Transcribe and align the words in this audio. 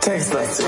Textlastig. 0.00 0.66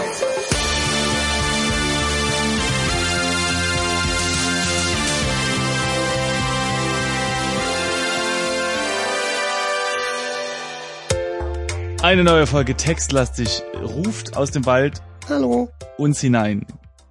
Eine 12.03 12.23
neue 12.23 12.47
Folge 12.47 12.77
Textlastig 12.77 13.63
ruft 13.83 14.37
aus 14.37 14.53
dem 14.53 14.65
Wald 14.65 15.03
Hallo. 15.29 15.69
uns 15.99 16.21
hinein. 16.21 16.65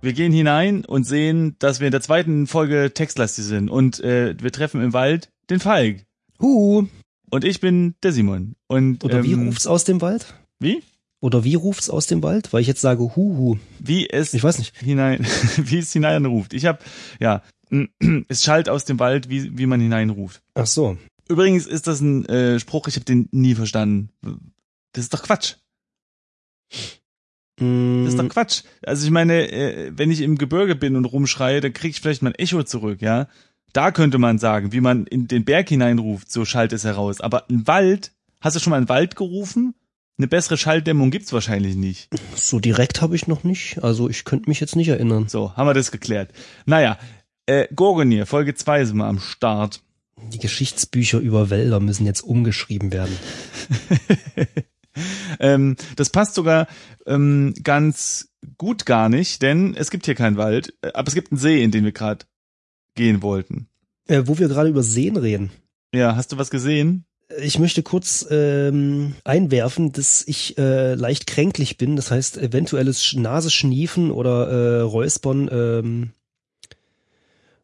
Wir 0.06 0.14
gehen 0.14 0.32
hinein 0.32 0.86
und 0.86 1.04
sehen, 1.04 1.56
dass 1.58 1.80
wir 1.80 1.88
in 1.88 1.92
der 1.92 2.00
zweiten 2.00 2.46
Folge 2.46 2.92
Textlastig 2.94 3.44
sind 3.44 3.72
und 3.72 4.00
äh, 4.02 4.36
wir 4.40 4.52
treffen 4.52 4.84
im 4.84 4.94
Wald 4.94 5.32
den 5.50 5.60
Falk. 5.60 6.06
Hu. 6.40 6.86
Und 7.32 7.44
ich 7.44 7.60
bin 7.60 7.96
der 8.04 8.12
Simon. 8.12 8.56
Und 8.68 9.04
Oder 9.04 9.24
wie 9.24 9.32
ähm, 9.32 9.48
ruft's 9.48 9.66
aus 9.66 9.84
dem 9.84 10.02
Wald? 10.02 10.36
Wie? 10.60 10.84
Oder 11.22 11.44
wie 11.44 11.56
ruft's 11.56 11.90
aus 11.90 12.06
dem 12.06 12.22
Wald? 12.22 12.54
Weil 12.54 12.62
ich 12.62 12.68
jetzt 12.68 12.82
sage 12.82 13.16
Huhu. 13.16 13.58
Wie 13.80 14.08
es 14.08 14.36
Ich 14.36 14.44
weiß 14.44 14.60
nicht. 14.60 14.78
hinein, 14.78 15.26
wie 15.58 15.80
es 15.80 15.92
hineinruft. 15.92 16.54
Ich 16.54 16.68
habe 16.68 16.78
ja, 17.20 17.42
es 18.28 18.44
schallt 18.44 18.70
aus 18.70 18.86
dem 18.86 19.00
Wald, 19.00 19.30
wie 19.30 19.58
wie 19.58 19.66
man 19.66 19.82
hineinruft. 19.82 20.44
Ach 20.54 20.68
so. 20.68 20.98
Übrigens 21.28 21.66
ist 21.66 21.88
das 21.88 22.02
ein 22.02 22.26
äh, 22.28 22.60
Spruch, 22.60 22.88
ich 22.88 22.96
habe 22.96 23.06
den 23.06 23.28
nie 23.32 23.56
verstanden. 23.56 24.12
Das 24.92 25.06
ist 25.06 25.16
doch 25.16 25.24
Quatsch. 25.24 25.56
Das 27.58 28.10
ist 28.10 28.18
doch 28.20 28.26
Mm, 28.26 28.30
Quatsch. 28.30 28.64
Also 28.86 29.06
ich 29.06 29.12
meine, 29.12 29.50
äh, 29.52 29.92
wenn 29.96 30.12
ich 30.12 30.22
im 30.22 30.38
Gebirge 30.38 30.76
bin 30.76 30.96
und 30.96 31.06
rumschreie, 31.06 31.62
dann 31.62 31.74
kriege 31.74 31.92
ich 31.92 32.02
vielleicht 32.02 32.22
mal 32.22 32.32
ein 32.32 32.36
Echo 32.36 32.64
zurück, 32.64 33.02
ja. 33.02 33.28
Da 33.72 33.92
könnte 33.92 34.18
man 34.18 34.40
sagen, 34.40 34.72
wie 34.72 34.82
man 34.82 35.06
in 35.06 35.28
den 35.28 35.46
Berg 35.46 35.70
hineinruft, 35.70 36.32
so 36.32 36.46
schallt 36.46 36.74
es 36.74 36.84
heraus. 36.84 37.22
Aber 37.22 37.50
ein 37.50 37.66
Wald, 37.68 38.12
hast 38.42 38.56
du 38.56 38.60
schon 38.60 38.72
mal 38.72 38.78
einen 38.78 38.90
Wald 38.90 39.16
gerufen? 39.16 39.74
Eine 40.18 40.28
bessere 40.28 40.58
Schalldämmung 40.58 41.12
gibt's 41.12 41.34
wahrscheinlich 41.34 41.76
nicht. 41.76 42.10
so 42.36 42.60
direkt 42.60 43.02
habe 43.02 43.16
ich 43.16 43.28
noch 43.28 43.44
nicht. 43.44 43.84
Also 43.84 44.10
ich 44.10 44.24
könnte 44.24 44.50
mich 44.50 44.62
jetzt 44.62 44.76
nicht 44.78 44.88
erinnern. 44.88 45.28
So, 45.28 45.56
haben 45.56 45.68
wir 45.68 45.74
das 45.74 45.92
geklärt. 45.92 46.32
Naja, 46.66 46.98
äh, 47.48 47.68
Gorgonir, 47.74 48.26
Folge 48.26 48.56
2 48.56 48.86
sind 48.86 48.98
wir 48.98 49.08
am 49.08 49.20
Start. 49.20 49.82
Die 50.32 50.40
Geschichtsbücher 50.40 51.20
über 51.20 51.50
Wälder 51.50 51.82
müssen 51.82 52.06
jetzt 52.06 52.22
umgeschrieben 52.22 52.94
werden. 52.94 53.16
ähm, 55.40 55.76
das 55.96 56.10
passt 56.10 56.36
sogar 56.36 56.68
ähm, 57.06 57.54
ganz 57.64 58.30
gut 58.58 58.86
gar 58.86 59.10
nicht, 59.10 59.42
denn 59.42 59.76
es 59.76 59.90
gibt 59.92 60.06
hier 60.06 60.16
keinen 60.16 60.38
Wald, 60.38 60.74
äh, 60.82 60.92
aber 60.94 61.08
es 61.08 61.16
gibt 61.16 61.32
einen 61.32 61.40
See, 61.40 61.64
in 61.64 61.72
den 61.72 61.84
wir 61.84 61.92
gerade 61.92 62.26
gehen 62.96 63.22
wollten. 63.22 63.68
Äh, 64.08 64.24
wo 64.26 64.38
wir 64.38 64.48
gerade 64.48 64.70
über 64.70 64.84
Seen 64.84 65.18
reden. 65.18 65.52
Ja, 65.94 66.16
hast 66.16 66.32
du 66.32 66.38
was 66.38 66.50
gesehen? 66.50 67.06
Ich 67.42 67.58
möchte 67.58 67.82
kurz 67.82 68.26
ähm, 68.30 69.16
einwerfen, 69.24 69.92
dass 69.92 70.24
ich 70.28 70.60
äh, 70.60 70.94
leicht 70.94 71.26
kränklich 71.26 71.78
bin. 71.78 71.96
Das 71.96 72.12
heißt, 72.12 72.38
eventuelles 72.38 73.04
Sch- 73.04 73.20
Naseschniefen 73.20 74.12
oder 74.12 74.48
äh, 74.48 74.82
Räuspern 74.82 75.50
ähm, 75.52 76.12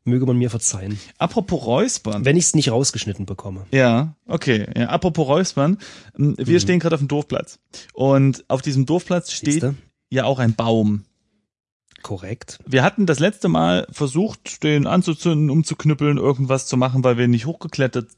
möge 0.03 0.25
man 0.25 0.37
mir 0.37 0.49
verzeihen. 0.49 0.99
Apropos 1.17 1.65
Räuspern. 1.65 2.25
Wenn 2.25 2.35
ich 2.37 2.45
es 2.45 2.55
nicht 2.55 2.71
rausgeschnitten 2.71 3.25
bekomme. 3.25 3.65
Ja, 3.71 4.15
okay. 4.27 4.67
Ja, 4.75 4.87
apropos 4.89 5.27
Räuspern. 5.27 5.77
ähm, 6.17 6.35
Wir 6.37 6.55
Mhm. 6.55 6.59
stehen 6.59 6.79
gerade 6.79 6.95
auf 6.95 7.01
dem 7.01 7.07
Dorfplatz. 7.07 7.59
Und 7.93 8.43
auf 8.47 8.61
diesem 8.61 8.85
Dorfplatz 8.85 9.31
steht 9.31 9.53
Siehste? 9.53 9.75
ja 10.09 10.23
auch 10.25 10.39
ein 10.39 10.55
Baum. 10.55 11.03
Korrekt. 12.01 12.57
Wir 12.65 12.81
hatten 12.83 13.05
das 13.05 13.19
letzte 13.19 13.47
Mal 13.47 13.85
versucht, 13.91 14.63
den 14.63 14.87
anzuzünden, 14.87 15.51
umzuknüppeln, 15.51 16.17
irgendwas 16.17 16.65
zu 16.65 16.75
machen, 16.77 17.03
weil 17.03 17.17
wir 17.19 17.27
nicht 17.27 17.45
hochgeklettert 17.45 18.09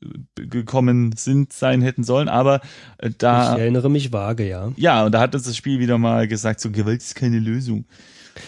äh, 0.00 0.46
gekommen 0.46 1.12
sind, 1.16 1.52
sein 1.52 1.82
hätten 1.82 2.04
sollen. 2.04 2.28
Aber 2.28 2.60
äh, 2.98 3.10
da, 3.18 3.54
Ich 3.54 3.58
erinnere 3.60 3.90
mich 3.90 4.12
vage, 4.12 4.46
ja. 4.48 4.70
ja, 4.76 5.04
und 5.04 5.10
da 5.12 5.18
hat 5.20 5.34
uns 5.34 5.42
das 5.44 5.56
Spiel 5.56 5.80
wieder 5.80 5.98
mal 5.98 6.28
gesagt, 6.28 6.60
so 6.60 6.70
Gewalt 6.70 7.00
ist 7.02 7.16
keine 7.16 7.40
Lösung. 7.40 7.84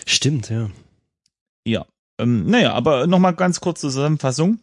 Stimmt, 0.07 0.49
ja. 0.49 0.71
Ja. 1.67 1.87
Ähm, 2.19 2.47
naja, 2.47 2.73
aber 2.73 3.07
nochmal 3.07 3.35
ganz 3.35 3.61
kurze 3.61 3.89
Zusammenfassung. 3.89 4.59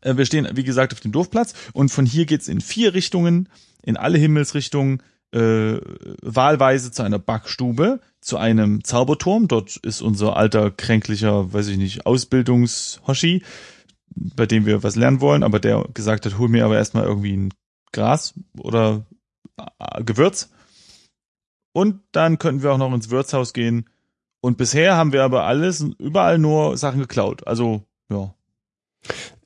Äh, 0.00 0.16
wir 0.16 0.26
stehen, 0.26 0.48
wie 0.54 0.64
gesagt, 0.64 0.92
auf 0.92 1.00
dem 1.00 1.12
Dorfplatz 1.12 1.54
und 1.72 1.90
von 1.90 2.06
hier 2.06 2.26
geht's 2.26 2.48
in 2.48 2.60
vier 2.60 2.94
Richtungen, 2.94 3.48
in 3.82 3.96
alle 3.96 4.18
Himmelsrichtungen, 4.18 5.02
äh, 5.32 5.78
wahlweise 6.22 6.92
zu 6.92 7.02
einer 7.02 7.18
Backstube, 7.18 8.00
zu 8.20 8.36
einem 8.36 8.84
Zauberturm. 8.84 9.48
Dort 9.48 9.76
ist 9.76 10.02
unser 10.02 10.36
alter, 10.36 10.70
kränklicher, 10.70 11.52
weiß 11.52 11.68
ich 11.68 11.78
nicht, 11.78 12.06
Ausbildungshoshi, 12.06 13.42
bei 14.14 14.46
dem 14.46 14.66
wir 14.66 14.82
was 14.82 14.96
lernen 14.96 15.20
wollen, 15.20 15.42
aber 15.42 15.58
der 15.58 15.86
gesagt 15.94 16.26
hat, 16.26 16.38
hol 16.38 16.48
mir 16.48 16.64
aber 16.64 16.76
erstmal 16.76 17.04
irgendwie 17.04 17.36
ein 17.36 17.54
Gras 17.92 18.34
oder 18.58 19.06
äh, 19.58 20.04
Gewürz. 20.04 20.50
Und 21.72 22.00
dann 22.12 22.38
könnten 22.38 22.62
wir 22.62 22.72
auch 22.72 22.78
noch 22.78 22.92
ins 22.92 23.08
Wirtshaus 23.08 23.54
gehen. 23.54 23.88
Und 24.42 24.58
bisher 24.58 24.96
haben 24.96 25.12
wir 25.12 25.22
aber 25.22 25.44
alles, 25.44 25.86
überall 25.98 26.36
nur 26.36 26.76
Sachen 26.76 26.98
geklaut. 27.00 27.46
Also, 27.46 27.84
ja, 28.10 28.34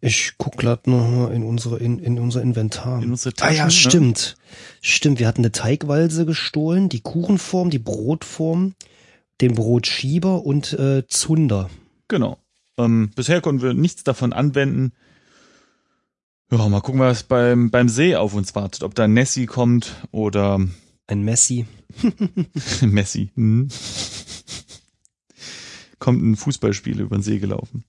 Ich 0.01 0.33
guck 0.39 0.57
grad 0.57 0.87
noch 0.87 1.09
mal 1.09 1.33
in 1.33 1.43
unsere 1.45 1.79
in, 1.79 1.99
in 1.99 2.19
unser 2.19 2.41
Inventar. 2.43 3.03
in 3.03 3.11
unsere 3.11 3.35
ah 3.37 3.41
Taschen. 3.43 3.57
ja, 3.57 3.65
ne? 3.67 3.71
stimmt. 3.71 4.37
Stimmt, 4.81 5.19
wir 5.21 5.29
hatten 5.29 5.43
eine 5.43 5.53
Teigwalze 5.53 6.25
gestohlen, 6.27 6.89
die 6.89 7.01
Kuchenform, 7.01 7.69
die 7.71 7.79
Brotform, 7.79 8.75
den 9.43 9.55
Brotschieber 9.55 10.45
und 10.45 10.73
äh, 10.73 11.07
Zunder. 11.07 11.69
Genau. 12.09 12.39
Ähm, 12.79 13.11
bisher 13.15 13.41
konnten 13.43 13.63
wir 13.63 13.75
nichts 13.75 14.03
davon 14.03 14.33
anwenden. 14.33 14.93
Ja, 16.51 16.69
mal 16.69 16.81
gucken, 16.81 17.01
was 17.01 17.23
beim, 17.25 17.71
beim 17.71 17.89
See 17.91 18.17
auf 18.17 18.33
uns 18.33 18.55
wartet. 18.55 18.83
Ob 18.83 18.95
da 18.95 19.07
Nessie 19.09 19.47
kommt 19.47 19.97
oder 20.11 20.59
Ein 21.07 21.23
Messi. 21.23 21.67
Messi. 22.83 23.31
Hm. 23.35 23.69
Kommt 26.07 26.23
ein 26.23 26.37
Fußballspiel 26.37 27.01
über 27.01 27.17
den 27.19 27.23
See 27.23 27.41
gelaufen. 27.41 27.83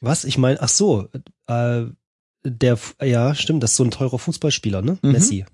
Was? 0.00 0.24
Ich 0.24 0.38
meine, 0.38 0.62
ach 0.62 0.70
so, 0.70 1.10
äh, 1.46 1.84
der, 2.42 2.78
ja, 3.02 3.34
stimmt, 3.34 3.62
das 3.62 3.72
ist 3.72 3.76
so 3.76 3.84
ein 3.84 3.90
teurer 3.90 4.18
Fußballspieler, 4.18 4.80
ne? 4.80 4.96
Mhm. 5.02 5.12
Messi. 5.12 5.44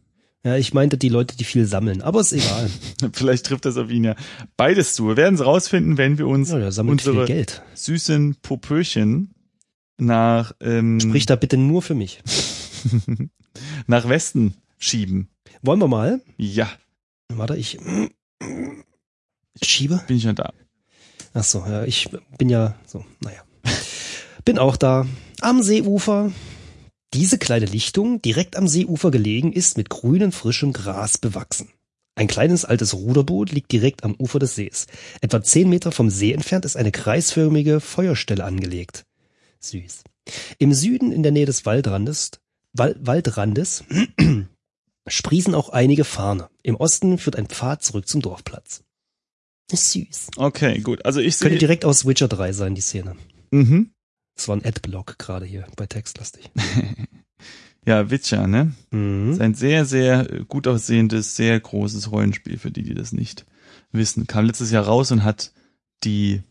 Ja, 0.45 0.56
ich 0.56 0.73
meinte 0.73 0.97
die 0.99 1.09
Leute, 1.09 1.37
die 1.37 1.43
viel 1.43 1.67
sammeln, 1.67 2.01
aber 2.01 2.21
ist 2.21 2.33
egal. 2.33 2.71
Vielleicht 3.12 3.45
trifft 3.47 3.65
das 3.65 3.77
auf 3.77 3.91
ihn 3.91 4.05
ja 4.05 4.15
beides 4.56 4.95
zu. 4.95 5.09
Wir 5.09 5.17
werden 5.17 5.34
es 5.34 5.45
rausfinden, 5.45 5.99
wenn 5.99 6.17
wir 6.17 6.28
uns 6.28 6.51
Ja, 6.51 6.69
unsere 6.83 7.25
Geld. 7.27 7.61
süßen 7.75 8.37
Popöchen 8.41 9.34
nach, 9.99 10.53
ähm, 10.61 11.01
Sprich 11.01 11.27
da 11.27 11.34
bitte 11.34 11.57
nur 11.57 11.83
für 11.83 11.95
mich. 11.97 12.22
nach 13.89 14.09
Westen 14.09 14.55
schieben. 14.78 15.28
Wollen 15.62 15.81
wir 15.81 15.89
mal? 15.89 16.22
Ja, 16.37 16.71
Warte, 17.28 17.57
ich 17.57 17.78
schiebe. 19.61 20.01
bin 20.07 20.17
ich 20.19 20.22
schon 20.22 20.37
da. 20.37 20.53
Ach 21.33 21.45
so, 21.45 21.65
ja, 21.67 21.85
ich 21.85 22.09
bin 22.39 22.49
ja 22.49 22.75
so, 22.87 23.05
naja. 23.21 23.43
Bin 24.45 24.59
auch 24.59 24.77
da. 24.77 25.07
Am 25.41 25.63
Seeufer. 25.63 26.33
Diese 27.15 27.39
kleine 27.39 27.67
Lichtung, 27.67 28.23
direkt 28.23 28.57
am 28.57 28.69
Seeufer 28.69 29.11
gelegen, 29.11 29.53
ist 29.53 29.77
mit 29.77 29.91
grünem, 29.91 30.33
frischem 30.33 30.73
Gras 30.73 31.19
bewachsen. 31.19 31.69
Ein 32.15 32.29
kleines 32.29 32.65
altes 32.65 32.95
Ruderboot 32.95 33.51
liegt 33.51 33.73
direkt 33.73 34.05
am 34.05 34.15
Ufer 34.15 34.39
des 34.39 34.55
Sees. 34.55 34.87
Etwa 35.21 35.43
zehn 35.43 35.69
Meter 35.69 35.93
vom 35.93 36.11
See 36.11 36.33
entfernt 36.33 36.65
ist 36.65 36.77
eine 36.77 36.93
kreisförmige 36.93 37.81
Feuerstelle 37.81 38.45
angelegt. 38.45 39.07
Süß. 39.61 40.03
Im 40.59 40.75
Süden, 40.75 41.13
in 41.13 41.23
der 41.23 41.33
Nähe 41.33 41.47
des 41.47 41.67
Waldrandes, 41.67 42.33
Wal 42.73 42.97
Waldrandes, 43.01 43.85
sprießen 45.07 45.55
auch 45.55 45.71
einige 45.71 46.05
Farne. 46.05 46.49
Im 46.63 46.77
Osten 46.77 47.19
führt 47.19 47.37
ein 47.37 47.47
Pfad 47.47 47.83
zurück 47.83 48.07
zum 48.07 48.21
Dorfplatz. 48.21 48.83
Ist 49.71 49.93
süß. 49.93 50.29
Okay, 50.37 50.81
gut. 50.81 51.05
Also 51.05 51.21
ich 51.21 51.39
Könnte 51.39 51.59
direkt 51.59 51.85
aus 51.85 52.07
Witcher 52.07 52.29
3 52.29 52.53
sein, 52.53 52.75
die 52.75 52.81
Szene. 52.81 53.17
Mhm. 53.51 53.91
Das 54.37 54.49
war 54.49 54.57
ein 54.57 54.65
Adblock 54.65 55.19
gerade 55.19 55.47
hier 55.47 55.67
bei 55.77 55.87
Textlastig. 55.87 56.51
Ja, 57.87 58.11
Witcher, 58.11 58.47
ne? 58.47 58.75
Mhm. 58.91 59.33
ist 59.33 59.41
ein 59.41 59.55
sehr, 59.55 59.87
sehr 59.87 60.45
gut 60.47 60.69
aussehendes, 60.69 61.34
sehr 61.34 61.59
großes 61.59 62.13
Rollenspiel 62.13 62.59
für 62.59 62.71
die, 62.71 62.83
die 62.83 62.93
das 62.93 63.13
nicht 63.13 63.47
wissen. 63.91 64.27
Kam 64.27 64.45
letztes 64.45 64.71
Jahr 64.71 64.84
raus 64.84 65.11
und 65.13 65.25
hat 65.25 65.53
die, 66.05 66.43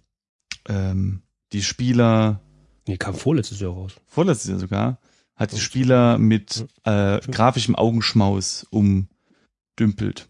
ähm, 0.67 1.21
die 1.53 1.61
Spieler, 1.61 2.41
Nee, 2.87 2.97
kam 2.97 3.13
vorletztes 3.13 3.59
Jahr 3.59 3.73
raus. 3.73 3.93
vorletztes 4.07 4.49
Jahr 4.49 4.59
sogar, 4.59 4.99
hat 5.35 5.51
die 5.51 5.59
Spieler 5.59 6.17
mit 6.17 6.65
äh, 6.83 7.19
grafischem 7.19 7.75
Augenschmaus 7.75 8.65
umdümpelt. 8.71 10.28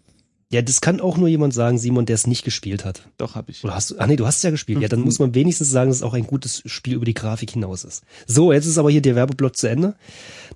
Ja, 0.51 0.63
das 0.63 0.81
kann 0.81 0.99
auch 0.99 1.17
nur 1.17 1.27
jemand 1.27 1.53
sagen, 1.53 1.77
Simon, 1.77 2.07
der 2.07 2.15
es 2.15 2.25
nicht 2.25 2.43
gespielt 2.43 2.83
hat. 2.83 3.03
Doch, 3.17 3.35
hab 3.35 3.49
ich. 3.49 3.63
Oder 3.63 3.75
hast 3.75 3.91
du, 3.91 3.95
ach 3.99 4.07
nee, 4.07 4.15
du 4.15 4.25
hast 4.25 4.37
es 4.37 4.43
ja 4.43 4.49
gespielt. 4.49 4.81
Ja, 4.81 4.87
dann 4.87 5.01
muss 5.01 5.19
man 5.19 5.35
wenigstens 5.35 5.69
sagen, 5.69 5.91
dass 5.91 5.97
es 5.97 6.03
auch 6.03 6.15
ein 6.15 6.25
gutes 6.25 6.63
Spiel 6.65 6.95
über 6.95 7.05
die 7.05 7.13
Grafik 7.13 7.51
hinaus 7.51 7.83
ist. 7.83 8.03
So, 8.25 8.51
jetzt 8.51 8.65
ist 8.65 8.79
aber 8.79 8.89
hier 8.89 9.03
der 9.03 9.15
Werbeblock 9.15 9.55
zu 9.55 9.67
Ende. 9.67 9.95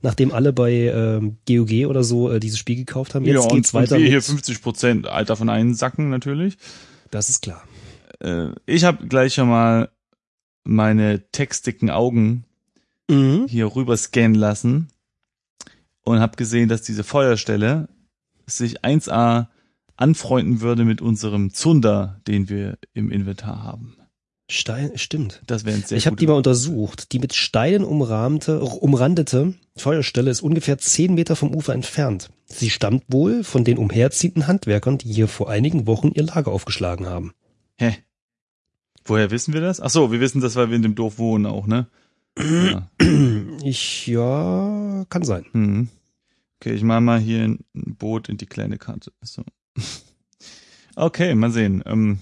Nachdem 0.01 0.31
alle 0.31 0.51
bei 0.51 0.71
ähm, 0.71 1.37
GOG 1.47 1.87
oder 1.87 2.03
so 2.03 2.31
äh, 2.31 2.39
dieses 2.39 2.57
Spiel 2.57 2.75
gekauft 2.75 3.13
haben. 3.13 3.23
Jetzt 3.25 3.43
ja, 3.43 3.49
geht's 3.49 3.73
und 3.73 3.81
weiter 3.81 3.99
wir 3.99 4.07
hier 4.07 4.17
mit, 4.17 4.25
50 4.25 4.61
Prozent 4.63 5.07
Alter 5.07 5.35
von 5.35 5.49
einsacken 5.49 6.09
natürlich. 6.09 6.57
Das 7.11 7.29
ist 7.29 7.43
klar. 7.43 7.63
Äh, 8.19 8.47
ich 8.65 8.85
habe 8.85 9.05
gleich 9.07 9.35
schon 9.35 9.49
mal 9.49 9.89
meine 10.63 11.29
textdicken 11.31 11.91
Augen 11.91 12.45
Mhm. 13.09 13.47
hier 13.47 13.75
rüber 13.75 13.97
scannen 13.97 14.35
lassen 14.35 14.87
und 16.03 16.19
habe 16.19 16.37
gesehen, 16.37 16.69
dass 16.69 16.81
diese 16.81 17.03
Feuerstelle 17.03 17.89
sich 18.45 18.83
1A 18.83 19.47
anfreunden 19.95 20.61
würde 20.61 20.85
mit 20.85 21.01
unserem 21.01 21.53
Zunder, 21.53 22.21
den 22.27 22.49
wir 22.49 22.77
im 22.93 23.11
Inventar 23.11 23.63
haben. 23.63 23.95
Stein, 24.49 24.91
stimmt. 24.95 25.41
Das 25.47 25.65
wäre 25.65 25.77
ein 25.77 25.83
sehr 25.83 25.97
ich 25.97 26.05
habe 26.05 26.17
die 26.17 26.27
mal 26.27 26.33
untersucht. 26.33 27.11
Die 27.11 27.19
mit 27.19 27.33
Steinen 27.33 27.83
umrahmte, 27.83 28.61
umrandete 28.61 29.53
Feuerstelle 29.75 30.29
ist 30.29 30.41
ungefähr 30.41 30.77
zehn 30.77 31.15
Meter 31.15 31.35
vom 31.35 31.55
Ufer 31.55 31.73
entfernt. 31.73 32.29
Sie 32.45 32.69
stammt 32.69 33.05
wohl 33.07 33.43
von 33.43 33.63
den 33.63 33.77
umherziehenden 33.77 34.47
Handwerkern, 34.47 34.97
die 34.97 35.11
hier 35.11 35.27
vor 35.27 35.49
einigen 35.49 35.87
Wochen 35.87 36.11
ihr 36.13 36.23
Lager 36.23 36.51
aufgeschlagen 36.51 37.07
haben. 37.07 37.33
Hä? 37.77 37.95
Woher 39.05 39.31
wissen 39.31 39.53
wir 39.53 39.61
das? 39.61 39.81
Ach 39.81 39.89
so, 39.89 40.11
wir 40.11 40.19
wissen 40.19 40.41
das, 40.41 40.55
weil 40.55 40.69
wir 40.69 40.75
in 40.75 40.83
dem 40.83 40.95
Dorf 40.95 41.17
wohnen 41.17 41.45
auch, 41.45 41.65
ne? 41.67 41.87
Ja. 42.37 42.89
Ich, 43.63 44.07
ja, 44.07 45.05
kann 45.09 45.23
sein. 45.23 45.45
Mhm. 45.53 45.87
Okay, 46.59 46.73
ich 46.73 46.83
mache 46.83 46.99
mal 46.99 47.19
hier 47.19 47.43
ein 47.43 47.63
Boot 47.73 48.27
in 48.27 48.37
die 48.37 48.45
kleine 48.45 48.77
Karte. 48.77 49.13
So. 49.21 49.43
Okay, 50.95 51.33
mal 51.33 51.51
sehen. 51.51 51.81
Ähm, 51.87 52.19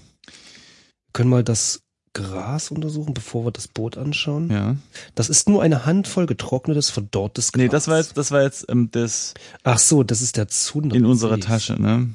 Können 1.12 1.28
mal 1.28 1.44
das 1.44 1.82
Gras 2.14 2.70
untersuchen, 2.70 3.12
bevor 3.14 3.44
wir 3.44 3.50
das 3.50 3.68
Boot 3.68 3.96
anschauen? 3.98 4.50
ja. 4.50 4.76
Das 5.14 5.28
ist 5.28 5.48
nur 5.48 5.62
eine 5.62 5.84
Handvoll 5.86 6.26
getrocknetes, 6.26 6.88
verdorrtes 6.90 7.52
Gras. 7.52 7.60
Nee, 7.62 7.68
das 7.68 7.88
war 7.88 7.98
jetzt, 7.98 8.16
das 8.16 8.30
war 8.30 8.42
jetzt 8.42 8.66
ähm, 8.70 8.88
das 8.90 9.34
Ach 9.62 9.78
so, 9.78 10.02
das 10.02 10.22
ist 10.22 10.36
der 10.36 10.48
Zunder. 10.48 10.96
in 10.96 11.04
unserer 11.04 11.38
Tasche, 11.38 11.80
ne? 11.80 12.10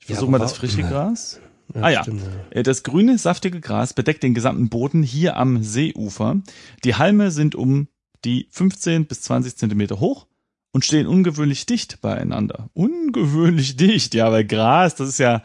Ich 0.00 0.08
Ja, 0.08 0.14
versuche 0.16 0.28
aber 0.30 0.38
mal 0.38 0.44
das 0.44 0.52
frische 0.54 0.80
Ja. 0.80 0.88
Gras. 0.88 1.40
Ah 1.74 1.90
ja. 1.90 2.02
Stimmt, 2.02 2.22
Äh, 2.50 2.62
Das 2.62 2.82
grüne, 2.82 3.18
saftige 3.18 3.60
Gras 3.60 3.92
bedeckt 3.92 4.22
den 4.22 4.34
gesamten 4.34 4.68
Boden 4.68 5.02
hier 5.02 5.36
am 5.36 5.62
Seeufer. 5.62 6.40
Die 6.84 6.94
Halme 6.96 7.30
sind 7.30 7.54
um 7.54 7.88
die 8.24 8.48
15 8.50 9.06
bis 9.06 9.20
20 9.22 9.56
Zentimeter 9.56 10.00
hoch 10.00 10.26
und 10.72 10.84
stehen 10.84 11.06
ungewöhnlich 11.06 11.66
dicht 11.66 12.00
beieinander. 12.00 12.70
Ungewöhnlich 12.74 13.76
dicht, 13.76 14.14
ja, 14.14 14.30
weil 14.30 14.44
Gras, 14.44 14.94
das 14.94 15.08
ist 15.08 15.18
ja 15.18 15.42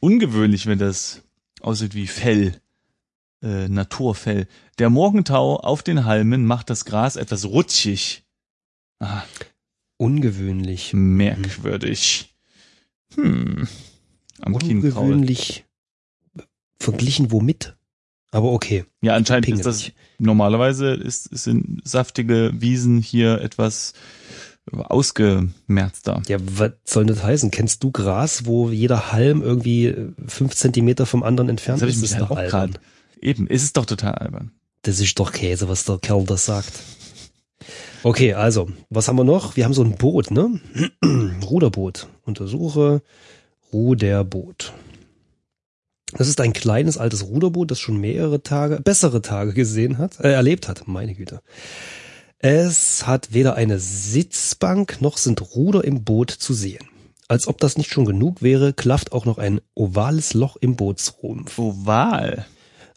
ungewöhnlich, 0.00 0.66
wenn 0.66 0.78
das 0.78 1.22
aussieht 1.60 1.94
wie 1.94 2.06
Fell, 2.06 2.60
äh, 3.42 3.68
Naturfell. 3.68 4.46
Der 4.78 4.90
Morgentau 4.90 5.56
auf 5.56 5.82
den 5.82 6.04
Halmen 6.04 6.44
macht 6.44 6.70
das 6.70 6.84
Gras 6.84 7.16
etwas 7.16 7.44
rutschig. 7.46 8.24
Ah, 9.00 9.22
Ungewöhnlich. 9.96 10.92
merkwürdig. 10.92 12.34
Hm. 13.14 13.66
Am. 14.40 14.54
Ungewöhnlich 14.54 15.64
verglichen 16.80 17.32
womit? 17.32 17.76
Aber 18.30 18.52
okay. 18.52 18.84
Ja, 19.00 19.14
anscheinend 19.14 19.48
ist 19.48 19.64
das 19.66 19.92
normalerweise 20.18 20.90
ist, 20.94 21.24
sind 21.24 21.80
saftige 21.84 22.52
Wiesen 22.54 23.00
hier 23.00 23.40
etwas 23.40 23.94
ausgemerzter. 24.72 26.22
Ja, 26.28 26.38
was 26.40 26.72
soll 26.84 27.06
das 27.06 27.22
heißen? 27.22 27.50
Kennst 27.50 27.82
du 27.82 27.90
Gras, 27.90 28.46
wo 28.46 28.70
jeder 28.70 29.12
Halm 29.12 29.42
irgendwie 29.42 29.86
äh, 29.86 30.12
fünf 30.26 30.54
Zentimeter 30.54 31.06
vom 31.06 31.22
anderen 31.22 31.48
entfernt 31.48 31.82
Das 31.82 31.88
ist? 31.90 31.96
mich 32.00 32.10
ist 32.10 32.16
halt 32.16 32.24
doch 32.24 32.30
auch 32.32 32.36
albern. 32.36 32.78
Eben, 33.20 33.46
es 33.48 33.62
ist 33.62 33.76
doch 33.76 33.86
total 33.86 34.14
albern. 34.14 34.52
Das 34.82 35.00
ist 35.00 35.18
doch 35.18 35.32
Käse, 35.32 35.68
was 35.68 35.84
der 35.84 35.98
Kerl 35.98 36.24
da 36.24 36.36
sagt. 36.36 36.72
Okay, 38.04 38.34
also, 38.34 38.70
was 38.90 39.08
haben 39.08 39.16
wir 39.16 39.24
noch? 39.24 39.56
Wir 39.56 39.64
haben 39.64 39.74
so 39.74 39.82
ein 39.82 39.96
Boot, 39.96 40.30
ne? 40.30 40.60
Ruderboot. 41.44 42.06
Untersuche 42.24 43.02
Ruderboot. 43.72 44.72
Das 46.12 46.28
ist 46.28 46.40
ein 46.40 46.52
kleines 46.54 46.96
altes 46.96 47.26
Ruderboot, 47.26 47.70
das 47.70 47.80
schon 47.80 47.98
mehrere 47.98 48.42
Tage, 48.42 48.80
bessere 48.80 49.20
Tage 49.20 49.52
gesehen 49.52 49.98
hat, 49.98 50.20
äh, 50.20 50.32
erlebt 50.32 50.68
hat. 50.68 50.88
Meine 50.88 51.14
Güte. 51.14 51.42
Es 52.40 53.06
hat 53.06 53.32
weder 53.32 53.56
eine 53.56 53.78
Sitzbank 53.80 55.00
noch 55.00 55.16
sind 55.16 55.40
Ruder 55.56 55.84
im 55.84 56.04
Boot 56.04 56.30
zu 56.30 56.54
sehen. 56.54 56.84
Als 57.26 57.46
ob 57.48 57.58
das 57.58 57.76
nicht 57.76 57.90
schon 57.92 58.04
genug 58.04 58.42
wäre, 58.42 58.72
klafft 58.72 59.12
auch 59.12 59.24
noch 59.26 59.38
ein 59.38 59.60
ovales 59.74 60.34
Loch 60.34 60.56
im 60.56 60.76
Bootsrumpf. 60.76 61.58
Oval. 61.58 62.46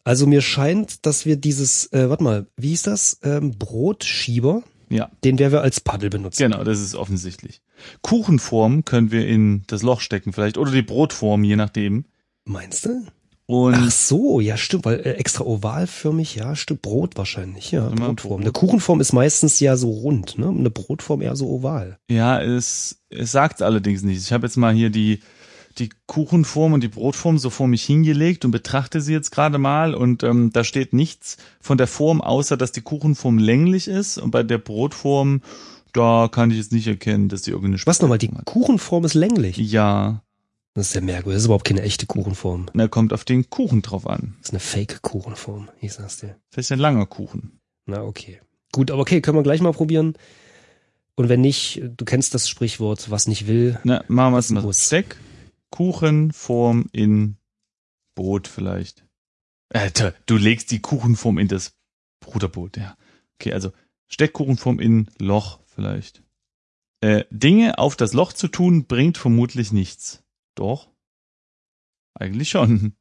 Also 0.04 0.26
mir 0.26 0.42
scheint, 0.42 1.06
dass 1.06 1.26
wir 1.26 1.36
dieses, 1.36 1.92
äh, 1.92 2.10
warte 2.10 2.24
mal, 2.24 2.48
wie 2.56 2.70
hieß 2.70 2.84
das? 2.84 3.20
Ähm, 3.24 3.52
Brotschieber, 3.58 4.64
Ja, 4.90 5.10
den 5.24 5.38
werden 5.38 5.52
wir 5.54 5.62
als 5.62 5.80
Paddel 5.82 6.10
benutzen. 6.10 6.42
genau, 6.44 6.64
das 6.64 6.80
ist 6.80 6.96
offensichtlich. 6.96 7.62
Kuchenform 8.02 8.86
können 8.86 9.12
wir 9.12 9.28
in 9.28 9.64
das 9.68 9.82
Loch 9.84 10.02
stecken 10.02 10.34
vielleicht 10.34 10.58
oder 10.58 10.72
die 10.72 10.82
Brotform, 10.82 11.44
je 11.44 11.56
nachdem. 11.56 12.06
Meinst 12.46 12.86
du? 12.86 13.06
Und 13.52 13.76
Ach 13.76 13.92
so, 13.92 14.40
ja 14.40 14.56
stimmt, 14.56 14.86
weil 14.86 15.02
äh, 15.02 15.16
extra 15.16 15.44
ovalförmig, 15.44 16.36
ja 16.36 16.56
stimmt, 16.56 16.82
Brot 16.84 17.18
wahrscheinlich, 17.18 17.72
ja, 17.72 17.90
Brotform. 17.90 18.16
Brot. 18.16 18.40
Eine 18.40 18.54
Kuchenform 18.54 19.02
ist 19.02 19.12
meistens 19.12 19.60
ja 19.60 19.76
so 19.76 19.92
rund, 19.92 20.38
ne? 20.38 20.48
Eine 20.48 20.70
Brotform 20.70 21.22
eher 21.22 21.36
so 21.36 21.50
oval. 21.50 21.98
ja, 22.10 22.42
es, 22.42 23.02
es 23.10 23.34
sagt 23.34 23.62
allerdings 23.62 24.04
nichts. 24.04 24.24
Ich 24.24 24.32
habe 24.32 24.48
jetzt 24.48 24.56
mal 24.56 24.74
hier 24.74 24.90
die, 24.90 25.20
die 25.80 25.90
Kuchenform 26.06 26.72
und 26.72 26.82
die 26.82 26.88
Brotform 26.88 27.40
so 27.40 27.50
vor 27.50 27.68
mich 27.68 27.84
hingelegt 27.84 28.46
und 28.46 28.52
betrachte 28.52 29.02
sie 29.02 29.12
jetzt 29.12 29.32
gerade 29.32 29.58
mal 29.58 29.96
und 29.96 30.24
ähm, 30.24 30.52
da 30.54 30.64
steht 30.64 30.94
nichts 30.94 31.36
von 31.60 31.78
der 31.78 31.88
Form, 31.88 32.22
außer 32.22 32.56
dass 32.56 32.72
die 32.72 32.80
Kuchenform 32.80 33.38
länglich 33.38 33.90
ist 33.90 34.18
und 34.18 34.32
bei 34.32 34.44
der 34.44 34.60
Brotform, 34.60 35.42
da 35.92 36.30
kann 36.32 36.52
ich 36.52 36.58
jetzt 36.58 36.72
nicht 36.72 36.88
erkennen, 36.88 37.28
dass 37.28 37.42
die 37.42 37.52
irgendeine 37.52 37.86
Was 37.86 38.02
nochmal, 38.02 38.18
die 38.18 38.30
hat. 38.30 38.46
Kuchenform 38.46 39.04
ist 39.04 39.14
länglich. 39.14 39.58
Ja, 39.58 40.22
Das 40.74 40.88
ist 40.88 40.94
ja 40.94 41.02
merkwürdig, 41.02 41.36
das 41.36 41.42
ist 41.44 41.46
überhaupt 41.48 41.66
keine 41.68 41.82
echte 41.82 42.06
Kuchenform. 42.06 42.68
na, 42.74 42.88
kommt 42.88 43.12
auf 43.12 43.26
den 43.26 43.50
Kuchen 43.50 43.82
drauf 43.82 44.08
an. 44.08 44.36
Das 44.40 44.50
ist 44.50 44.54
eine 44.54 44.60
Fake-Kuchenform, 44.62 45.70
ich 45.82 45.94
sag's 45.94 46.18
dir. 46.18 46.38
Vielleicht 46.50 46.72
ein 46.72 46.80
langer 46.80 47.06
Kuchen. 47.06 47.60
Na, 47.86 48.04
okay. 48.04 48.40
Gut, 48.72 48.90
aber 48.90 49.02
okay, 49.02 49.20
können 49.20 49.38
wir 49.38 49.44
gleich 49.44 49.62
mal 49.62 49.74
probieren. 49.74 50.14
Und 51.16 51.28
wenn 51.28 51.42
nicht, 51.42 51.82
du 51.98 52.06
kennst 52.06 52.34
das 52.34 52.48
Sprichwort, 52.48 53.12
was 53.12 53.28
nicht 53.28 53.48
will, 53.48 53.80
Na, 53.84 54.04
machen 54.08 54.34
wir 54.34 54.40
es 54.40 54.48
Das 54.48 54.64
mal. 54.64 54.74
Steck, 54.74 55.18
Kuchenform 55.72 56.88
in 56.94 57.36
Boot 58.16 58.48
vielleicht. 58.48 59.06
Äh, 59.70 59.92
tö, 59.92 60.12
du 60.26 60.38
legst 60.38 60.72
die 60.72 60.80
Kuchenform 60.80 61.38
in 61.38 61.48
das 61.50 61.74
Ruderboot, 62.26 62.78
ja. 62.78 62.96
Okay, 63.40 63.54
also 63.54 63.72
Steckkuchenform 64.08 64.80
in 64.80 65.10
Loch 65.18 65.60
vielleicht. 65.66 66.24
Äh, 67.02 67.26
Dinge 67.30 67.78
auf 67.78 67.96
das 67.96 68.14
Loch 68.14 68.34
zu 68.34 68.48
tun, 68.48 68.86
bringt 68.86 69.18
vermutlich 69.18 69.72
nichts. 69.72 70.21
Doch? 70.56 70.90
Eigentlich 72.14 72.50
schon. 72.50 72.94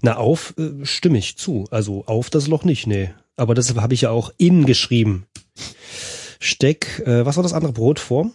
Na, 0.00 0.16
auf 0.16 0.54
äh, 0.58 0.84
stimme 0.84 1.18
ich 1.18 1.36
zu. 1.36 1.66
Also 1.70 2.04
auf 2.06 2.30
das 2.30 2.46
Loch 2.46 2.64
nicht, 2.64 2.86
nee. 2.86 3.12
Aber 3.36 3.54
deshalb 3.54 3.80
habe 3.80 3.94
ich 3.94 4.02
ja 4.02 4.10
auch 4.10 4.32
in 4.38 4.66
geschrieben. 4.66 5.26
Steck, 6.38 7.02
äh, 7.06 7.24
was 7.24 7.36
war 7.36 7.42
das 7.42 7.52
andere? 7.52 7.72
Brotform? 7.72 8.32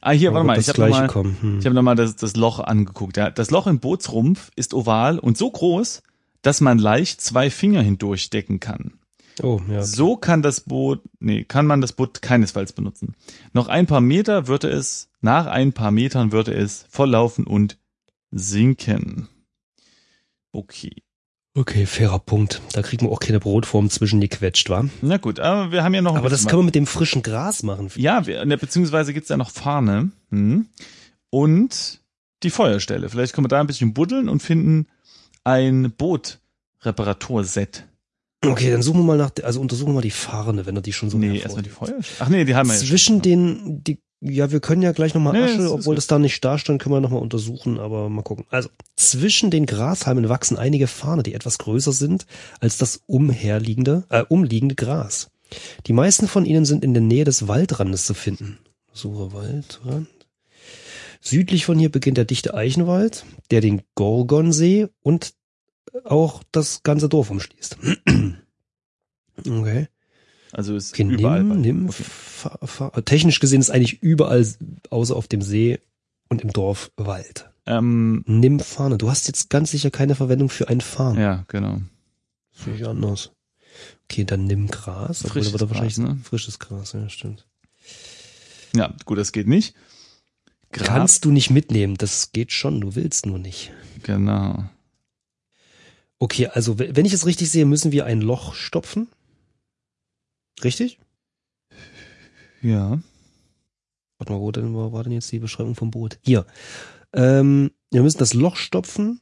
Ah, 0.00 0.12
hier, 0.12 0.32
warte 0.32 0.44
Oh, 0.44 0.46
mal, 0.46 0.56
das 0.56 0.68
ich 0.68 0.78
habe 0.78 0.90
nochmal. 0.90 1.24
Hm. 1.40 1.58
Ich 1.58 1.66
habe 1.66 1.74
nochmal 1.74 1.96
das, 1.96 2.16
das 2.16 2.36
Loch 2.36 2.60
angeguckt. 2.60 3.16
Ja. 3.16 3.30
Das 3.30 3.50
Loch 3.50 3.66
im 3.66 3.80
Bootsrumpf 3.80 4.50
ist 4.56 4.74
oval 4.74 5.18
und 5.18 5.36
so 5.36 5.50
groß, 5.50 6.02
dass 6.42 6.60
man 6.60 6.78
leicht 6.78 7.20
zwei 7.20 7.50
Finger 7.50 7.82
hindurchstecken 7.82 8.60
kann. 8.60 8.97
Oh, 9.42 9.60
ja. 9.68 9.82
So 9.82 10.16
kann 10.16 10.42
das 10.42 10.60
Boot, 10.60 11.02
nee, 11.20 11.44
kann 11.44 11.66
man 11.66 11.80
das 11.80 11.92
Boot 11.92 12.22
keinesfalls 12.22 12.72
benutzen. 12.72 13.14
Noch 13.52 13.68
ein 13.68 13.86
paar 13.86 14.00
Meter 14.00 14.46
würde 14.46 14.68
es, 14.68 15.10
nach 15.20 15.46
ein 15.46 15.72
paar 15.72 15.90
Metern 15.90 16.32
würde 16.32 16.52
es 16.52 16.86
volllaufen 16.88 17.46
und 17.46 17.78
sinken. 18.30 19.28
Okay. 20.52 21.02
Okay, 21.54 21.86
fairer 21.86 22.20
Punkt. 22.20 22.62
Da 22.72 22.82
kriegen 22.82 23.06
wir 23.06 23.10
auch 23.10 23.18
keine 23.18 23.40
Brotform 23.40 23.90
zwischen 23.90 24.20
die 24.20 24.28
quetscht, 24.28 24.70
wa? 24.70 24.84
Na 25.02 25.16
gut, 25.16 25.40
aber 25.40 25.72
wir 25.72 25.82
haben 25.82 25.94
ja 25.94 26.02
noch 26.02 26.12
ein 26.12 26.18
Aber 26.18 26.28
das 26.28 26.46
kann 26.46 26.58
man 26.58 26.66
mit 26.66 26.76
dem 26.76 26.86
frischen 26.86 27.22
Gras 27.22 27.64
machen. 27.64 27.90
Ja, 27.96 28.26
wir, 28.26 28.44
ne, 28.44 28.56
beziehungsweise 28.56 29.12
gibt's 29.12 29.28
ja 29.28 29.36
noch 29.36 29.50
Fahne 29.50 30.12
hm, 30.30 30.66
und 31.30 32.00
die 32.44 32.50
Feuerstelle. 32.50 33.08
Vielleicht 33.08 33.34
können 33.34 33.46
wir 33.46 33.48
da 33.48 33.60
ein 33.60 33.66
bisschen 33.66 33.92
buddeln 33.92 34.28
und 34.28 34.40
finden 34.40 34.86
ein 35.42 35.90
Boot-Reparaturset. 35.96 37.88
Okay, 38.44 38.70
dann 38.70 38.82
suchen 38.82 39.00
wir 39.00 39.04
mal 39.04 39.16
nach, 39.16 39.30
der- 39.30 39.46
also 39.46 39.60
untersuchen 39.60 39.90
wir 39.90 39.94
mal 39.94 40.00
die 40.00 40.10
Farne, 40.10 40.64
wenn 40.66 40.76
er 40.76 40.82
die 40.82 40.92
schon 40.92 41.10
so 41.10 41.18
nee, 41.18 41.38
erstmal 41.40 41.62
die 41.62 41.70
Feuerstelle. 41.70 42.04
Ach 42.20 42.28
nee, 42.28 42.44
die 42.44 42.54
haben 42.54 42.68
wir 42.68 42.74
jetzt. 42.74 42.86
Zwischen 42.86 43.20
den, 43.20 43.82
die, 43.82 43.98
ja, 44.20 44.52
wir 44.52 44.60
können 44.60 44.82
ja 44.82 44.92
gleich 44.92 45.12
nochmal 45.14 45.32
Nee, 45.32 45.42
Asche, 45.42 45.58
das 45.58 45.70
obwohl 45.72 45.96
das 45.96 46.06
da 46.06 46.18
nicht 46.20 46.44
da 46.44 46.56
stand, 46.56 46.80
können 46.80 46.94
wir 46.94 47.00
nochmal 47.00 47.20
untersuchen, 47.22 47.78
aber 47.80 48.08
mal 48.08 48.22
gucken. 48.22 48.44
Also, 48.50 48.68
zwischen 48.96 49.50
den 49.50 49.66
Grashalmen 49.66 50.28
wachsen 50.28 50.56
einige 50.56 50.86
Farne, 50.86 51.24
die 51.24 51.34
etwas 51.34 51.58
größer 51.58 51.92
sind 51.92 52.26
als 52.60 52.78
das 52.78 53.00
umherliegende, 53.06 54.04
äh, 54.08 54.22
umliegende 54.28 54.76
Gras. 54.76 55.30
Die 55.86 55.92
meisten 55.92 56.28
von 56.28 56.44
ihnen 56.46 56.64
sind 56.64 56.84
in 56.84 56.94
der 56.94 57.02
Nähe 57.02 57.24
des 57.24 57.48
Waldrandes 57.48 58.06
zu 58.06 58.14
finden. 58.14 58.58
Suche 58.92 59.32
Waldrand. 59.32 60.06
Südlich 61.20 61.64
von 61.64 61.78
hier 61.78 61.90
beginnt 61.90 62.18
der 62.18 62.24
dichte 62.24 62.54
Eichenwald, 62.54 63.24
der 63.50 63.60
den 63.60 63.82
Gorgonsee 63.96 64.86
und 65.02 65.32
auch 66.04 66.42
das 66.52 66.82
ganze 66.82 67.08
Dorf 67.08 67.30
umschließt. 67.30 67.78
Okay. 69.46 69.88
Also 70.52 70.74
ist 70.76 70.94
Okay, 70.94 71.02
überall. 71.04 71.42
nimm, 71.44 71.60
nimm, 71.60 71.88
Okay. 71.90 72.02
fa, 72.04 72.58
fa, 72.62 72.90
technisch 73.02 73.38
gesehen 73.40 73.60
ist 73.60 73.70
eigentlich 73.70 74.02
überall, 74.02 74.46
außer 74.90 75.14
auf 75.14 75.28
dem 75.28 75.42
See 75.42 75.78
und 76.28 76.40
im 76.42 76.52
Dorf, 76.52 76.90
Wald. 76.96 77.50
Ähm, 77.66 78.24
Nimm 78.26 78.60
Fahne. 78.60 78.96
Du 78.96 79.10
hast 79.10 79.26
jetzt 79.26 79.50
ganz 79.50 79.70
sicher 79.72 79.90
keine 79.90 80.14
Verwendung 80.14 80.48
für 80.48 80.68
einen 80.68 80.80
Farn. 80.80 81.18
ja, 81.20 81.44
genau. 81.48 81.80
Sehe 82.52 82.74
ich 82.74 82.86
anders. 82.86 83.30
Okay, 84.04 84.24
dann 84.24 84.44
nimm 84.46 84.68
Gras. 84.68 85.22
Frisches 85.26 85.52
er 85.52 85.60
wahrscheinlich 85.68 85.96
Gras, 85.96 86.08
ne? 86.08 86.18
frisches 86.24 86.58
Gras, 86.58 86.92
ja, 86.94 87.08
stimmt. 87.10 87.46
Ja, 88.74 88.94
gut, 89.04 89.18
das 89.18 89.32
geht 89.32 89.46
nicht. 89.46 89.74
Gras, 90.72 90.86
Kannst 90.88 91.24
du 91.26 91.30
nicht 91.30 91.50
mitnehmen, 91.50 91.96
das 91.98 92.32
geht 92.32 92.52
schon, 92.52 92.80
du 92.80 92.94
willst 92.94 93.26
nur 93.26 93.38
nicht. 93.38 93.70
genau. 94.02 94.64
Okay, 96.18 96.48
also 96.48 96.78
wenn 96.78 97.04
ich 97.04 97.12
es 97.12 97.26
richtig 97.26 97.50
sehe, 97.50 97.64
müssen 97.64 97.92
wir 97.92 98.04
ein 98.04 98.20
Loch 98.20 98.54
stopfen. 98.54 99.08
Richtig? 100.64 100.98
Ja. 102.62 103.00
Warte 104.18 104.32
mal, 104.32 104.40
wo 104.40 104.50
denn 104.50 104.74
war, 104.74 104.92
war 104.92 105.04
denn 105.04 105.12
jetzt 105.12 105.30
die 105.30 105.38
Beschreibung 105.38 105.74
vom 105.74 105.90
Boot? 105.90 106.18
Hier. 106.24 106.44
Ähm, 107.12 107.70
wir 107.90 108.02
müssen 108.02 108.18
das 108.18 108.34
Loch 108.34 108.56
stopfen. 108.56 109.20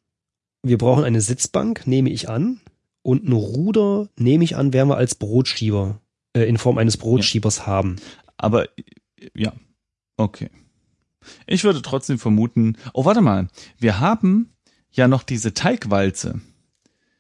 Wir 0.63 0.79
brauchen 0.79 1.05
eine 1.05 1.21
Sitzbank, 1.21 1.87
nehme 1.87 2.11
ich 2.11 2.29
an. 2.29 2.61
Und 3.03 3.29
ein 3.29 3.33
Ruder, 3.33 4.09
nehme 4.19 4.43
ich 4.43 4.57
an, 4.57 4.73
werden 4.73 4.89
wir 4.89 4.97
als 4.97 5.15
Brotschieber, 5.15 6.01
äh, 6.37 6.43
in 6.45 6.59
Form 6.59 6.79
eines 6.79 6.97
Brotschiebers 6.97 7.67
haben. 7.67 7.97
Aber 8.37 8.67
ja, 9.35 9.53
okay. 10.17 10.51
Ich 11.47 11.63
würde 11.63 11.83
trotzdem 11.83 12.19
vermuten, 12.19 12.77
oh, 12.95 13.05
warte 13.05 13.21
mal, 13.21 13.49
wir 13.79 14.01
haben 14.01 14.51
ja 14.91 15.07
noch 15.09 15.23
diese 15.23 15.55
Teigwalze, 15.55 16.41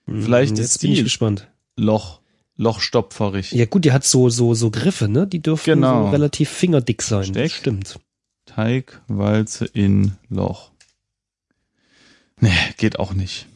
Vielleicht 0.08 0.50
Hm, 0.56 0.62
ist 0.62 0.72
jetzt 0.74 0.80
bin 0.82 0.92
ich 0.92 0.98
die- 0.98 1.04
gespannt. 1.04 1.48
Loch, 1.76 2.20
Lochstopferig. 2.56 3.52
Ja 3.52 3.66
gut, 3.66 3.84
die 3.84 3.92
hat 3.92 4.04
so 4.04 4.30
so 4.30 4.54
so 4.54 4.70
Griffe, 4.70 5.08
ne? 5.08 5.26
Die 5.26 5.42
dürfen 5.42 5.64
Genau. 5.74 6.06
so 6.06 6.10
relativ 6.10 6.48
fingerdick 6.50 7.02
sein. 7.02 7.24
Steck. 7.24 7.52
Stimmt. 7.52 7.98
Teigwalze 8.46 9.66
in 9.66 10.12
Loch. 10.28 10.70
Nee, 12.40 12.52
geht 12.76 12.98
auch 12.98 13.12
nicht. 13.12 13.46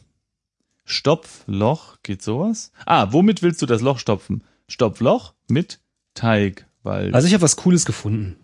Stopfloch, 0.85 1.97
geht 2.03 2.21
sowas? 2.21 2.71
Ah, 2.85 3.07
womit 3.11 3.41
willst 3.41 3.61
du 3.61 3.65
das 3.65 3.81
Loch 3.81 3.99
stopfen? 3.99 4.43
Stopfloch 4.67 5.33
mit 5.47 5.79
Teigwalze. 6.13 7.13
Also 7.13 7.27
ich 7.27 7.33
habe 7.33 7.43
was 7.43 7.55
Cooles 7.55 7.85
gefunden. 7.85 8.35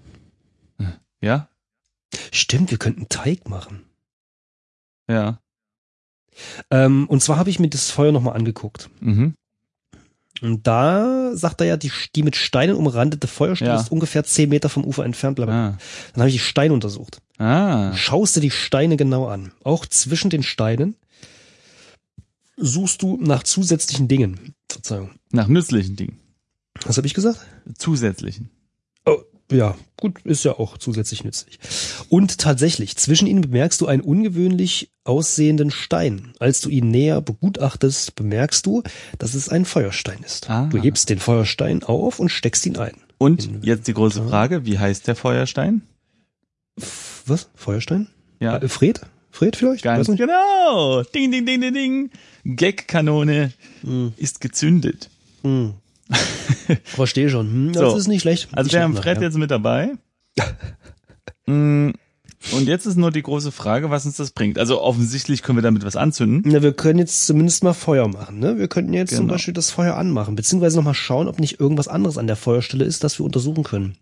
ja? 1.21 1.49
Stimmt, 2.31 2.71
wir 2.71 2.77
könnten 2.77 3.09
Teig 3.09 3.49
machen. 3.49 3.83
Ja. 5.09 5.39
Ähm, 6.71 7.07
und 7.09 7.21
zwar 7.21 7.37
habe 7.37 7.49
ich 7.49 7.59
mir 7.59 7.69
das 7.69 7.89
Feuer 7.91 8.11
nochmal 8.11 8.35
angeguckt. 8.35 8.89
Mhm. 9.01 9.33
Und 10.41 10.65
da 10.67 11.31
sagt 11.35 11.61
er 11.61 11.67
ja, 11.67 11.77
die, 11.77 11.91
die 12.15 12.23
mit 12.23 12.35
Steinen 12.35 12.75
umrandete 12.75 13.27
Feuerstelle 13.27 13.71
Ja. 13.71 13.79
ist 13.79 13.91
ungefähr 13.91 14.23
10 14.23 14.49
Meter 14.49 14.69
vom 14.69 14.83
Ufer 14.85 15.03
entfernt. 15.05 15.35
Bla 15.35 15.45
bla. 15.45 15.67
Ah. 15.69 15.77
Dann 16.13 16.21
habe 16.21 16.29
ich 16.29 16.35
die 16.35 16.39
Steine 16.39 16.73
untersucht. 16.73 17.19
Ah. 17.37 17.93
Schaust 17.95 18.35
dir 18.35 18.41
die 18.41 18.51
Steine 18.51 18.97
genau 18.97 19.27
an. 19.27 19.51
Auch 19.63 19.85
zwischen 19.85 20.29
den 20.29 20.43
Steinen 20.43 20.95
suchst 22.57 23.01
du 23.01 23.17
nach 23.21 23.43
zusätzlichen 23.43 24.07
Dingen. 24.07 24.53
Verzeihung. 24.69 25.11
Nach 25.31 25.47
nützlichen 25.47 25.95
Dingen. 25.95 26.19
Was 26.85 26.97
habe 26.97 27.07
ich 27.07 27.13
gesagt? 27.13 27.39
Zusätzlichen. 27.77 28.49
Oh, 29.05 29.17
ja, 29.51 29.75
gut, 29.97 30.19
ist 30.25 30.43
ja 30.43 30.53
auch 30.59 30.77
zusätzlich 30.77 31.23
nützlich. 31.23 31.59
Und 32.09 32.37
tatsächlich, 32.37 32.97
zwischen 32.97 33.27
ihnen 33.27 33.41
bemerkst 33.41 33.79
du 33.81 33.87
einen 33.87 34.01
ungewöhnlich 34.01 34.89
aussehenden 35.05 35.71
Stein. 35.71 36.33
Als 36.39 36.59
du 36.61 36.69
ihn 36.69 36.89
näher 36.91 37.21
begutachtest, 37.21 38.15
bemerkst 38.15 38.65
du, 38.65 38.83
dass 39.19 39.33
es 39.35 39.47
ein 39.49 39.63
Feuerstein 39.65 40.19
ist. 40.25 40.49
Ah. 40.49 40.67
Du 40.69 40.77
hebst 40.81 41.09
den 41.09 41.19
Feuerstein 41.19 41.83
auf 41.83 42.19
und 42.19 42.29
steckst 42.29 42.65
ihn 42.65 42.77
ein. 42.77 42.95
Und 43.17 43.49
jetzt 43.63 43.87
die 43.87 43.93
große 43.93 44.27
Frage, 44.27 44.65
wie 44.65 44.77
heißt 44.79 45.07
der 45.07 45.15
Feuerstein? 45.15 45.81
F- 46.79 47.23
Was? 47.25 47.49
Feuerstein? 47.55 48.07
Ja, 48.39 48.57
Äh, 48.57 48.67
Fred? 48.67 49.01
Fred 49.31 49.55
vielleicht? 49.55 49.83
ganz 49.83 50.07
genau. 50.07 51.03
Ding, 51.03 51.31
ding, 51.31 51.45
ding, 51.45 51.61
ding, 51.61 51.73
ding. 51.73 52.09
Gagkanone 52.55 53.53
Hm, 53.81 54.13
ist 54.17 54.41
gezündet. 54.41 55.09
hm. 55.43 55.73
Verstehe 56.83 57.29
schon. 57.29 57.47
Hm, 57.47 57.73
das 57.73 57.91
So. 57.91 57.97
ist 57.97 58.07
nicht 58.07 58.21
schlecht. 58.21 58.49
Also 58.53 58.67
Ich 58.67 58.73
wir 58.73 58.79
hab 58.81 58.89
haben 58.89 58.95
Fred 58.97 59.17
ja. 59.17 59.23
jetzt 59.23 59.37
mit 59.37 59.51
dabei. 59.51 59.93
Mm, 61.49 61.91
Und 62.51 62.67
jetzt 62.67 62.85
ist 62.85 62.97
nur 62.97 63.09
die 63.09 63.21
große 63.23 63.53
Frage, 63.53 63.89
was 63.89 64.05
uns 64.05 64.17
das 64.17 64.31
bringt. 64.31 64.59
Also 64.59 64.81
offensichtlich 64.81 65.43
können 65.43 65.57
wir 65.57 65.61
damit 65.63 65.85
was 65.85 65.95
anzünden. 65.95 66.41
Na, 66.45 66.61
wir 66.61 66.73
können 66.73 66.99
jetzt 66.99 67.25
zumindest 67.25 67.63
mal 67.63 67.71
Feuer 67.73 68.09
machen, 68.09 68.39
ne? 68.39 68.57
Wir 68.59 68.67
könnten 68.67 68.91
jetzt 68.91 69.11
zum 69.15 69.21
Genau. 69.27 69.33
Beispiel 69.35 69.53
das 69.53 69.71
Feuer 69.71 69.95
anmachen, 69.95 70.35
beziehungsweise 70.35 70.75
nochmal 70.75 70.93
schauen, 70.93 71.29
ob 71.29 71.39
nicht 71.39 71.61
irgendwas 71.61 71.87
anderes 71.87 72.17
an 72.17 72.27
der 72.27 72.35
Feuerstelle 72.35 72.83
ist, 72.83 73.05
das 73.05 73.17
wir 73.17 73.25
untersuchen 73.25 73.63
können. 73.63 73.95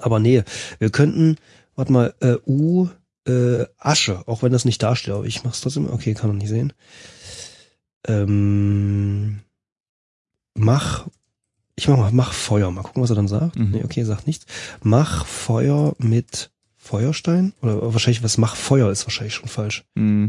Aber 0.00 0.20
nee, 0.20 0.44
wir 0.78 0.90
könnten, 0.90 1.38
warte 1.74 1.90
mal, 1.92 2.14
äh, 2.20 2.36
U, 2.46 2.86
äh, 3.26 3.64
Asche, 3.78 4.22
auch 4.28 4.44
wenn 4.44 4.52
das 4.52 4.64
nicht 4.64 4.80
da 4.84 4.94
steht, 4.94 5.12
aber 5.12 5.24
ich 5.24 5.42
mach's 5.42 5.60
trotzdem, 5.60 5.90
okay, 5.90 6.14
kann 6.14 6.30
man 6.30 6.38
nicht 6.38 6.50
sehen. 6.50 6.72
Ähm, 8.06 9.40
mach, 10.54 11.08
ich 11.80 11.88
mach 11.88 11.96
mal, 11.96 12.10
mach 12.12 12.32
Feuer, 12.32 12.70
mal 12.70 12.82
gucken, 12.82 13.02
was 13.02 13.10
er 13.10 13.16
dann 13.16 13.28
sagt. 13.28 13.56
Mhm. 13.56 13.70
Nee, 13.70 13.84
okay, 13.84 14.04
sagt 14.04 14.26
nichts. 14.26 14.46
Mach 14.82 15.26
Feuer 15.26 15.94
mit 15.98 16.50
Feuerstein? 16.76 17.52
Oder 17.62 17.92
wahrscheinlich, 17.92 18.22
was 18.22 18.38
mach 18.38 18.56
Feuer 18.56 18.90
ist 18.90 19.06
wahrscheinlich 19.06 19.34
schon 19.34 19.48
falsch. 19.48 19.84
Mm. 19.94 20.26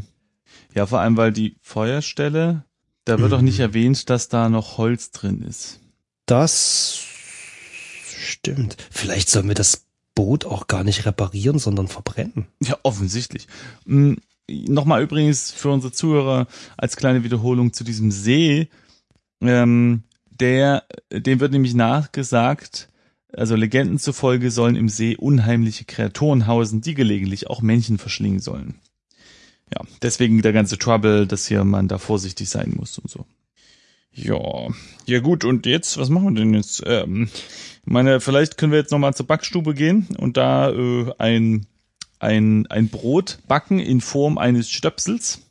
Ja, 0.73 0.85
vor 0.85 0.99
allem, 0.99 1.17
weil 1.17 1.31
die 1.31 1.57
Feuerstelle, 1.61 2.63
da 3.05 3.19
wird 3.19 3.31
Mhm. 3.31 3.37
auch 3.37 3.41
nicht 3.41 3.59
erwähnt, 3.59 4.09
dass 4.09 4.29
da 4.29 4.49
noch 4.49 4.77
Holz 4.77 5.11
drin 5.11 5.41
ist. 5.41 5.79
Das 6.25 6.99
stimmt. 8.07 8.77
Vielleicht 8.89 9.29
sollen 9.29 9.47
wir 9.47 9.55
das 9.55 9.85
Boot 10.15 10.45
auch 10.45 10.67
gar 10.67 10.83
nicht 10.83 11.05
reparieren, 11.05 11.59
sondern 11.59 11.87
verbrennen. 11.87 12.47
Ja, 12.61 12.77
offensichtlich. 12.83 13.47
Mm, 13.85 14.13
Nochmal 14.67 15.01
übrigens 15.01 15.51
für 15.51 15.69
unsere 15.69 15.93
Zuhörer 15.93 16.45
als 16.75 16.97
kleine 16.97 17.23
Wiederholung 17.23 17.71
zu 17.71 17.85
diesem 17.85 18.11
See. 18.11 18.67
Ähm, 19.39 20.03
der, 20.41 20.83
dem 21.11 21.39
wird 21.39 21.51
nämlich 21.51 21.73
nachgesagt, 21.73 22.89
also 23.31 23.55
Legenden 23.55 23.99
zufolge 23.99 24.51
sollen 24.51 24.75
im 24.75 24.89
See 24.89 25.15
unheimliche 25.15 25.85
Kreaturen 25.85 26.47
hausen, 26.47 26.81
die 26.81 26.95
gelegentlich 26.95 27.49
auch 27.49 27.61
Männchen 27.61 27.97
verschlingen 27.97 28.39
sollen. 28.41 28.75
Ja, 29.73 29.85
deswegen 30.01 30.41
der 30.41 30.51
ganze 30.51 30.77
Trouble, 30.77 31.25
dass 31.27 31.47
hier 31.47 31.63
man 31.63 31.87
da 31.87 31.97
vorsichtig 31.97 32.49
sein 32.49 32.73
muss 32.75 32.97
und 32.97 33.09
so. 33.09 33.25
Ja, 34.13 34.67
ja 35.05 35.19
gut, 35.19 35.45
und 35.45 35.65
jetzt, 35.65 35.97
was 35.97 36.09
machen 36.09 36.33
wir 36.35 36.41
denn 36.41 36.53
jetzt? 36.53 36.83
Ähm, 36.85 37.29
ich 37.33 37.91
meine, 37.91 38.19
vielleicht 38.19 38.57
können 38.57 38.73
wir 38.73 38.79
jetzt 38.79 38.91
nochmal 38.91 39.13
zur 39.13 39.27
Backstube 39.27 39.73
gehen 39.73 40.09
und 40.17 40.35
da 40.35 40.69
äh, 40.71 41.13
ein, 41.17 41.65
ein, 42.19 42.67
ein 42.67 42.89
Brot 42.89 43.39
backen 43.47 43.79
in 43.79 44.01
Form 44.01 44.37
eines 44.37 44.69
Stöpsels. 44.69 45.41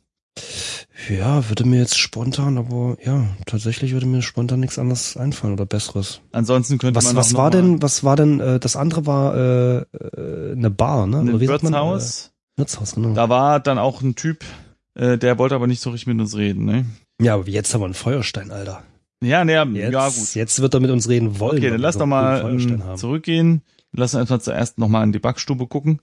Ja, 1.09 1.49
würde 1.49 1.65
mir 1.65 1.79
jetzt 1.79 1.97
spontan, 1.97 2.57
aber 2.57 2.97
ja, 3.03 3.25
tatsächlich 3.45 3.93
würde 3.93 4.05
mir 4.05 4.21
spontan 4.21 4.59
nichts 4.59 4.77
anderes 4.79 5.17
einfallen 5.17 5.53
oder 5.53 5.65
besseres. 5.65 6.21
Ansonsten 6.31 6.77
könnte 6.77 6.95
Was, 6.95 7.05
man 7.05 7.15
was 7.15 7.33
war 7.33 7.49
denn, 7.49 7.81
was 7.81 8.03
war 8.03 8.15
denn, 8.15 8.39
äh, 8.39 8.59
das 8.59 8.75
andere 8.75 9.05
war 9.05 9.35
äh, 9.35 9.77
äh, 9.79 10.51
eine 10.53 10.69
Bar, 10.69 11.07
ne? 11.07 11.19
ein? 11.19 11.39
Wirtshaus? 11.39 12.27
Äh, 12.55 12.59
Wirtshaus, 12.59 12.95
genau. 12.95 13.13
Da 13.13 13.29
war 13.29 13.59
dann 13.59 13.77
auch 13.77 14.01
ein 14.01 14.15
Typ, 14.15 14.45
äh, 14.93 15.17
der 15.17 15.37
wollte 15.37 15.55
aber 15.55 15.67
nicht 15.67 15.81
so 15.81 15.89
richtig 15.89 16.07
mit 16.07 16.19
uns 16.19 16.37
reden, 16.37 16.65
ne? 16.65 16.85
Ja, 17.19 17.35
aber 17.35 17.47
jetzt 17.47 17.73
haben 17.73 17.81
wir 17.81 17.85
einen 17.85 17.93
Feuerstein, 17.93 18.51
Alter. 18.51 18.83
Ja, 19.23 19.45
ne, 19.45 19.53
Jetzt, 19.73 19.93
ja 19.93 20.07
gut. 20.07 20.35
jetzt 20.35 20.61
wird 20.61 20.73
er 20.73 20.79
mit 20.79 20.89
uns 20.91 21.07
reden 21.07 21.39
wollen. 21.39 21.57
Okay, 21.57 21.69
dann 21.69 21.81
lass 21.81 21.97
doch 21.97 22.07
mal 22.07 22.49
ähm, 22.49 22.97
zurückgehen. 22.97 23.61
Lass 23.91 24.13
uns 24.13 24.21
erstmal 24.21 24.41
zuerst 24.41 24.77
nochmal 24.79 25.03
in 25.03 25.11
die 25.11 25.19
Backstube 25.19 25.67
gucken, 25.67 26.01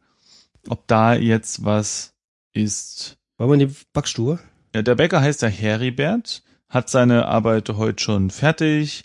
ob 0.69 0.87
da 0.87 1.15
jetzt 1.15 1.65
was 1.65 2.15
ist. 2.53 3.18
Wollen 3.39 3.51
wir 3.51 3.55
in 3.55 3.69
die 3.69 3.75
Backstube? 3.93 4.41
Ja, 4.75 4.83
der 4.83 4.97
Bäcker 4.97 5.21
heißt 5.21 5.43
ja 5.43 5.49
Heribert, 5.49 6.43
hat 6.69 6.91
seine 6.91 7.27
Arbeit 7.27 7.69
heute 7.69 8.03
schon 8.03 8.31
fertig. 8.31 9.05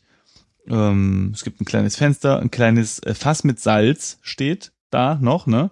Ähm, 0.68 1.32
es 1.34 1.44
gibt 1.44 1.62
ein 1.62 1.66
kleines 1.66 1.96
Fenster, 1.96 2.40
ein 2.40 2.50
kleines 2.50 2.98
äh, 3.00 3.14
Fass 3.14 3.44
mit 3.44 3.60
Salz 3.60 4.18
steht 4.24 4.72
da 4.90 5.20
noch, 5.22 5.46
ne? 5.46 5.70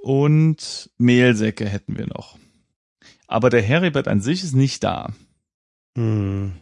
Und 0.00 0.90
Mehlsäcke 0.98 1.68
hätten 1.68 1.98
wir 1.98 2.06
noch. 2.06 2.38
Aber 3.26 3.50
der 3.50 3.62
Heribert 3.62 4.06
an 4.06 4.20
sich 4.20 4.44
ist 4.44 4.54
nicht 4.54 4.84
da. 4.84 5.12
Hm. 5.96 6.52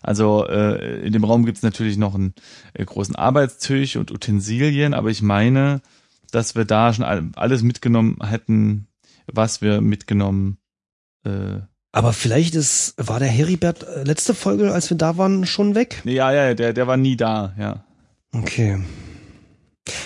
Also 0.00 0.46
äh, 0.46 1.00
in 1.04 1.12
dem 1.12 1.24
Raum 1.24 1.44
gibt's 1.44 1.62
natürlich 1.62 1.98
noch 1.98 2.14
einen 2.14 2.34
äh, 2.72 2.84
großen 2.86 3.16
Arbeitstisch 3.16 3.96
und 3.96 4.12
Utensilien, 4.12 4.94
aber 4.94 5.10
ich 5.10 5.20
meine, 5.20 5.82
dass 6.30 6.54
wir 6.54 6.64
da 6.64 6.94
schon 6.94 7.04
all- 7.04 7.30
alles 7.36 7.62
mitgenommen 7.62 8.18
hätten, 8.24 8.86
was 9.32 9.62
wir 9.62 9.80
mitgenommen. 9.80 10.58
Äh, 11.24 11.60
Aber 11.92 12.12
vielleicht 12.12 12.54
ist, 12.54 12.94
war 12.96 13.18
der 13.18 13.28
Heribert 13.28 13.82
äh, 13.84 14.04
letzte 14.04 14.34
Folge, 14.34 14.72
als 14.72 14.90
wir 14.90 14.96
da 14.96 15.16
waren, 15.16 15.46
schon 15.46 15.74
weg? 15.74 16.02
ja, 16.04 16.32
ja, 16.32 16.54
der, 16.54 16.72
der 16.72 16.86
war 16.86 16.96
nie 16.96 17.16
da, 17.16 17.54
ja. 17.58 17.84
Okay. 18.32 18.78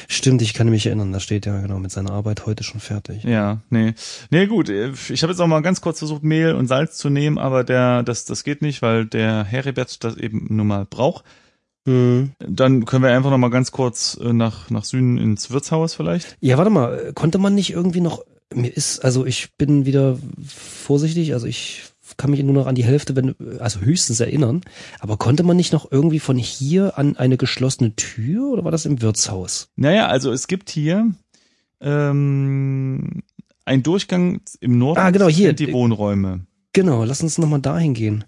Stimmt, 0.08 0.42
ich 0.42 0.54
kann 0.54 0.68
mich 0.68 0.86
erinnern, 0.86 1.12
da 1.12 1.18
steht 1.18 1.46
ja 1.46 1.60
genau 1.60 1.78
mit 1.78 1.90
seiner 1.90 2.12
Arbeit 2.12 2.46
heute 2.46 2.62
schon 2.62 2.80
fertig. 2.80 3.24
Ja, 3.24 3.62
nee. 3.70 3.94
Nee, 4.30 4.46
gut, 4.46 4.68
äh, 4.68 4.92
ich 5.08 5.22
habe 5.22 5.32
jetzt 5.32 5.40
auch 5.40 5.46
mal 5.46 5.62
ganz 5.62 5.80
kurz 5.80 5.98
versucht, 5.98 6.22
Mehl 6.22 6.54
und 6.54 6.68
Salz 6.68 6.96
zu 6.98 7.10
nehmen, 7.10 7.38
aber 7.38 7.64
der, 7.64 8.02
das, 8.02 8.24
das 8.24 8.44
geht 8.44 8.62
nicht, 8.62 8.82
weil 8.82 9.06
der 9.06 9.44
Heribert 9.44 10.04
das 10.04 10.16
eben 10.16 10.46
nun 10.50 10.66
mal 10.68 10.84
braucht. 10.84 11.24
Hm. 11.86 12.30
Dann 12.38 12.84
können 12.84 13.02
wir 13.02 13.10
einfach 13.10 13.30
noch 13.30 13.38
mal 13.38 13.50
ganz 13.50 13.72
kurz 13.72 14.18
äh, 14.22 14.32
nach, 14.32 14.70
nach 14.70 14.84
Süden 14.84 15.18
ins 15.18 15.50
Wirtshaus 15.50 15.94
vielleicht. 15.94 16.36
Ja, 16.40 16.56
warte 16.56 16.70
mal, 16.70 17.12
konnte 17.14 17.38
man 17.38 17.54
nicht 17.56 17.72
irgendwie 17.72 18.00
noch, 18.00 18.22
mir 18.54 18.68
ist, 18.68 19.04
also 19.04 19.26
ich 19.26 19.50
bin 19.56 19.86
wieder 19.86 20.18
vorsichtig, 20.46 21.32
also 21.34 21.46
ich 21.46 21.82
kann 22.16 22.30
mich 22.30 22.42
nur 22.42 22.54
noch 22.54 22.66
an 22.66 22.74
die 22.74 22.84
Hälfte, 22.84 23.16
wenn, 23.16 23.34
also 23.58 23.80
höchstens 23.80 24.20
erinnern. 24.20 24.62
Aber 25.00 25.16
konnte 25.16 25.42
man 25.42 25.56
nicht 25.56 25.72
noch 25.72 25.90
irgendwie 25.90 26.20
von 26.20 26.36
hier 26.36 26.98
an 26.98 27.16
eine 27.16 27.36
geschlossene 27.36 27.96
Tür 27.96 28.52
oder 28.52 28.64
war 28.64 28.70
das 28.70 28.84
im 28.86 29.00
Wirtshaus? 29.00 29.70
Naja, 29.76 30.06
also 30.08 30.30
es 30.32 30.46
gibt 30.46 30.68
hier 30.70 31.12
ähm, 31.80 33.22
einen 33.64 33.82
Durchgang 33.82 34.40
im 34.60 34.78
Norden 34.78 35.00
Ah, 35.00 35.10
genau, 35.10 35.28
hier. 35.28 35.48
sind 35.48 35.60
die 35.60 35.72
Wohnräume. 35.72 36.46
Genau, 36.72 37.04
lass 37.04 37.22
uns 37.22 37.38
nochmal 37.38 37.60
dahin 37.60 37.94
gehen. 37.94 38.24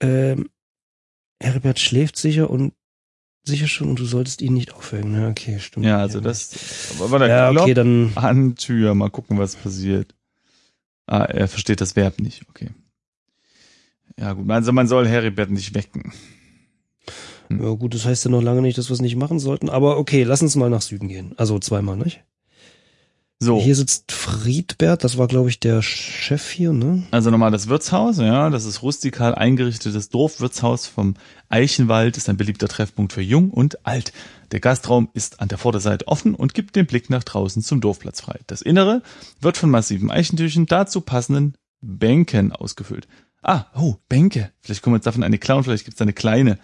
Ähm, 0.00 0.48
Herbert 1.40 1.78
schläft 1.78 2.16
sicher 2.16 2.50
und 2.50 2.72
sicher 3.48 3.66
schon 3.66 3.90
und 3.90 3.98
du 3.98 4.04
solltest 4.04 4.40
ihn 4.42 4.54
nicht 4.54 4.72
aufwecken. 4.74 5.14
Ja, 5.14 5.28
okay, 5.28 5.58
stimmt. 5.58 5.84
Ja, 5.86 5.98
also 5.98 6.20
das 6.20 6.92
aber 6.98 7.10
warte, 7.10 7.26
Ja, 7.26 7.50
okay, 7.50 7.74
dann. 7.74 8.12
an 8.14 8.54
Tür, 8.54 8.94
mal 8.94 9.10
gucken, 9.10 9.38
was 9.38 9.56
passiert. 9.56 10.14
Ah, 11.06 11.24
er 11.24 11.48
versteht 11.48 11.80
das 11.80 11.96
Verb 11.96 12.20
nicht, 12.20 12.42
okay. 12.48 12.70
Ja, 14.18 14.32
gut, 14.34 14.50
also 14.50 14.72
man 14.72 14.88
soll 14.88 15.08
Heribert 15.08 15.50
nicht 15.50 15.74
wecken. 15.74 16.12
Ja, 17.50 17.70
gut, 17.70 17.94
das 17.94 18.04
heißt 18.04 18.24
ja 18.26 18.30
noch 18.30 18.42
lange 18.42 18.60
nicht, 18.60 18.76
dass 18.76 18.90
wir 18.90 18.94
es 18.94 19.00
nicht 19.00 19.16
machen 19.16 19.38
sollten. 19.38 19.70
Aber 19.70 19.96
okay, 19.98 20.22
lass 20.22 20.42
uns 20.42 20.54
mal 20.54 20.68
nach 20.68 20.82
Süden 20.82 21.08
gehen. 21.08 21.32
Also 21.36 21.58
zweimal, 21.58 21.96
nicht? 21.96 22.22
So, 23.40 23.60
Hier 23.60 23.76
sitzt 23.76 24.10
Friedbert, 24.10 25.04
das 25.04 25.16
war, 25.16 25.28
glaube 25.28 25.48
ich, 25.48 25.60
der 25.60 25.80
Chef 25.80 26.50
hier, 26.50 26.72
ne? 26.72 27.04
also 27.12 27.30
nochmal 27.30 27.52
das 27.52 27.68
Wirtshaus, 27.68 28.18
ja, 28.18 28.50
das 28.50 28.64
ist 28.64 28.82
rustikal 28.82 29.32
eingerichtetes 29.32 30.08
Dorfwirtshaus 30.08 30.88
vom 30.88 31.14
Eichenwald, 31.48 32.16
ist 32.16 32.28
ein 32.28 32.36
beliebter 32.36 32.66
Treffpunkt 32.66 33.12
für 33.12 33.22
Jung 33.22 33.50
und 33.50 33.86
Alt. 33.86 34.12
Der 34.50 34.58
Gastraum 34.58 35.08
ist 35.12 35.40
an 35.40 35.46
der 35.46 35.58
Vorderseite 35.58 36.08
offen 36.08 36.34
und 36.34 36.52
gibt 36.52 36.74
den 36.74 36.86
Blick 36.86 37.10
nach 37.10 37.22
draußen 37.22 37.62
zum 37.62 37.80
Dorfplatz 37.80 38.22
frei. 38.22 38.40
Das 38.48 38.60
Innere 38.60 39.02
wird 39.40 39.56
von 39.56 39.70
massiven 39.70 40.10
Eichentischen 40.10 40.66
dazu 40.66 41.00
passenden 41.00 41.54
Bänken 41.80 42.50
ausgefüllt. 42.50 43.06
Ah, 43.40 43.66
oh, 43.76 43.94
Bänke. 44.08 44.50
Vielleicht 44.62 44.82
können 44.82 44.94
wir 44.94 44.98
jetzt 44.98 45.06
davon 45.06 45.22
eine 45.22 45.38
klauen, 45.38 45.62
vielleicht 45.62 45.84
gibt's 45.84 45.98
da 45.98 46.04
eine 46.04 46.12
kleine. 46.12 46.58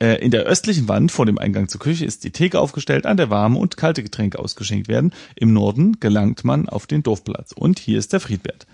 Äh, 0.00 0.16
In 0.24 0.30
der 0.30 0.42
östlichen 0.42 0.88
Wand 0.88 1.12
vor 1.12 1.26
dem 1.26 1.38
Eingang 1.38 1.68
zur 1.68 1.80
Küche 1.80 2.04
ist 2.04 2.24
die 2.24 2.32
Theke 2.32 2.58
aufgestellt, 2.58 3.06
an 3.06 3.16
der 3.16 3.30
warme 3.30 3.58
und 3.58 3.76
kalte 3.76 4.02
Getränke 4.02 4.38
ausgeschenkt 4.38 4.88
werden. 4.88 5.12
Im 5.36 5.52
Norden 5.52 6.00
gelangt 6.00 6.44
man 6.44 6.68
auf 6.68 6.86
den 6.86 7.02
Dorfplatz. 7.02 7.52
Und 7.52 7.78
hier 7.78 7.98
ist 7.98 8.12
der 8.12 8.20
Friedbert. 8.20 8.66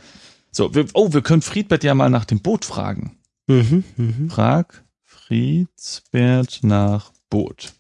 So, 0.53 0.75
wir, 0.75 0.87
oh, 0.95 1.13
wir 1.13 1.23
können 1.23 1.43
Friedbert 1.43 1.85
ja 1.85 1.95
mal 1.95 2.11
nach 2.11 2.25
dem 2.25 2.41
Boot 2.41 2.65
fragen. 2.65 3.19
Mhm, 3.47 3.85
mhm. 3.97 4.31
Frag 4.31 4.85
Friedbert 5.03 6.61
nach 6.63 7.13
Boot. 7.29 7.75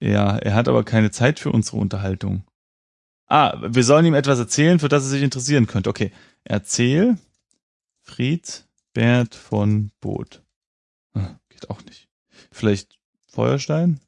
Ja, 0.00 0.36
er 0.36 0.54
hat 0.54 0.68
aber 0.68 0.84
keine 0.84 1.10
Zeit 1.10 1.38
für 1.38 1.50
unsere 1.50 1.78
Unterhaltung. 1.78 2.44
Ah, 3.26 3.58
wir 3.60 3.84
sollen 3.84 4.06
ihm 4.06 4.14
etwas 4.14 4.38
erzählen, 4.38 4.78
für 4.78 4.88
das 4.88 5.04
er 5.04 5.10
sich 5.10 5.22
interessieren 5.22 5.66
könnte. 5.66 5.90
Okay, 5.90 6.12
erzähl 6.44 7.18
Friedbert 8.02 9.34
von 9.34 9.90
Boot. 10.00 10.42
Geht 11.60 11.70
auch 11.70 11.82
nicht. 11.84 12.08
Vielleicht 12.52 12.98
Feuerstein? 13.26 14.00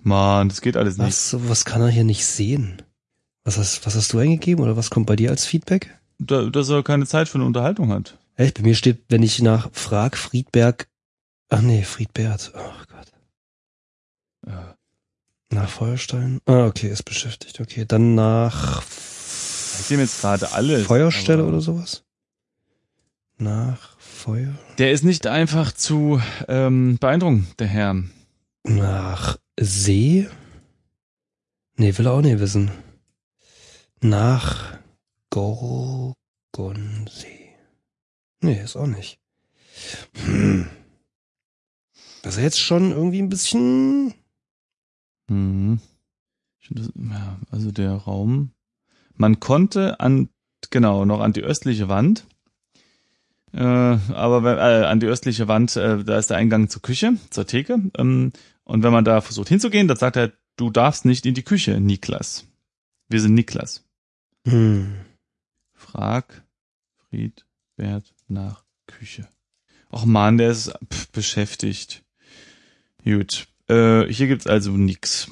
Mann, 0.00 0.48
das 0.48 0.60
geht 0.62 0.76
alles 0.76 0.96
nicht. 0.96 1.06
Was, 1.06 1.36
was 1.48 1.64
kann 1.64 1.82
er 1.82 1.88
hier 1.90 2.04
nicht 2.04 2.24
sehen? 2.24 2.82
Was 3.44 3.58
hast, 3.58 3.84
was 3.84 3.94
hast 3.94 4.12
du 4.12 4.18
eingegeben 4.18 4.64
oder 4.64 4.76
was 4.76 4.88
kommt 4.90 5.06
bei 5.06 5.16
dir 5.16 5.30
als 5.30 5.44
Feedback? 5.44 5.98
Da, 6.18 6.44
dass 6.44 6.68
er 6.70 6.82
keine 6.82 7.06
Zeit 7.06 7.28
für 7.28 7.36
eine 7.36 7.44
Unterhaltung 7.44 7.92
hat. 7.92 8.16
Echt, 8.36 8.54
bei 8.56 8.62
mir 8.62 8.74
steht, 8.74 9.02
wenn 9.08 9.22
ich 9.22 9.42
nach 9.42 9.68
Frag 9.72 10.16
Friedberg, 10.16 10.88
ach 11.50 11.60
nee, 11.60 11.82
Friedbert, 11.82 12.52
ach 12.54 12.86
Gott, 12.86 13.12
Ja. 14.46 14.74
nach 15.50 15.68
Feuerstein, 15.68 16.40
ah, 16.46 16.66
okay, 16.66 16.88
ist 16.88 17.02
beschäftigt, 17.02 17.60
okay, 17.60 17.84
dann 17.86 18.14
nach 18.14 18.82
Ich 18.82 19.86
sehe 19.86 19.98
jetzt 19.98 20.20
gerade 20.22 20.52
alles. 20.52 20.86
Feuerstelle 20.86 21.44
oder 21.44 21.60
sowas? 21.60 22.04
Nach 23.38 23.91
Feuer, 24.22 24.54
Der 24.78 24.92
ist 24.92 25.02
nicht 25.02 25.26
einfach 25.26 25.72
zu 25.72 26.22
ähm, 26.46 26.96
beeindrucken, 27.00 27.48
der 27.58 27.66
Herr. 27.66 28.00
nach 28.62 29.36
See? 29.58 30.28
Nee, 31.76 31.98
will 31.98 32.06
er 32.06 32.12
auch 32.12 32.22
nicht 32.22 32.38
wissen. 32.38 32.70
Nach 34.00 34.78
Gorgonsee. 35.30 36.14
Nee, 38.40 38.62
ist 38.62 38.76
auch 38.76 38.86
nicht. 38.86 39.18
Hm. 40.24 40.68
Das 42.22 42.36
ist 42.36 42.42
jetzt 42.44 42.60
schon 42.60 42.92
irgendwie 42.92 43.20
ein 43.20 43.28
bisschen 43.28 44.14
Mhm. 45.26 45.80
Also 47.50 47.72
der 47.72 47.92
Raum. 47.94 48.52
Man 49.14 49.40
konnte 49.40 49.98
an, 49.98 50.28
genau, 50.70 51.04
noch 51.04 51.18
an 51.18 51.32
die 51.32 51.42
östliche 51.42 51.88
Wand. 51.88 52.28
Aber 54.14 54.44
wenn, 54.44 54.58
äh, 54.58 54.86
an 54.86 55.00
die 55.00 55.06
östliche 55.06 55.48
Wand, 55.48 55.76
äh, 55.76 56.04
da 56.04 56.18
ist 56.18 56.30
der 56.30 56.36
Eingang 56.36 56.68
zur 56.68 56.82
Küche, 56.82 57.14
zur 57.30 57.46
Theke. 57.46 57.78
Ähm, 57.96 58.32
und 58.64 58.82
wenn 58.82 58.92
man 58.92 59.04
da 59.04 59.20
versucht 59.20 59.48
hinzugehen, 59.48 59.88
dann 59.88 59.96
sagt 59.96 60.16
er, 60.16 60.32
du 60.56 60.70
darfst 60.70 61.04
nicht 61.04 61.26
in 61.26 61.34
die 61.34 61.42
Küche, 61.42 61.80
Niklas. 61.80 62.46
Wir 63.08 63.20
sind 63.20 63.34
Niklas. 63.34 63.84
Hm. 64.46 64.94
Frag 65.74 66.42
Friedbert 67.08 68.14
nach 68.28 68.64
Küche. 68.86 69.28
Och 69.92 70.06
man, 70.06 70.38
der 70.38 70.50
ist 70.50 70.72
pff, 70.92 71.10
beschäftigt. 71.10 72.02
Gut. 73.04 73.46
Äh, 73.68 74.06
hier 74.06 74.28
gibt's 74.28 74.46
also 74.46 74.72
nix. 74.72 75.28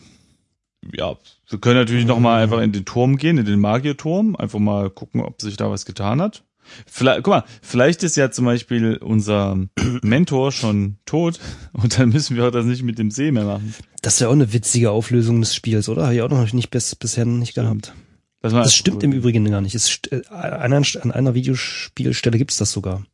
Ja, 0.92 1.16
wir 1.48 1.58
können 1.58 1.76
natürlich 1.76 2.06
noch 2.06 2.20
mal 2.20 2.42
einfach 2.42 2.60
in 2.60 2.72
den 2.72 2.84
Turm 2.84 3.16
gehen, 3.16 3.38
in 3.38 3.44
den 3.44 3.60
Magierturm, 3.60 4.36
einfach 4.36 4.58
mal 4.58 4.90
gucken, 4.90 5.20
ob 5.20 5.40
sich 5.40 5.56
da 5.56 5.70
was 5.70 5.84
getan 5.84 6.20
hat. 6.20 6.44
Vielleicht, 6.86 7.22
guck 7.22 7.32
mal, 7.32 7.44
vielleicht 7.62 8.02
ist 8.02 8.16
ja 8.16 8.30
zum 8.30 8.44
Beispiel 8.44 8.96
unser 8.96 9.58
Mentor 10.02 10.52
schon 10.52 10.98
tot 11.04 11.40
und 11.72 11.98
dann 11.98 12.10
müssen 12.10 12.36
wir 12.36 12.50
das 12.50 12.64
nicht 12.64 12.82
mit 12.82 12.98
dem 12.98 13.10
See 13.10 13.30
mehr 13.30 13.44
machen. 13.44 13.74
Das 14.02 14.14
ist 14.14 14.20
ja 14.20 14.28
auch 14.28 14.32
eine 14.32 14.52
witzige 14.52 14.90
Auflösung 14.90 15.40
des 15.40 15.54
Spiels, 15.54 15.88
oder? 15.88 16.04
Habe 16.04 16.14
ich 16.14 16.22
auch 16.22 16.30
noch 16.30 16.52
nicht 16.52 16.70
bis, 16.70 16.94
bisher 16.96 17.26
nicht 17.26 17.54
gehabt. 17.54 17.94
Das, 18.40 18.52
Das 18.52 18.74
stimmt 18.74 19.02
im 19.02 19.12
Übrigen 19.12 19.50
gar 19.50 19.60
nicht. 19.60 19.74
Es, 19.74 20.00
äh, 20.10 20.22
an, 20.28 20.72
einer, 20.72 20.86
an 21.02 21.12
einer 21.12 21.34
Videospielstelle 21.34 22.38
gibt's 22.38 22.56
das 22.56 22.72
sogar. 22.72 23.04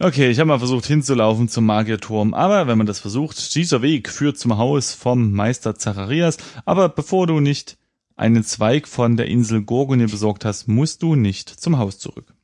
Okay, 0.00 0.28
ich 0.28 0.40
habe 0.40 0.48
mal 0.48 0.58
versucht 0.58 0.86
hinzulaufen 0.86 1.48
zum 1.48 1.66
Magierturm, 1.66 2.34
aber 2.34 2.66
wenn 2.66 2.76
man 2.76 2.86
das 2.86 2.98
versucht, 2.98 3.54
dieser 3.54 3.80
Weg 3.80 4.10
führt 4.10 4.36
zum 4.36 4.58
Haus 4.58 4.92
vom 4.92 5.30
Meister 5.30 5.76
Zacharias, 5.76 6.36
aber 6.64 6.88
bevor 6.88 7.28
du 7.28 7.38
nicht 7.38 7.78
einen 8.16 8.42
Zweig 8.42 8.88
von 8.88 9.16
der 9.16 9.26
Insel 9.26 9.62
Gorgonie 9.62 10.06
besorgt 10.06 10.44
hast, 10.44 10.66
musst 10.66 11.02
du 11.02 11.14
nicht 11.14 11.48
zum 11.48 11.78
Haus 11.78 11.98
zurück. 11.98 12.34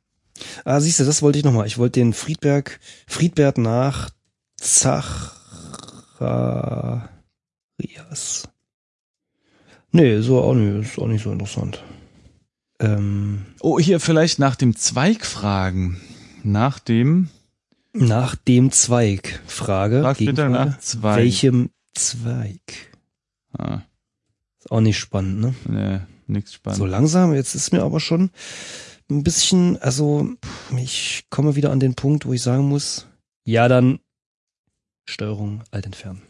Ah, 0.65 0.79
siehst 0.79 0.99
du, 0.99 1.05
das 1.05 1.21
wollte 1.21 1.39
ich 1.39 1.45
nochmal. 1.45 1.67
Ich 1.67 1.77
wollte 1.77 1.99
den 1.99 2.13
Friedberg, 2.13 2.79
Friedbert 3.07 3.57
nach 3.57 4.09
Zacharias. 4.59 5.31
Nee, 9.91 10.21
so 10.21 10.39
auch 10.41 10.53
nicht, 10.53 10.91
ist 10.93 10.99
auch 10.99 11.07
nicht 11.07 11.23
so 11.23 11.31
interessant. 11.31 11.83
Ähm, 12.79 13.45
Oh, 13.59 13.79
hier 13.79 13.99
vielleicht 13.99 14.39
nach 14.39 14.55
dem 14.55 14.75
Zweig 14.75 15.25
fragen. 15.25 15.99
Nach 16.43 16.79
dem, 16.79 17.29
nach 17.93 18.35
dem 18.35 18.71
Zweig. 18.71 19.41
Frage. 19.45 20.01
frag 20.01 20.17
bitte 20.17 20.49
nach 20.49 20.79
Zweig. 20.79 21.17
Welchem 21.17 21.69
Zweig? 21.93 22.61
Ah, 23.57 23.81
Ist 24.59 24.71
auch 24.71 24.79
nicht 24.79 24.97
spannend, 24.97 25.41
ne? 25.41 25.53
ne, 25.67 26.07
nix 26.27 26.53
spannend. 26.53 26.77
So 26.79 26.85
langsam, 26.85 27.33
jetzt 27.33 27.53
ist 27.53 27.73
mir 27.73 27.83
aber 27.83 27.99
schon 27.99 28.31
ein 29.11 29.23
bisschen, 29.23 29.77
also 29.81 30.29
ich 30.75 31.25
komme 31.29 31.55
wieder 31.55 31.71
an 31.71 31.79
den 31.79 31.95
Punkt, 31.95 32.25
wo 32.25 32.33
ich 32.33 32.41
sagen 32.41 32.69
muss, 32.69 33.07
ja, 33.45 33.67
dann 33.67 33.99
Steuerung 35.07 35.63
alt 35.71 35.85
entfernen. 35.85 36.21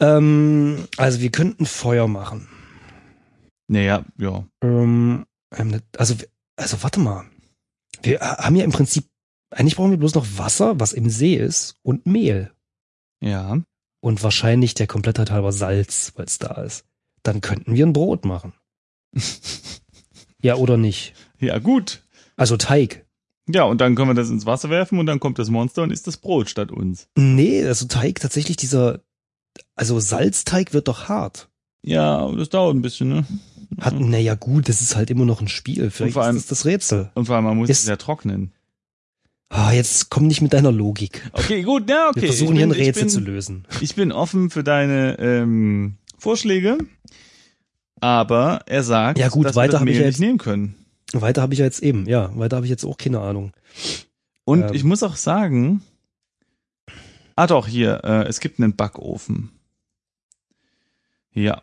Ähm, 0.00 0.86
also 0.96 1.20
wir 1.20 1.30
könnten 1.30 1.66
Feuer 1.66 2.06
machen. 2.06 2.48
Naja, 3.68 4.04
ja. 4.18 4.44
Ähm, 4.62 5.26
ähm, 5.54 5.80
also, 5.96 6.14
also 6.56 6.82
warte 6.82 7.00
mal. 7.00 7.24
Wir 8.02 8.20
haben 8.20 8.56
ja 8.56 8.64
im 8.64 8.72
Prinzip, 8.72 9.06
eigentlich 9.50 9.76
brauchen 9.76 9.90
wir 9.90 9.98
bloß 9.98 10.14
noch 10.14 10.26
Wasser, 10.36 10.78
was 10.78 10.92
im 10.92 11.08
See 11.08 11.34
ist, 11.34 11.76
und 11.82 12.06
Mehl. 12.06 12.52
Ja. 13.20 13.58
Und 14.00 14.22
wahrscheinlich 14.22 14.74
der 14.74 14.86
Komplettheit 14.86 15.30
halber 15.30 15.52
Salz, 15.52 16.12
weil 16.16 16.26
es 16.26 16.38
da 16.38 16.62
ist. 16.62 16.84
Dann 17.22 17.40
könnten 17.40 17.74
wir 17.74 17.86
ein 17.86 17.94
Brot 17.94 18.24
machen. 18.24 18.52
Ja, 20.44 20.56
oder 20.56 20.76
nicht? 20.76 21.14
Ja, 21.40 21.58
gut. 21.58 22.03
Also 22.36 22.56
Teig. 22.56 23.04
Ja, 23.48 23.64
und 23.64 23.80
dann 23.80 23.94
können 23.94 24.08
wir 24.10 24.14
das 24.14 24.30
ins 24.30 24.46
Wasser 24.46 24.70
werfen 24.70 24.98
und 24.98 25.06
dann 25.06 25.20
kommt 25.20 25.38
das 25.38 25.50
Monster 25.50 25.82
und 25.82 25.90
isst 25.92 26.06
das 26.06 26.16
Brot 26.16 26.48
statt 26.48 26.72
uns. 26.72 27.08
Nee, 27.16 27.64
also 27.64 27.86
Teig 27.86 28.20
tatsächlich 28.20 28.56
dieser, 28.56 29.00
also 29.76 30.00
Salzteig 30.00 30.72
wird 30.72 30.88
doch 30.88 31.08
hart. 31.08 31.48
Ja, 31.82 32.16
aber 32.18 32.36
das 32.38 32.48
dauert 32.48 32.74
ein 32.74 32.80
bisschen, 32.82 33.08
ne? 33.10 33.26
Hat, 33.80 33.98
naja 34.00 34.34
gut, 34.34 34.68
das 34.68 34.80
ist 34.80 34.96
halt 34.96 35.10
immer 35.10 35.26
noch 35.26 35.40
ein 35.42 35.48
Spiel. 35.48 35.90
Vielleicht 35.90 36.14
vor 36.14 36.22
allem- 36.24 36.36
ist 36.36 36.50
das 36.50 36.58
das 36.60 36.66
Rätsel. 36.66 37.10
Und 37.14 37.26
vor 37.26 37.36
allem, 37.36 37.44
man 37.44 37.56
muss 37.58 37.68
Ist- 37.68 37.82
es 37.82 37.88
ja 37.88 37.96
trocknen. 37.96 38.52
Ah, 39.50 39.72
jetzt 39.72 40.08
komm 40.10 40.26
nicht 40.26 40.40
mit 40.40 40.52
deiner 40.54 40.72
Logik. 40.72 41.28
Okay, 41.32 41.62
gut, 41.62 41.88
ja, 41.90 42.08
okay. 42.08 42.22
Wir 42.22 42.28
versuchen 42.28 42.52
ich 42.54 42.58
hier 42.58 42.66
ein 42.66 42.70
bin, 42.70 42.80
Rätsel 42.80 43.06
ich 43.06 43.12
zu 43.12 43.20
bin, 43.22 43.26
lösen. 43.34 43.66
Ich 43.82 43.94
bin 43.94 44.10
offen 44.10 44.48
für 44.50 44.64
deine 44.64 45.18
ähm, 45.18 45.98
Vorschläge, 46.18 46.78
aber 48.00 48.60
er 48.66 48.82
sagt, 48.82 49.18
Ja, 49.18 49.28
gut, 49.28 49.46
dass 49.46 49.54
weiter 49.54 49.74
wir 49.74 49.78
das 49.78 49.84
Mehl 49.84 50.06
nicht 50.06 50.20
nehmen 50.20 50.38
können. 50.38 50.74
Weiter 51.22 51.42
habe 51.42 51.52
ich 51.54 51.60
ja 51.60 51.64
jetzt 51.66 51.82
eben, 51.82 52.06
ja, 52.06 52.36
weiter 52.36 52.56
habe 52.56 52.66
ich 52.66 52.70
jetzt 52.70 52.84
auch 52.84 52.96
keine 52.96 53.20
Ahnung. 53.20 53.52
Und 54.44 54.62
Ähm. 54.62 54.74
ich 54.74 54.84
muss 54.84 55.02
auch 55.02 55.16
sagen, 55.16 55.82
ah 57.36 57.46
doch, 57.46 57.66
hier, 57.66 58.00
äh, 58.04 58.24
es 58.26 58.40
gibt 58.40 58.58
einen 58.60 58.76
Backofen. 58.76 59.50
Ja. 61.32 61.62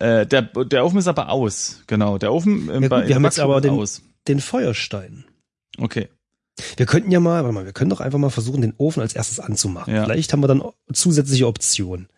Äh, 0.00 0.26
der, 0.26 0.42
der 0.42 0.84
Ofen 0.84 0.98
ist 0.98 1.08
aber 1.08 1.30
aus, 1.30 1.82
genau. 1.86 2.18
Der 2.18 2.32
Ofen 2.32 2.68
im 2.70 2.82
Ja, 2.84 2.88
Ba- 2.88 3.00
gut, 3.00 3.08
wir 3.08 3.14
haben 3.16 3.24
jetzt 3.24 3.40
aber 3.40 3.60
den- 3.60 3.72
aus. 3.74 4.02
Den 4.28 4.40
Feuerstein. 4.40 5.24
Okay. 5.78 6.08
Wir 6.76 6.86
könnten 6.86 7.10
ja 7.12 7.20
mal, 7.20 7.42
warte 7.44 7.54
mal, 7.54 7.64
wir 7.64 7.72
können 7.72 7.90
doch 7.90 8.00
einfach 8.00 8.18
mal 8.18 8.30
versuchen, 8.30 8.60
den 8.62 8.74
Ofen 8.78 9.00
als 9.00 9.14
erstes 9.14 9.38
anzumachen. 9.40 9.94
Ja. 9.94 10.04
Vielleicht 10.04 10.32
haben 10.32 10.40
wir 10.40 10.48
dann 10.48 10.62
zusätzliche 10.92 11.46
Optionen. 11.46 12.08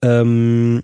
Ähm, 0.00 0.82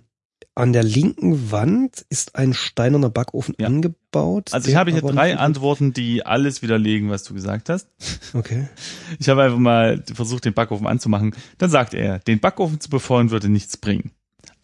an 0.55 0.71
der 0.73 0.83
linken 0.83 1.51
Wand 1.51 2.05
ist 2.09 2.35
ein 2.35 2.53
steinerner 2.53 3.09
Backofen 3.09 3.55
Ja. 3.59 3.67
angebaut. 3.67 4.53
Also 4.53 4.69
ich 4.69 4.75
habe 4.75 4.91
hier 4.91 5.01
drei 5.01 5.37
Antworten, 5.37 5.91
die 5.91 6.25
alles 6.25 6.61
widerlegen, 6.61 7.09
was 7.09 7.23
du 7.23 7.33
gesagt 7.33 7.69
hast. 7.69 7.89
Okay. 8.33 8.69
Ich 9.19 9.27
habe 9.29 9.43
einfach 9.43 9.57
mal 9.59 10.03
versucht, 10.13 10.45
den 10.45 10.53
Backofen 10.53 10.87
anzumachen. 10.87 11.35
Dann 11.57 11.69
sagt 11.69 11.93
er, 11.93 12.19
den 12.19 12.39
Backofen 12.39 12.79
zu 12.79 12.89
befeuern 12.89 13.31
würde 13.31 13.49
nichts 13.49 13.75
bringen. 13.77 14.11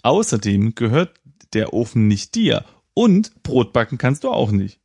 Außerdem 0.03 0.75
gehört 0.75 1.19
der 1.53 1.73
Ofen 1.73 2.07
nicht 2.07 2.35
dir. 2.35 2.63
Und 2.93 3.43
Brot 3.43 3.73
backen 3.73 3.97
kannst 3.97 4.23
du 4.23 4.29
auch 4.29 4.51
nicht. 4.51 4.79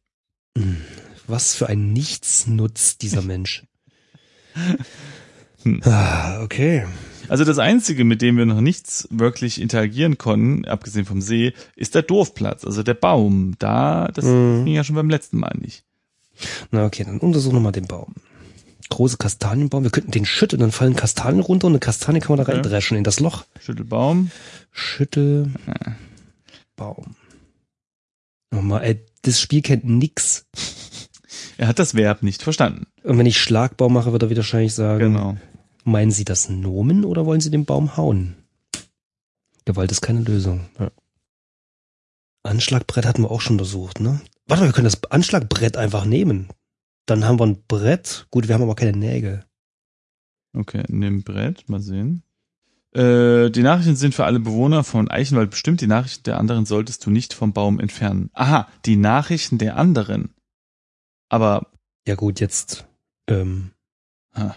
Was 1.27 1.55
für 1.55 1.69
ein 1.69 1.93
Nichtsnutz 1.93 2.99
dieser 2.99 3.23
Mensch. 3.23 3.65
Hm. 5.67 5.81
Ah, 5.85 6.43
okay. 6.43 6.85
Also 7.29 7.45
das 7.45 7.59
Einzige, 7.59 8.05
mit 8.05 8.23
dem 8.23 8.37
wir 8.37 8.47
noch 8.47 8.61
nichts 8.61 9.09
wirklich 9.11 9.61
interagieren 9.61 10.17
konnten, 10.17 10.65
abgesehen 10.65 11.05
vom 11.07 11.21
See, 11.21 11.53
ist 11.75 11.95
der 11.97 12.03
Dorfplatz, 12.03 12.65
also 12.65 12.83
der 12.85 12.95
Baum. 12.95 13.55
Da, 13.59 14.09
das 14.15 14.25
Mhm. 14.25 14.65
ging 14.65 14.75
ja 14.75 14.85
schon 14.85 14.95
beim 14.95 15.11
letzten 15.11 15.39
Mal 15.39 15.57
nicht. 15.61 15.83
Na 16.71 16.85
okay, 16.85 17.03
dann 17.05 17.19
untersuchen 17.19 17.57
wir 17.57 17.61
mal 17.61 17.73
den 17.73 17.87
Baum. 17.87 18.15
Große 18.91 19.17
Kastanienbaum. 19.17 19.83
Wir 19.83 19.91
könnten 19.91 20.13
den 20.13 20.25
schütteln, 20.25 20.61
dann 20.61 20.71
fallen 20.71 20.95
Kastanien 20.95 21.41
runter 21.43 21.67
und 21.67 21.73
eine 21.73 21.81
Kastanie 21.81 22.21
kann 22.21 22.37
man 22.37 22.39
da 22.39 22.43
Okay. 22.45 22.53
reindreschen 22.61 22.97
in 22.97 23.03
das 23.03 23.19
Loch. 23.19 23.45
Schüttelbaum. 23.61 24.31
Schüttel. 24.71 25.51
Baum. 26.77 27.17
Nochmal, 28.53 28.85
ey, 28.85 29.01
das 29.23 29.41
Spiel 29.41 29.63
kennt 29.63 29.85
nix. 29.85 30.47
Er 31.59 31.67
hat 31.67 31.79
das 31.81 31.95
Verb 31.97 32.23
nicht 32.23 32.43
verstanden. 32.43 32.87
Und 33.03 33.19
wenn 33.19 33.27
ich 33.27 33.41
Schlagbaum 33.41 33.93
mache, 33.95 34.13
wird 34.13 34.23
er 34.23 34.31
wieder 34.31 34.41
wahrscheinlich 34.43 34.75
sagen, 34.75 35.01
Genau. 35.01 35.37
Meinen 35.87 36.11
Sie 36.11 36.25
das 36.25 36.49
Nomen 36.49 37.05
oder 37.05 37.27
wollen 37.27 37.41
Sie 37.41 37.51
den 37.51 37.65
Baum 37.65 37.97
hauen? 37.97 38.37
Gewalt 39.65 39.91
ist 39.91 40.01
keine 40.01 40.21
Lösung. 40.21 40.67
Ja. 40.79 40.91
Anschlagbrett 42.43 43.07
hatten 43.07 43.23
wir 43.23 43.31
auch 43.31 43.41
schon 43.41 43.55
untersucht, 43.55 44.01
ne? 44.01 44.21
Warte 44.47 44.63
mal, 44.63 44.69
wir 44.69 44.73
können 44.73 44.85
das 44.85 45.03
Anschlagbrett 45.11 45.77
einfach 45.77 46.05
nehmen. 46.05 46.49
Dann 47.07 47.25
haben 47.25 47.41
wir 47.41 47.47
ein 47.47 47.63
Brett. 47.67 48.27
Gut, 48.31 48.47
wir 48.47 48.55
haben 48.55 48.63
aber 48.63 48.77
keine 48.77 48.97
Nägel. 48.97 49.45
Okay, 50.53 50.85
nimm 50.89 51.23
Brett, 51.23 51.69
mal 51.69 51.81
sehen. 51.81 52.23
Äh, 52.93 53.51
die 53.51 53.63
Nachrichten 53.63 53.97
sind 53.97 54.15
für 54.15 54.25
alle 54.25 54.41
Bewohner 54.41 54.85
von 54.85 55.11
Eichenwald 55.11 55.51
bestimmt. 55.51 55.81
Die 55.81 55.87
Nachrichten 55.87 56.25
der 56.25 56.39
anderen 56.39 56.65
solltest 56.65 57.05
du 57.05 57.11
nicht 57.11 57.35
vom 57.35 57.53
Baum 57.53 57.81
entfernen. 57.81 58.31
Aha, 58.33 58.69
die 58.85 58.97
Nachrichten 58.97 59.59
der 59.59 59.77
anderen. 59.77 60.35
Aber, 61.29 61.73
Ja 62.07 62.15
gut, 62.15 62.41
jetzt, 62.41 62.87
ähm, 63.29 63.73
ha, 64.35 64.57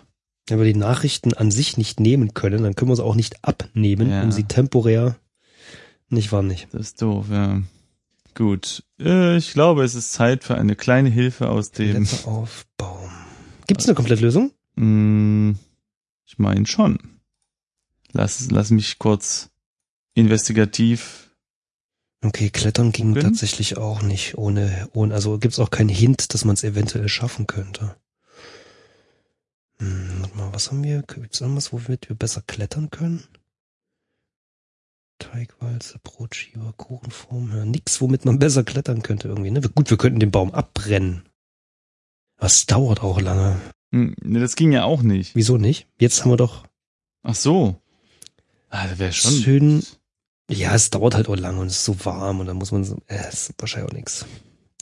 wenn 0.49 0.59
wir 0.59 0.65
die 0.71 0.79
Nachrichten 0.79 1.33
an 1.33 1.51
sich 1.51 1.77
nicht 1.77 1.99
nehmen 1.99 2.33
können, 2.33 2.63
dann 2.63 2.75
können 2.75 2.89
wir 2.91 2.95
sie 2.95 3.03
auch 3.03 3.15
nicht 3.15 3.43
abnehmen, 3.43 4.09
Ja. 4.09 4.23
um 4.23 4.31
sie 4.31 4.43
temporär, 4.43 5.15
nicht 6.09 6.31
wahr 6.31 6.43
nicht. 6.43 6.67
das 6.71 6.81
ist 6.87 7.01
doof, 7.01 7.27
ja. 7.31 7.61
Gut, 8.35 8.83
äh, 8.99 9.37
ich 9.37 9.53
glaube, 9.53 9.83
es 9.83 9.95
ist 9.95 10.13
Zeit 10.13 10.43
für 10.43 10.55
eine 10.55 10.75
kleine 10.75 11.09
Hilfe 11.09 11.49
aus 11.49 11.71
dem... 11.71 12.03
Blätter 12.05 12.27
auf 12.27 12.65
Baum. 12.77 13.09
Gibt's 13.67 13.85
eine 13.85 13.95
Komplettlösung? 13.95 14.51
Mm, 14.75 15.51
ich 16.25 16.39
meine 16.39 16.65
schon. 16.65 16.97
Lass, 18.13 18.49
lass 18.49 18.69
mich 18.71 18.97
kurz 18.97 19.49
investigativ. 20.13 21.29
Okay, 22.23 22.49
Klettern 22.49 22.91
ging 22.91 23.13
Gucken. 23.13 23.23
tatsächlich 23.23 23.77
auch 23.77 24.01
nicht 24.01 24.37
ohne, 24.37 24.89
ohne 24.93 25.13
also 25.13 25.37
gibt's 25.37 25.59
auch 25.59 25.69
keinen 25.71 25.89
Hint, 25.89 26.33
dass 26.33 26.45
man 26.45 26.53
es 26.53 26.63
eventuell 26.63 27.07
schaffen 27.07 27.47
könnte. 27.47 27.95
Hm, 29.81 30.21
warte 30.21 30.37
mal, 30.37 30.53
was 30.53 30.71
haben 30.71 30.83
wir? 30.83 31.03
Gibt's 31.03 31.41
irgendwas, 31.41 31.71
womit 31.71 32.09
wir 32.09 32.15
besser 32.15 32.41
klettern 32.45 32.89
können? 32.89 33.23
Teigwalze, 35.19 35.99
Brotschieber, 36.01 36.73
Kuchenform, 36.77 37.51
ja, 37.55 37.65
nix, 37.65 37.99
womit 37.99 38.25
man 38.25 38.39
besser 38.39 38.63
klettern 38.63 39.01
könnte 39.03 39.27
irgendwie, 39.27 39.51
ne? 39.51 39.61
Gut, 39.61 39.89
wir 39.89 39.97
könnten 39.97 40.19
den 40.19 40.31
Baum 40.31 40.51
abbrennen. 40.53 41.23
Das 42.37 42.65
dauert 42.65 43.03
auch 43.03 43.19
lange. 43.19 43.59
Hm, 43.91 44.15
ne, 44.21 44.39
das 44.39 44.55
ging 44.55 44.71
ja 44.71 44.85
auch 44.85 45.01
nicht. 45.01 45.35
Wieso 45.35 45.57
nicht? 45.57 45.87
Jetzt 45.99 46.23
haben 46.23 46.31
wir 46.31 46.37
doch, 46.37 46.65
Ach 47.23 47.35
so. 47.35 47.81
Ah, 48.69 48.87
das 48.87 48.99
wäre 48.99 49.11
schon. 49.13 49.33
Schön. 49.33 49.83
ja, 50.49 50.73
es 50.73 50.89
dauert 50.89 51.15
halt 51.15 51.27
auch 51.27 51.35
lange 51.35 51.59
und 51.59 51.67
es 51.67 51.77
ist 51.77 51.85
so 51.85 52.05
warm 52.05 52.39
und 52.39 52.45
dann 52.45 52.57
muss 52.57 52.71
man 52.71 52.83
so, 52.83 52.97
äh, 53.07 53.27
ist 53.27 53.53
wahrscheinlich 53.57 53.91
auch 53.91 53.95
nix. 53.95 54.25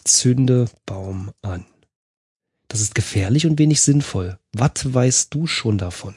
Zünde 0.04 0.70
Baum 0.86 1.32
an. 1.42 1.66
Das 2.68 2.82
ist 2.82 2.96
gefährlich 2.96 3.46
und 3.46 3.60
wenig 3.60 3.82
sinnvoll. 3.82 4.38
Was 4.54 4.94
weißt 4.94 5.34
du 5.34 5.48
schon 5.48 5.78
davon? 5.78 6.16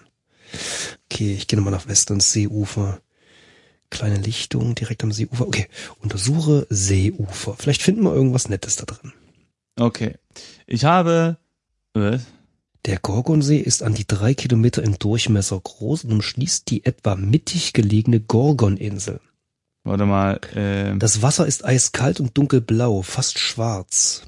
Okay, 1.11 1.35
ich 1.35 1.47
gehe 1.47 1.57
nochmal 1.59 1.73
nach 1.73 1.87
Westen 1.89 2.15
ans 2.15 2.33
Seeufer. 2.33 3.01
Kleine 3.91 4.17
Lichtung 4.17 4.75
direkt 4.75 5.03
am 5.03 5.13
Seeufer. 5.13 5.47
Okay, 5.47 5.67
untersuche 6.01 6.67
Seeufer. 6.71 7.57
Vielleicht 7.59 7.83
finden 7.83 8.03
wir 8.03 8.15
irgendwas 8.15 8.49
Nettes 8.49 8.77
da 8.77 8.85
drin. 8.85 9.13
Okay. 9.79 10.17
Ich 10.67 10.85
habe. 10.85 11.37
Was? 11.95 12.23
Der 12.87 12.99
Gorgonsee 12.99 13.59
ist 13.59 13.83
an 13.83 13.95
die 13.95 14.07
drei 14.07 14.33
Kilometer 14.35 14.83
im 14.83 14.99
Durchmesser 14.99 15.61
groß 15.61 16.05
und 16.05 16.13
umschließt 16.13 16.71
die 16.71 16.87
etwa 16.87 17.15
mittig 17.15 17.73
gelegene 17.73 18.21
Gorgoninsel. 18.21 19.21
Warte 19.85 20.07
mal. 20.07 20.41
Ähm, 20.55 20.99
Das 20.99 21.21
Wasser 21.23 21.47
ist 21.47 21.65
eiskalt 21.65 22.21
und 22.21 22.37
dunkelblau, 22.37 23.03
fast 23.03 23.39
schwarz. 23.39 24.23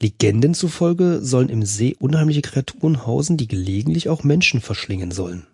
Legenden 0.00 0.54
zufolge 0.54 1.20
sollen 1.22 1.48
im 1.48 1.64
See 1.64 1.96
unheimliche 1.98 2.42
Kreaturen 2.42 3.06
hausen, 3.06 3.36
die 3.36 3.48
gelegentlich 3.48 4.08
auch 4.08 4.24
Menschen 4.24 4.60
verschlingen 4.60 5.10
sollen. 5.10 5.46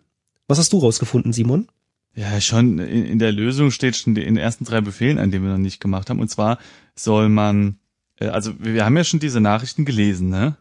Was 0.49 0.59
hast 0.59 0.73
du 0.73 0.79
rausgefunden, 0.79 1.33
Simon? 1.33 1.69
ja, 2.17 2.41
schon 2.41 2.79
in, 2.79 3.05
in 3.05 3.19
der 3.19 3.33
Lösung 3.33 3.71
steht 3.71 3.97
schon 3.97 4.17
in 4.17 4.25
den 4.25 4.37
ersten 4.37 4.65
drei 4.65 4.81
Befehlen, 4.81 5.19
an 5.19 5.31
denen 5.31 5.45
wir 5.45 5.53
noch 5.53 5.59
nicht 5.59 5.81
gemacht 5.81 6.11
haben. 6.11 6.21
Und 6.21 6.29
zwar 6.29 6.59
soll 6.95 7.29
man. 7.29 7.79
Äh, 8.21 8.27
also, 8.27 8.53
wir 8.59 8.85
haben 8.85 8.97
ja 8.97 9.05
schon 9.05 9.21
diese 9.21 9.41
Nachrichten 9.41 9.85
gelesen, 9.85 10.29
ne? 10.29 10.57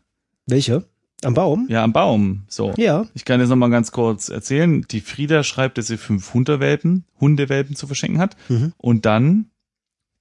Welche? 0.45 0.85
Am 1.23 1.35
Baum? 1.35 1.67
Ja, 1.69 1.83
am 1.83 1.93
Baum. 1.93 2.43
So. 2.49 2.73
Ja. 2.75 3.05
Ich 3.13 3.23
kann 3.23 3.39
jetzt 3.39 3.49
noch 3.49 3.55
mal 3.55 3.69
ganz 3.69 3.91
kurz 3.91 4.27
erzählen. 4.27 4.85
Die 4.89 4.99
Frieda 4.99 5.43
schreibt, 5.43 5.77
dass 5.77 5.87
sie 5.87 5.97
fünf 5.97 6.33
Hundewelpen, 6.33 7.05
Hundewelpen 7.21 7.77
zu 7.77 7.87
verschenken 7.87 8.19
hat. 8.19 8.35
Mhm. 8.49 8.73
Und 8.77 9.05
dann 9.05 9.45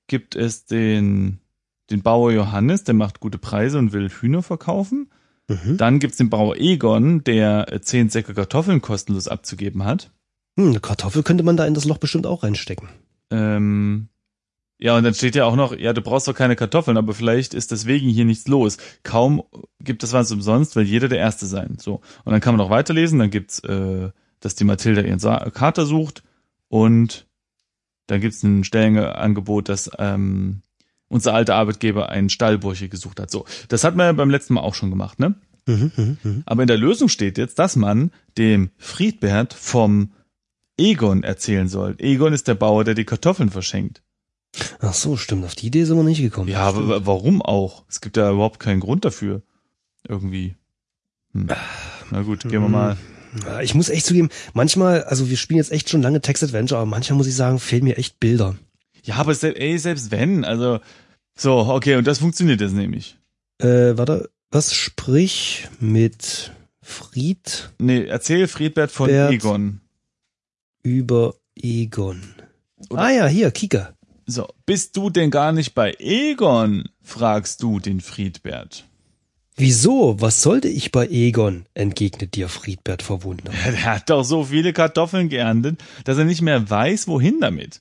gibt 0.07 0.37
es 0.37 0.65
den, 0.65 1.39
den 1.91 2.03
Bauer 2.03 2.33
Johannes, 2.33 2.85
der 2.85 2.95
macht 2.95 3.21
gute 3.21 3.39
Preise 3.39 3.79
und 3.79 3.93
will 3.93 4.09
Hühner 4.09 4.43
verkaufen. 4.43 5.11
Mhm. 5.49 5.77
Dann 5.77 5.99
gibt's 5.99 6.17
den 6.17 6.31
Bauer 6.31 6.57
Egon, 6.57 7.25
der 7.25 7.73
äh, 7.73 7.81
zehn 7.81 8.09
Säcke 8.09 8.35
Kartoffeln 8.35 8.81
kostenlos 8.81 9.29
abzugeben 9.29 9.85
hat. 9.85 10.11
Hm, 10.59 10.71
eine 10.71 10.81
Kartoffel 10.81 11.23
könnte 11.23 11.43
man 11.43 11.57
da 11.57 11.67
in 11.67 11.75
das 11.75 11.85
Loch 11.85 11.99
bestimmt 11.99 12.27
auch 12.27 12.43
reinstecken. 12.43 12.89
Ähm, 13.31 14.09
ja, 14.79 14.97
und 14.97 15.05
dann 15.05 15.15
steht 15.15 15.37
ja 15.37 15.45
auch 15.45 15.57
noch, 15.57 15.77
ja, 15.77 15.93
du 15.93 16.01
brauchst 16.01 16.27
doch 16.27 16.35
keine 16.35 16.57
Kartoffeln, 16.57 16.97
aber 16.97 17.15
vielleicht 17.15 17.55
ist 17.55 17.71
deswegen 17.71 18.09
hier 18.09 18.25
nichts 18.25 18.49
los. 18.49 18.79
Kaum 19.05 19.43
gibt 19.81 20.03
es 20.03 20.13
was 20.13 20.33
umsonst, 20.33 20.75
weil 20.77 20.85
jeder 20.85 21.09
der 21.09 21.19
Erste 21.19 21.47
sein. 21.47 21.77
So. 21.79 22.01
Und 22.25 22.33
dann 22.33 22.41
kann 22.41 22.57
man 22.57 22.67
noch 22.67 22.71
weiterlesen, 22.71 23.19
dann 23.19 23.31
gibt's, 23.31 23.61
äh, 23.61 24.11
dass 24.41 24.55
die 24.55 24.65
Mathilda 24.65 25.03
ihren 25.03 25.21
Sa 25.21 25.51
Kater 25.51 25.87
sucht 25.87 26.25
und 26.69 27.27
dann 28.09 28.21
gibt's 28.21 28.43
ein 28.43 28.65
Stellenangebot, 28.65 29.69
dass 29.69 29.91
ähm, 29.99 30.63
unser 31.13 31.35
alter 31.35 31.55
Arbeitgeber 31.55 32.09
einen 32.09 32.31
Stallbursche 32.31 32.89
gesucht 32.89 33.21
hat. 33.21 33.31
So, 33.31 33.45
das 33.69 33.85
hat 33.85 33.95
man 33.97 34.07
ja 34.07 34.13
beim 34.13 34.31
letzten 34.31 34.55
Mal 34.55 34.63
auch 34.63 34.75
schon 34.75 34.91
gemacht, 34.91 35.19
ne? 35.19 35.35
Mhm, 35.67 35.93
mhm, 35.97 36.17
mhm. 36.23 36.43
Aber 36.47 36.63
in 36.63 36.67
der 36.67 36.79
Lösung 36.79 37.09
steht 37.09 37.39
jetzt, 37.39 37.59
dass 37.59 37.77
man 37.77 38.11
dem 38.37 38.71
Friedbert 38.79 39.53
vom 39.53 40.13
Egon 40.77 41.23
erzählen 41.23 41.69
soll. 41.69 41.95
Egon 41.99 42.33
ist 42.33 42.49
der 42.49 42.55
Bauer, 42.55 42.83
der 42.85 42.95
die 42.95 43.05
Kartoffeln 43.05 43.51
verschenkt. 43.51 44.03
Ach 44.81 44.95
so, 44.95 45.17
stimmt. 45.17 45.45
Auf 45.45 45.55
die 45.55 45.67
Idee 45.67 45.85
sind 45.85 45.97
wir 45.97 46.03
nicht 46.03 46.21
gekommen. 46.21 46.49
Ja, 46.49 46.63
aber 46.63 47.07
warum 47.07 47.43
auch? 47.43 47.85
Es 47.89 48.01
gibt 48.01 48.17
ja 48.17 48.31
überhaupt 48.31 48.59
keinen 48.59 48.81
Grund 48.81 49.05
dafür. 49.05 49.43
Irgendwie. 50.09 50.57
Hm. 51.33 51.49
Na 52.11 52.23
gut, 52.23 52.43
gehen 52.43 52.63
wir 52.63 52.69
mal. 52.69 52.97
Ja, 53.45 53.61
Ich 53.61 53.75
muss 53.75 53.89
echt 53.89 54.05
zugeben, 54.07 54.29
manchmal, 54.53 55.05
also 55.05 55.31
wir 55.31 55.37
spielen 55.37 55.59
jetzt 55.59 55.73
echt 55.73 55.89
schon 55.89 56.03
lange 56.03 56.21
Text-Adventure, 56.21 56.81
aber 56.81 56.91
manchmal 56.91 57.17
muss 57.17 57.27
ich 57.27 57.35
sagen, 57.35 57.59
fehlen 57.59 57.85
mir 57.85 57.97
echt 57.97 58.21
Bilder. 58.21 58.57
Ja, 59.05 59.17
aber 59.17 59.35
se 59.35 59.57
ey, 59.57 59.79
selbst 59.79 60.11
wenn, 60.11 60.45
also 60.45 60.81
so, 61.37 61.59
okay, 61.59 61.97
und 61.97 62.07
das 62.07 62.19
funktioniert 62.19 62.61
jetzt 62.61 62.75
nämlich. 62.75 63.17
Äh, 63.59 63.97
warte, 63.97 64.31
was 64.51 64.75
sprich 64.75 65.69
mit 65.81 66.53
Fried 66.83 67.71
Nee, 67.79 68.05
erzähl 68.05 68.49
Friedbert 68.49 68.91
von 68.91 69.09
Bert. 69.09 69.33
Egon. 69.33 69.81
über 70.83 71.35
Egon? 71.57 72.23
Oder- 72.91 73.03
ah 73.03 73.11
ja, 73.11 73.27
hier, 73.27 73.51
Kika. 73.51 73.95
So, 74.27 74.49
bist 74.67 74.97
du 74.97 75.11
denn 75.11 75.31
gar 75.31 75.53
nicht 75.53 75.75
bei 75.75 75.95
Egon? 75.99 76.89
fragst 77.03 77.63
du 77.63 77.81
den 77.81 78.01
Friedbert. 78.01 78.85
Wieso? 79.57 80.21
Was 80.21 80.43
sollte 80.43 80.69
ich 80.69 80.93
bei 80.93 81.07
Egon? 81.09 81.67
entgegnet 81.75 82.35
dir 82.35 82.49
Friedbert 82.49 83.03
verwundert. 83.03 83.55
Er 83.65 83.85
hat 83.97 84.11
doch 84.11 84.23
so 84.25 84.45
viele 84.45 84.73
Kartoffeln 84.73 85.29
geerntet, 85.29 85.81
dass 86.05 86.19
er 86.19 86.25
nicht 86.25 86.43
mehr 86.43 86.69
weiß, 86.71 87.07
wohin 87.09 87.41
damit. 87.41 87.81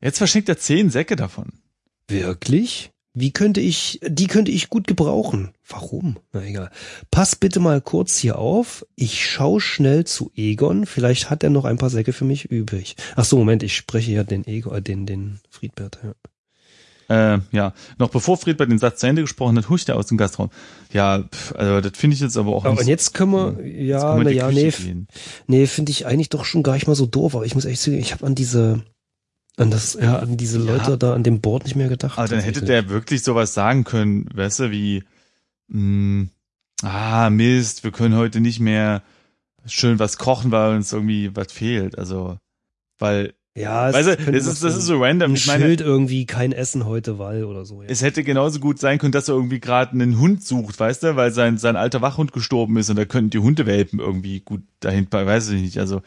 Jetzt 0.00 0.18
verschenkt 0.18 0.48
er 0.48 0.58
zehn 0.58 0.90
Säcke 0.90 1.14
davon. 1.16 1.52
Wirklich? 2.08 2.90
Wie 3.14 3.30
könnte 3.30 3.60
ich, 3.60 4.00
die 4.06 4.26
könnte 4.26 4.50
ich 4.50 4.70
gut 4.70 4.86
gebrauchen. 4.86 5.52
Warum? 5.68 6.16
Na 6.32 6.42
egal. 6.42 6.70
Pass 7.10 7.36
bitte 7.36 7.60
mal 7.60 7.82
kurz 7.82 8.16
hier 8.16 8.38
auf. 8.38 8.86
Ich 8.96 9.26
schau 9.28 9.60
schnell 9.60 10.04
zu 10.04 10.30
Egon. 10.34 10.86
Vielleicht 10.86 11.28
hat 11.28 11.44
er 11.44 11.50
noch 11.50 11.66
ein 11.66 11.76
paar 11.76 11.90
Säcke 11.90 12.14
für 12.14 12.24
mich 12.24 12.46
übrig. 12.46 12.96
Ach 13.14 13.24
so, 13.24 13.36
Moment, 13.36 13.62
ich 13.62 13.76
spreche 13.76 14.12
ja 14.12 14.24
den 14.24 14.46
Egon, 14.46 14.74
äh, 14.74 14.82
den, 14.82 15.04
den 15.04 15.40
Friedbert, 15.50 15.98
ja. 16.02 16.14
Äh, 17.08 17.40
ja, 17.50 17.74
noch 17.98 18.08
bevor 18.08 18.38
Friedbert 18.38 18.70
den 18.70 18.78
Satz 18.78 19.00
zu 19.00 19.06
Ende 19.06 19.20
gesprochen 19.22 19.58
hat, 19.58 19.68
huscht 19.68 19.90
er 19.90 19.96
aus 19.96 20.06
dem 20.06 20.16
Gastraum. 20.16 20.48
Ja, 20.92 21.22
pf, 21.22 21.52
also 21.54 21.80
das 21.86 21.98
finde 21.98 22.14
ich 22.14 22.20
jetzt 22.20 22.38
aber 22.38 22.52
auch 22.54 22.64
Aber 22.64 22.70
nicht. 22.74 22.82
und 22.82 22.88
jetzt 22.88 23.12
können 23.12 23.32
wir, 23.32 23.66
ja, 23.66 24.14
na 24.14 24.22
in 24.22 24.28
die 24.28 24.34
ja, 24.34 24.48
Küche 24.48 24.60
nee, 24.60 24.70
gehen. 24.70 25.08
nee, 25.46 25.66
finde 25.66 25.92
ich 25.92 26.06
eigentlich 26.06 26.30
doch 26.30 26.46
schon 26.46 26.62
gar 26.62 26.74
nicht 26.74 26.86
mal 26.86 26.94
so 26.94 27.04
doof. 27.04 27.34
Aber 27.34 27.44
ich 27.44 27.54
muss 27.54 27.66
echt 27.66 27.82
sagen, 27.82 27.98
ich 27.98 28.12
habe 28.12 28.24
an 28.24 28.34
diese, 28.34 28.82
an 29.56 29.70
das, 29.70 29.94
ja, 29.94 30.18
an 30.18 30.36
diese 30.36 30.58
Leute 30.58 30.96
da 30.96 31.14
an 31.14 31.22
dem 31.22 31.40
Board 31.40 31.64
nicht 31.64 31.76
mehr 31.76 31.88
gedacht. 31.88 32.18
Aber 32.18 32.28
dann 32.28 32.40
hätte 32.40 32.62
der 32.62 32.88
wirklich 32.88 33.22
sowas 33.22 33.54
sagen 33.54 33.84
können, 33.84 34.26
weißt 34.34 34.60
du, 34.60 34.70
wie, 34.70 35.04
mh, 35.68 36.28
ah, 36.82 37.30
Mist, 37.30 37.84
wir 37.84 37.92
können 37.92 38.16
heute 38.16 38.40
nicht 38.40 38.60
mehr 38.60 39.02
schön 39.66 39.98
was 39.98 40.18
kochen, 40.18 40.50
weil 40.50 40.74
uns 40.74 40.92
irgendwie 40.92 41.34
was 41.36 41.52
fehlt. 41.52 41.98
Also, 41.98 42.38
weil, 42.98 43.34
ja, 43.54 43.90
es 43.90 43.94
weißt 43.94 44.08
du, 44.08 44.32
das 44.32 44.46
ist, 44.46 44.64
das 44.64 44.76
ist 44.76 44.86
so 44.86 44.98
random. 44.98 45.32
ein 45.32 45.34
Ich 45.34 45.46
meine, 45.46 45.64
Schild 45.64 45.82
irgendwie 45.82 46.24
kein 46.24 46.52
Essen 46.52 46.86
heute, 46.86 47.18
weil 47.18 47.44
oder 47.44 47.66
so. 47.66 47.82
Ja. 47.82 47.88
es 47.90 48.02
hätte 48.02 48.24
genauso 48.24 48.58
gut 48.58 48.78
sein 48.78 48.98
können, 48.98 49.12
dass 49.12 49.28
er 49.28 49.34
irgendwie 49.34 49.60
gerade 49.60 49.92
einen 49.92 50.18
Hund 50.18 50.42
sucht, 50.42 50.80
weißt 50.80 51.02
du, 51.02 51.16
weil 51.16 51.32
sein, 51.32 51.58
sein 51.58 51.76
alter 51.76 52.00
Wachhund 52.00 52.32
gestorben 52.32 52.78
ist 52.78 52.88
und 52.88 52.96
da 52.96 53.04
könnten 53.04 53.30
die 53.30 53.38
Hundewelpen 53.38 54.00
irgendwie 54.00 54.40
gut 54.40 54.62
dahin, 54.80 55.06
weiß 55.10 55.50
ich 55.50 55.60
nicht, 55.60 55.78
also, 55.78 56.00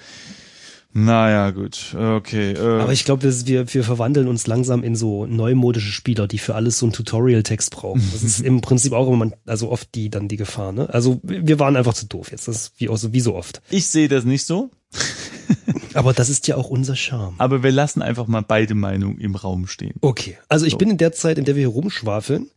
naja, 0.97 1.51
gut, 1.51 1.93
okay. 1.93 2.53
Äh, 2.53 2.81
Aber 2.81 2.93
ich 2.93 3.03
glaube, 3.03 3.23
wir, 3.23 3.73
wir 3.73 3.83
verwandeln 3.83 4.29
uns 4.29 4.47
langsam 4.47 4.81
in 4.81 4.95
so 4.95 5.25
neumodische 5.25 5.91
Spieler, 5.91 6.25
die 6.25 6.37
für 6.37 6.55
alles 6.55 6.79
so 6.79 6.85
einen 6.85 6.93
Tutorial-Text 6.93 7.69
brauchen. 7.71 8.01
Das 8.13 8.23
ist 8.23 8.39
im 8.39 8.61
Prinzip 8.61 8.93
auch 8.93 9.11
immer, 9.11 9.31
also 9.45 9.71
oft 9.71 9.93
die 9.93 10.09
dann 10.09 10.29
die 10.29 10.37
Gefahr. 10.37 10.71
Ne? 10.71 10.87
Also 10.89 11.19
wir 11.23 11.59
waren 11.59 11.75
einfach 11.75 11.93
zu 11.93 12.05
doof 12.07 12.31
jetzt. 12.31 12.47
Das 12.47 12.55
ist 12.55 12.73
wie, 12.77 12.87
auch 12.87 12.95
so, 12.95 13.11
wie 13.11 13.19
so 13.19 13.35
oft. 13.35 13.61
ich 13.69 13.87
sehe 13.87 14.07
das 14.07 14.23
nicht 14.23 14.45
so, 14.45 14.69
Aber 15.93 16.13
das 16.13 16.29
ist 16.29 16.47
ja 16.47 16.55
auch 16.55 16.69
unser 16.69 16.95
Charme. 16.95 17.35
aber 17.37 17.61
wir 17.63 17.71
lassen 17.71 18.01
einfach 18.01 18.27
mal 18.27 18.41
beide 18.41 18.75
Meinungen 18.75 19.19
im 19.19 19.35
Raum 19.35 19.67
stehen. 19.67 19.95
Okay, 20.01 20.37
also 20.47 20.65
ich 20.65 20.71
So. 20.73 20.77
bin 20.77 20.89
in 20.89 20.97
der 20.97 21.11
Zeit, 21.11 21.37
in 21.37 21.43
der 21.45 21.55
wir 21.55 21.61
hier 21.61 21.67
rumschwafeln, 21.69 22.49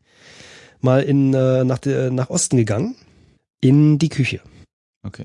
mal 0.81 1.03
in 1.03 1.35
äh, 1.35 1.64
nach, 1.64 1.79
der, 1.79 2.11
nach 2.12 2.31
Osten 2.31 2.57
gegangen, 2.57 2.94
in 3.61 3.98
die 3.98 4.09
Küche. 4.09 4.40
Okay. 5.05 5.24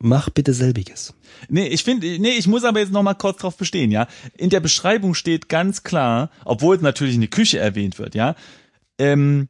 Mach 0.00 0.30
bitte 0.30 0.54
selbiges. 0.54 1.14
Nee, 1.48 1.66
ich 1.66 1.82
finde, 1.82 2.06
nee, 2.20 2.30
ich 2.30 2.46
muss 2.46 2.62
aber 2.64 2.78
jetzt 2.78 2.92
noch 2.92 3.02
mal 3.02 3.14
kurz 3.14 3.38
drauf 3.38 3.56
bestehen, 3.56 3.90
ja. 3.90 4.06
In 4.36 4.50
der 4.50 4.60
Beschreibung 4.60 5.14
steht 5.14 5.48
ganz 5.48 5.82
klar, 5.82 6.30
obwohl 6.44 6.76
es 6.76 6.82
natürlich 6.82 7.16
eine 7.16 7.26
Küche 7.26 7.58
erwähnt 7.58 7.98
wird, 7.98 8.14
ja, 8.14 8.36
ähm, 8.98 9.48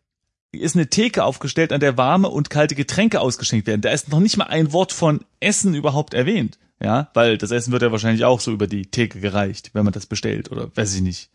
ist 0.50 0.74
eine 0.74 0.88
Theke 0.88 1.24
aufgestellt, 1.24 1.72
an 1.72 1.80
der 1.80 1.98
warme 1.98 2.30
und 2.30 2.48
kalte 2.48 2.74
Getränke 2.74 3.20
ausgeschenkt 3.20 3.66
werden. 3.66 3.82
Da 3.82 3.90
ist 3.90 4.08
noch 4.08 4.20
nicht 4.20 4.38
mal 4.38 4.46
ein 4.46 4.72
Wort 4.72 4.92
von 4.92 5.20
Essen 5.40 5.74
überhaupt 5.74 6.14
erwähnt, 6.14 6.58
ja, 6.82 7.10
weil 7.12 7.36
das 7.36 7.50
Essen 7.50 7.72
wird 7.72 7.82
ja 7.82 7.92
wahrscheinlich 7.92 8.24
auch 8.24 8.40
so 8.40 8.50
über 8.50 8.66
die 8.66 8.86
Theke 8.86 9.20
gereicht, 9.20 9.70
wenn 9.74 9.84
man 9.84 9.92
das 9.92 10.06
bestellt 10.06 10.50
oder 10.50 10.74
weiß 10.74 10.94
ich 10.94 11.02
nicht. 11.02 11.30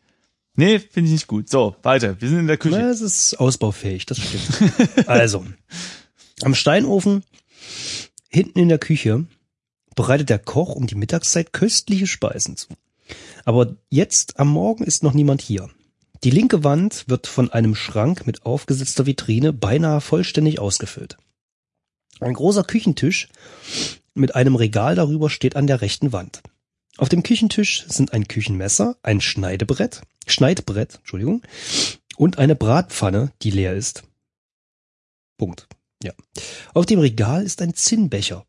Nee, 0.55 0.79
finde 0.79 1.07
ich 1.07 1.13
nicht 1.13 1.27
gut. 1.27 1.49
So, 1.49 1.75
weiter. 1.81 2.19
Wir 2.19 2.29
sind 2.29 2.39
in 2.39 2.47
der 2.47 2.57
Küche. 2.57 2.77
Na, 2.77 2.89
es 2.89 3.01
ist 3.01 3.39
ausbaufähig, 3.39 4.05
das 4.05 4.19
stimmt. 4.19 5.07
also, 5.07 5.45
am 6.41 6.53
Steinofen, 6.53 7.23
hinten 8.33 8.59
in 8.59 8.69
der 8.69 8.79
Küche, 8.79 9.25
bereitet 9.95 10.29
der 10.29 10.39
Koch 10.39 10.75
um 10.75 10.87
die 10.87 10.95
Mittagszeit 10.95 11.53
köstliche 11.53 12.07
Speisen 12.07 12.57
zu. 12.57 12.69
Aber 13.45 13.75
jetzt 13.89 14.39
am 14.39 14.49
Morgen 14.49 14.83
ist 14.83 15.03
noch 15.03 15.13
niemand 15.13 15.41
hier. 15.41 15.69
Die 16.23 16.31
linke 16.31 16.63
Wand 16.63 17.05
wird 17.07 17.27
von 17.27 17.51
einem 17.51 17.75
Schrank 17.75 18.25
mit 18.25 18.45
aufgesetzter 18.45 19.05
Vitrine 19.05 19.51
beinahe 19.51 19.99
vollständig 19.99 20.59
ausgefüllt. 20.59 21.17
Ein 22.21 22.33
großer 22.33 22.63
Küchentisch 22.63 23.27
mit 24.13 24.35
einem 24.35 24.55
Regal 24.55 24.95
darüber 24.95 25.29
steht 25.29 25.55
an 25.55 25.67
der 25.67 25.81
rechten 25.81 26.13
Wand. 26.13 26.41
Auf 26.97 27.09
dem 27.09 27.23
Küchentisch 27.23 27.85
sind 27.87 28.13
ein 28.13 28.27
Küchenmesser, 28.27 28.95
ein 29.01 29.19
Schneidebrett, 29.19 30.01
Schneidbrett, 30.27 30.95
Entschuldigung, 30.99 31.41
und 32.15 32.37
eine 32.37 32.55
Bratpfanne, 32.55 33.31
die 33.41 33.51
leer 33.51 33.73
ist. 33.73 34.03
Punkt. 35.37 35.67
Ja. 36.03 36.11
Auf 36.73 36.85
dem 36.85 36.99
Regal 36.99 37.43
ist 37.43 37.61
ein 37.61 37.73
Zinnbecher, 37.73 38.45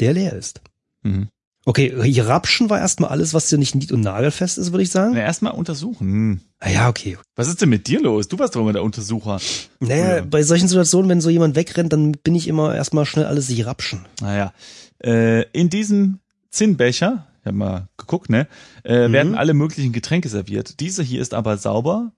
der 0.00 0.12
leer 0.14 0.32
ist. 0.32 0.60
Mhm. 1.02 1.28
Okay, 1.64 1.94
hier 2.10 2.26
Rapschen 2.26 2.70
war 2.70 2.80
erstmal 2.80 3.10
alles, 3.10 3.34
was 3.34 3.48
hier 3.48 3.58
nicht 3.58 3.76
nied- 3.76 3.92
und 3.92 4.00
nagelfest 4.00 4.58
ist, 4.58 4.72
würde 4.72 4.82
ich 4.82 4.90
sagen. 4.90 5.12
Na, 5.14 5.20
erstmal 5.20 5.52
untersuchen. 5.52 6.08
Hm. 6.08 6.40
Ah 6.58 6.70
ja, 6.70 6.88
okay. 6.88 7.16
Was 7.36 7.46
ist 7.46 7.60
denn 7.62 7.68
mit 7.68 7.86
dir 7.86 8.00
los? 8.00 8.26
Du 8.26 8.36
warst 8.40 8.56
doch 8.56 8.60
immer 8.62 8.72
der 8.72 8.82
Untersucher. 8.82 9.40
Naja, 9.78 10.16
Ja. 10.16 10.22
bei 10.24 10.42
solchen 10.42 10.66
Situationen, 10.66 11.08
wenn 11.08 11.20
so 11.20 11.30
jemand 11.30 11.54
wegrennt, 11.54 11.92
dann 11.92 12.12
bin 12.12 12.34
ich 12.34 12.48
immer 12.48 12.74
erstmal 12.74 13.06
schnell 13.06 13.26
alles 13.26 13.46
sich 13.46 13.64
rapschen. 13.64 14.06
Naja, 14.20 14.52
äh, 15.04 15.42
in 15.52 15.70
diesem 15.70 16.18
Zinnbecher, 16.50 17.28
ich 17.42 17.46
hab 17.46 17.54
mal 17.54 17.88
geguckt, 17.96 18.28
ne, 18.28 18.48
äh, 18.84 19.06
Mhm. 19.06 19.12
werden 19.12 19.34
alle 19.36 19.54
möglichen 19.54 19.92
Getränke 19.92 20.28
serviert. 20.28 20.80
Dieser 20.80 21.04
hier 21.04 21.20
ist 21.22 21.32
aber 21.32 21.58
sauber 21.58 22.10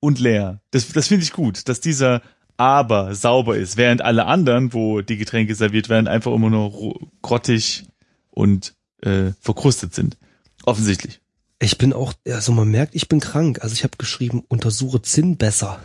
und 0.00 0.18
leer. 0.20 0.62
Das, 0.70 0.88
das 0.88 1.08
finde 1.08 1.24
ich 1.24 1.32
gut, 1.32 1.68
dass 1.68 1.80
dieser 1.80 2.22
aber 2.56 3.14
sauber 3.14 3.56
ist, 3.56 3.76
während 3.76 4.02
alle 4.02 4.26
anderen, 4.26 4.72
wo 4.72 5.00
die 5.02 5.16
Getränke 5.16 5.54
serviert 5.54 5.88
werden, 5.88 6.08
einfach 6.08 6.32
immer 6.32 6.50
nur 6.50 6.68
ro- 6.70 7.08
grottig 7.22 7.84
und 8.30 8.74
äh, 9.02 9.32
verkrustet 9.40 9.94
sind. 9.94 10.16
Offensichtlich. 10.64 11.20
Ich 11.58 11.78
bin 11.78 11.92
auch, 11.92 12.12
also 12.26 12.52
man 12.52 12.68
merkt, 12.68 12.94
ich 12.94 13.08
bin 13.08 13.20
krank. 13.20 13.60
Also 13.62 13.72
ich 13.74 13.84
habe 13.84 13.96
geschrieben, 13.98 14.42
untersuche 14.48 15.00
Zinn 15.02 15.36
besser. 15.36 15.80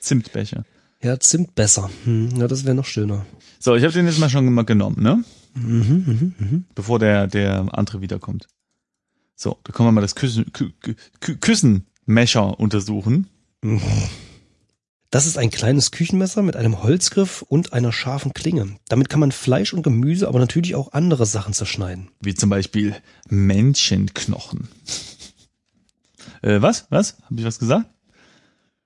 Zimtbecher. 0.00 0.64
Ja, 1.02 1.18
Zimt 1.20 1.54
besser. 1.54 1.90
Hm, 2.04 2.30
ja, 2.36 2.48
das 2.48 2.64
wäre 2.64 2.74
noch 2.74 2.84
schöner. 2.84 3.24
So, 3.60 3.74
ich 3.76 3.84
habe 3.84 3.92
den 3.92 4.06
jetzt 4.06 4.18
mal 4.18 4.28
schon 4.30 4.52
mal 4.52 4.64
genommen, 4.64 5.02
ne? 5.02 5.22
Mhm, 5.54 6.04
mhm, 6.06 6.34
mhm. 6.38 6.64
Bevor 6.74 6.98
der, 6.98 7.26
der 7.26 7.66
andere 7.76 8.00
wiederkommt. 8.00 8.48
So, 9.34 9.58
da 9.64 9.72
können 9.72 9.88
wir 9.88 9.92
mal 9.92 10.00
das 10.00 10.14
Küssen, 10.16 10.52
Kü, 10.52 10.70
Kü, 10.80 10.94
Kü, 11.20 11.36
Küssenmescher 11.36 12.58
untersuchen. 12.58 13.28
Das 15.10 15.24
ist 15.24 15.38
ein 15.38 15.50
kleines 15.50 15.90
Küchenmesser 15.90 16.42
mit 16.42 16.54
einem 16.54 16.82
Holzgriff 16.82 17.40
und 17.42 17.72
einer 17.72 17.92
scharfen 17.92 18.34
Klinge. 18.34 18.76
Damit 18.88 19.08
kann 19.08 19.20
man 19.20 19.32
Fleisch 19.32 19.72
und 19.72 19.82
Gemüse, 19.82 20.28
aber 20.28 20.38
natürlich 20.38 20.74
auch 20.74 20.92
andere 20.92 21.24
Sachen 21.24 21.54
zerschneiden. 21.54 22.10
Wie 22.20 22.34
zum 22.34 22.50
Beispiel 22.50 22.94
Männchenknochen. 23.28 24.68
äh, 26.42 26.60
was? 26.60 26.86
Was? 26.90 27.16
Habe 27.22 27.36
ich 27.40 27.44
was 27.46 27.58
gesagt? 27.58 27.86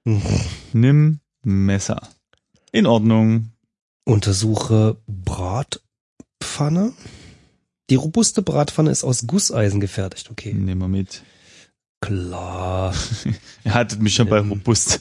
Nimm 0.73 1.19
Messer. 1.43 2.09
In 2.71 2.87
Ordnung. 2.87 3.51
Untersuche 4.05 4.99
Bratpfanne. 5.09 6.93
Die 7.91 7.97
robuste 7.97 8.43
Bratpfanne 8.43 8.91
ist 8.91 9.03
aus 9.05 9.27
Gusseisen 9.27 9.81
gefertigt. 9.81 10.31
Okay, 10.31 10.53
Nehmen 10.55 10.81
wir 10.81 10.89
mit. 10.89 11.23
klar. 12.01 12.95
Er 13.65 13.75
hattet 13.75 14.01
mich 14.01 14.15
schon 14.15 14.29
bei 14.29 14.39
Ähm. 14.39 14.51
robust. 14.51 15.01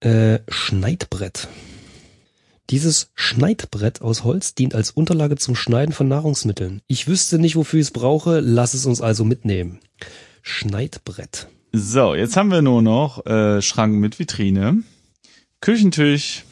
Äh, 0.00 0.40
Schneidbrett. 0.48 1.48
Dieses 2.70 3.10
Schneidbrett 3.14 4.00
aus 4.00 4.24
Holz 4.24 4.54
dient 4.54 4.74
als 4.74 4.92
Unterlage 4.92 5.36
zum 5.36 5.56
Schneiden 5.56 5.92
von 5.92 6.08
Nahrungsmitteln. 6.08 6.80
Ich 6.86 7.06
wüsste 7.08 7.38
nicht, 7.38 7.56
wofür 7.56 7.80
ich 7.80 7.86
es 7.86 7.90
brauche, 7.90 8.40
lass 8.40 8.74
es 8.74 8.86
uns 8.86 9.00
also 9.00 9.24
mitnehmen. 9.24 9.80
Schneidbrett. 10.42 11.48
So, 11.72 12.14
jetzt 12.14 12.36
haben 12.36 12.50
wir 12.50 12.62
nur 12.62 12.80
noch 12.80 13.26
äh, 13.26 13.60
Schrank 13.60 13.94
mit 13.94 14.18
Vitrine, 14.18 14.82
Küchentisch 15.60 16.44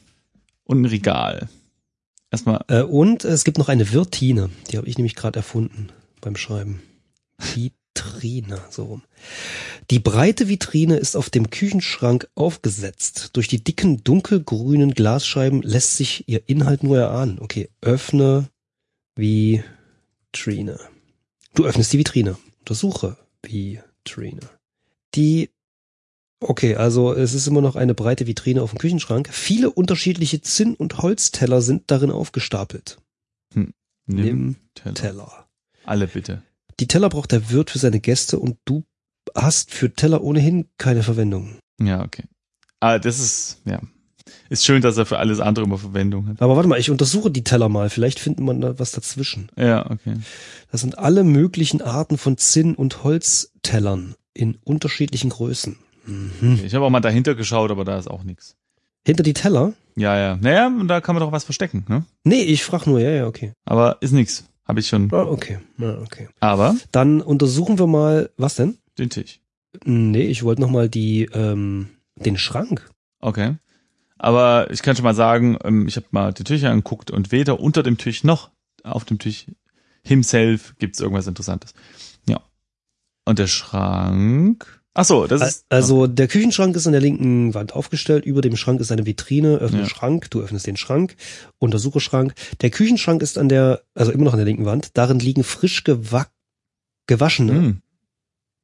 und 0.65 0.83
ein 0.83 0.85
Regal. 0.87 1.49
Erstmal, 2.31 2.65
Äh, 2.69 2.83
und 2.83 3.25
es 3.25 3.45
gibt 3.45 3.59
noch 3.59 3.69
eine 3.69 3.93
Wirtine. 3.93 4.51
Die 4.71 4.77
habe 4.77 4.87
ich 4.87 4.99
nämlich 4.99 5.15
gerade 5.15 5.39
erfunden 5.39 5.89
beim 6.21 6.37
Schreiben. 6.37 6.83
Vitrine, 7.99 8.61
so 8.71 8.85
rum. 8.85 9.03
Die 9.91 9.99
breite 9.99 10.49
Vitrine 10.49 10.97
ist 10.97 11.17
auf 11.17 11.31
dem 11.31 11.51
Küchenschrank 11.51 12.29
aufgesetzt. 12.35 13.31
Durch 13.35 13.49
die 13.49 13.63
dicken 13.63 14.05
dunkelgrünen 14.05 14.95
Glasscheiben 14.95 15.63
lässt 15.63 15.97
sich 15.97 16.29
ihr 16.29 16.49
Inhalt 16.49 16.83
nur 16.83 16.99
erahnen. 16.99 17.39
Okay, 17.41 17.69
öffne 17.81 18.49
Vitrine. 19.17 20.79
Du 21.55 21.65
öffnest 21.65 21.93
die 21.93 21.99
Vitrine. 21.99 22.37
Untersuche 22.61 23.17
Vitrine. 23.43 24.41
Die 25.15 25.51
Okay, 26.41 26.77
also 26.77 27.13
es 27.15 27.35
ist 27.35 27.49
immer 27.49 27.61
noch 27.61 27.75
eine 27.75 27.95
breite 27.95 28.29
Vitrine 28.29 28.63
auf 28.63 28.71
dem 28.71 28.79
Küchenschrank. 28.79 29.29
Viele 29.33 29.71
unterschiedliche 29.71 30.41
Zinn- 30.41 30.77
und 30.77 30.99
Holzteller 30.99 31.61
sind 31.63 31.91
darin 31.91 32.13
aufgestapelt. 32.13 32.99
nimm, 33.55 33.75
Nimm 34.07 34.57
Teller. 34.75 34.95
Teller. 34.95 35.49
Alle 35.85 36.07
bitte. 36.07 36.45
Die 36.81 36.87
Teller 36.87 37.09
braucht 37.09 37.33
der 37.33 37.51
Wirt 37.51 37.71
für 37.71 37.79
seine 37.79 38.01
Gäste 38.01 38.38
und 38.38 38.57
du 38.64 38.85
hast 39.35 39.73
für 39.73 39.93
Teller 39.93 40.23
ohnehin 40.23 40.67
keine 40.79 41.03
Verwendung. 41.03 41.59
Ja, 41.81 42.03
okay. 42.05 42.25
Aber 42.81 42.99
das 42.99 43.19
ist, 43.19 43.61
ja. 43.64 43.81
Ist 44.51 44.64
schön, 44.64 44.83
dass 44.83 44.97
er 44.97 45.07
für 45.07 45.19
alles 45.19 45.41
andere 45.41 45.64
immer 45.64 45.79
Verwendung 45.79 46.29
hat. 46.29 46.41
Aber 46.43 46.57
warte 46.57 46.69
mal, 46.69 46.79
ich 46.79 46.91
untersuche 46.91 47.31
die 47.31 47.45
Teller 47.45 47.69
mal. 47.69 47.91
Vielleicht 47.91 48.21
findet 48.21 48.45
man 48.45 48.61
da 48.61 48.79
was 48.79 48.93
dazwischen. 48.93 49.51
Ja, 49.57 49.91
okay. 49.91 50.14
Das 50.71 50.83
sind 50.83 50.99
alle 50.99 51.25
möglichen 51.25 51.83
Arten 51.83 52.19
von 52.19 52.37
Zinn- 52.37 52.75
und 52.75 53.05
Holztellern 53.05 54.14
in 54.35 54.59
unterschiedlichen 54.64 55.31
Größen. 55.31 55.77
Mhm. 56.07 56.61
Ich 56.64 56.75
habe 56.75 56.85
auch 56.85 56.91
mal 56.91 57.01
dahinter 57.01 57.35
geschaut, 57.35 57.71
aber 57.71 57.85
da 57.85 57.99
ist 57.99 58.09
auch 58.09 58.23
nichts. 58.23 58.57
Hinter 59.07 59.23
die 59.23 59.35
Teller? 59.35 59.73
Ja, 59.97 60.17
ja. 60.19 60.37
Naja, 60.37 60.67
und 60.67 60.88
da 60.88 61.01
kann 61.01 61.14
man 61.14 61.23
doch 61.23 61.33
was 61.33 61.45
verstecken, 61.45 61.85
ne? 61.88 62.05
Nee, 62.25 62.43
ich 62.43 62.64
frag 62.64 62.87
nur, 62.87 63.01
ja, 63.01 63.11
ja, 63.11 63.27
okay. 63.27 63.53
Aber 63.64 63.99
ist 64.01 64.12
nix. 64.12 64.45
Habe 64.68 64.81
ich 64.81 64.88
schon. 64.88 65.12
Ah, 65.12 65.22
okay. 65.22 65.59
Ja, 65.78 65.98
okay. 65.98 66.28
Aber 66.40 66.76
Dann 66.92 67.20
untersuchen 67.22 67.78
wir 67.78 67.87
mal, 67.87 68.31
was 68.37 68.57
denn? 68.57 68.78
den 68.98 69.11
Tisch. 69.11 69.40
Nee, 69.85 70.26
ich 70.26 70.42
wollte 70.42 70.61
noch 70.61 70.70
mal 70.70 70.88
die, 70.88 71.28
ähm, 71.33 71.88
den 72.16 72.37
Schrank. 72.37 72.90
Okay. 73.20 73.57
Aber 74.18 74.70
ich 74.70 74.83
kann 74.83 74.96
schon 74.96 75.04
mal 75.04 75.14
sagen, 75.14 75.57
ähm, 75.62 75.87
ich 75.87 75.96
habe 75.96 76.07
mal 76.11 76.33
die 76.33 76.44
Tücher 76.44 76.70
angeguckt 76.70 77.11
und 77.11 77.31
weder 77.31 77.61
unter 77.61 77.83
dem 77.83 77.96
Tisch 77.96 78.24
noch 78.24 78.50
auf 78.83 79.04
dem 79.04 79.18
Tisch 79.18 79.46
himself 80.04 80.74
gibt's 80.78 81.00
irgendwas 81.00 81.26
Interessantes. 81.28 81.74
Ja. 82.28 82.40
Und 83.24 83.38
der 83.38 83.46
Schrank. 83.46 84.78
Ach 85.01 85.05
so, 85.05 85.29
das 85.29 85.41
ist 85.49 85.65
Also 85.69 86.09
der 86.09 86.27
Küchenschrank 86.27 86.75
ist 86.75 86.87
an 86.87 86.93
der 86.93 87.01
linken 87.01 87.55
Wand 87.55 87.73
aufgestellt. 87.73 88.25
Über 88.25 88.41
dem 88.41 88.57
Schrank 88.57 88.81
ist 88.81 88.91
eine 88.91 89.07
Vitrine. 89.07 89.59
Öffne 89.59 89.81
Ja. 89.83 89.87
Schrank. 89.89 90.29
Du 90.31 90.41
öffnest 90.41 90.67
den 90.67 90.77
Schrank. 90.77 91.15
Untersuche 91.59 92.01
Schrank. 92.01 92.35
Der 92.63 92.71
Küchenschrank 92.71 93.23
ist 93.23 93.39
an 93.39 93.49
der, 93.49 93.83
also 93.95 94.11
immer 94.11 94.25
noch 94.25 94.33
an 94.33 94.39
der 94.39 94.47
linken 94.47 94.65
Wand. 94.65 94.91
Darin 94.95 95.21
liegen 95.21 95.45
frisch 95.45 95.85
gewa 95.85 96.27
gewaschene 97.07 97.53
Hm. 97.53 97.83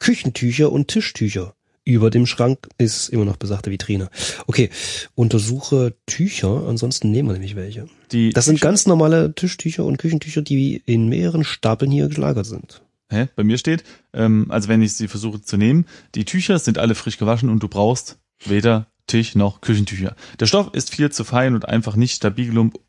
Küchentücher 0.00 0.72
und 0.72 0.88
Tischtücher. 0.88 1.54
Über 1.84 2.10
dem 2.10 2.26
Schrank 2.26 2.66
ist 2.78 3.10
immer 3.10 3.24
noch 3.26 3.36
besagte 3.36 3.70
Vitrine. 3.70 4.08
Okay, 4.46 4.70
untersuche 5.14 5.94
Tücher, 6.06 6.66
ansonsten 6.66 7.10
nehmen 7.10 7.28
wir 7.28 7.34
nämlich 7.34 7.56
welche. 7.56 7.86
Die 8.10 8.30
Das 8.30 8.46
sind 8.46 8.56
Tücher- 8.56 8.62
ganz 8.68 8.86
normale 8.86 9.34
Tischtücher 9.34 9.84
und 9.84 9.98
Küchentücher, 9.98 10.42
die 10.42 10.82
in 10.86 11.08
mehreren 11.08 11.44
Stapeln 11.44 11.90
hier 11.90 12.08
gelagert 12.08 12.46
sind. 12.46 12.82
Hä? 13.10 13.28
Bei 13.36 13.44
mir 13.44 13.58
steht, 13.58 13.84
ähm, 14.12 14.46
also 14.48 14.68
wenn 14.68 14.82
ich 14.82 14.94
sie 14.94 15.08
versuche 15.08 15.42
zu 15.42 15.56
nehmen, 15.56 15.86
die 16.14 16.24
Tücher 16.24 16.58
sind 16.58 16.78
alle 16.78 16.94
frisch 16.94 17.18
gewaschen 17.18 17.48
und 17.48 17.62
du 17.62 17.68
brauchst 17.68 18.18
weder 18.44 18.86
Tisch 19.06 19.34
noch 19.34 19.60
Küchentücher. 19.60 20.16
Der 20.40 20.46
Stoff 20.46 20.72
ist 20.72 20.90
viel 20.90 21.10
zu 21.10 21.24
fein 21.24 21.54
und 21.54 21.68
einfach 21.68 21.96
nicht 21.96 22.14
stabil 22.14 22.48
genug, 22.48 22.80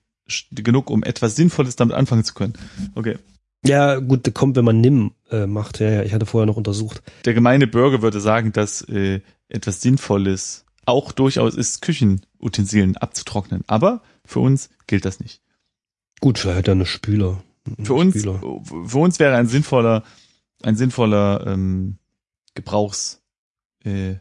genug 0.51 0.89
um 0.89 1.03
etwas 1.03 1.35
Sinnvolles 1.35 1.75
damit 1.75 1.95
anfangen 1.95 2.23
zu 2.23 2.33
können. 2.33 2.53
Okay. 2.95 3.17
Ja, 3.65 3.99
gut, 3.99 4.25
der 4.25 4.33
kommt, 4.33 4.55
wenn 4.55 4.65
man 4.65 4.79
Nimm 4.79 5.11
äh, 5.31 5.47
macht. 5.47 5.79
Ja, 5.79 5.89
ja, 5.89 6.03
ich 6.03 6.13
hatte 6.13 6.25
vorher 6.25 6.45
noch 6.45 6.57
untersucht. 6.57 7.01
Der 7.25 7.33
gemeine 7.33 7.67
Bürger 7.67 8.01
würde 8.01 8.21
sagen, 8.21 8.53
dass 8.53 8.81
äh, 8.83 9.21
etwas 9.49 9.81
Sinnvolles 9.81 10.65
auch 10.85 11.11
durchaus 11.11 11.55
ist, 11.55 11.81
Küchenutensilien 11.81 12.95
abzutrocknen. 12.97 13.63
Aber 13.67 14.01
für 14.23 14.39
uns 14.39 14.69
gilt 14.87 15.05
das 15.05 15.19
nicht. 15.19 15.41
Gut, 16.21 16.37
vielleicht 16.37 16.59
hat 16.59 16.67
er 16.67 16.73
eine 16.73 16.85
Spüler. 16.85 17.43
Für 17.83 17.93
uns, 17.95 18.15
Spüler. 18.19 18.39
für 18.85 18.97
uns 18.99 19.19
wäre 19.19 19.35
ein 19.35 19.47
sinnvoller, 19.47 20.03
ein 20.63 20.75
sinnvoller 20.75 21.45
ähm, 21.47 21.97
Gebrauchs, 22.53 23.21
äh, 23.83 24.15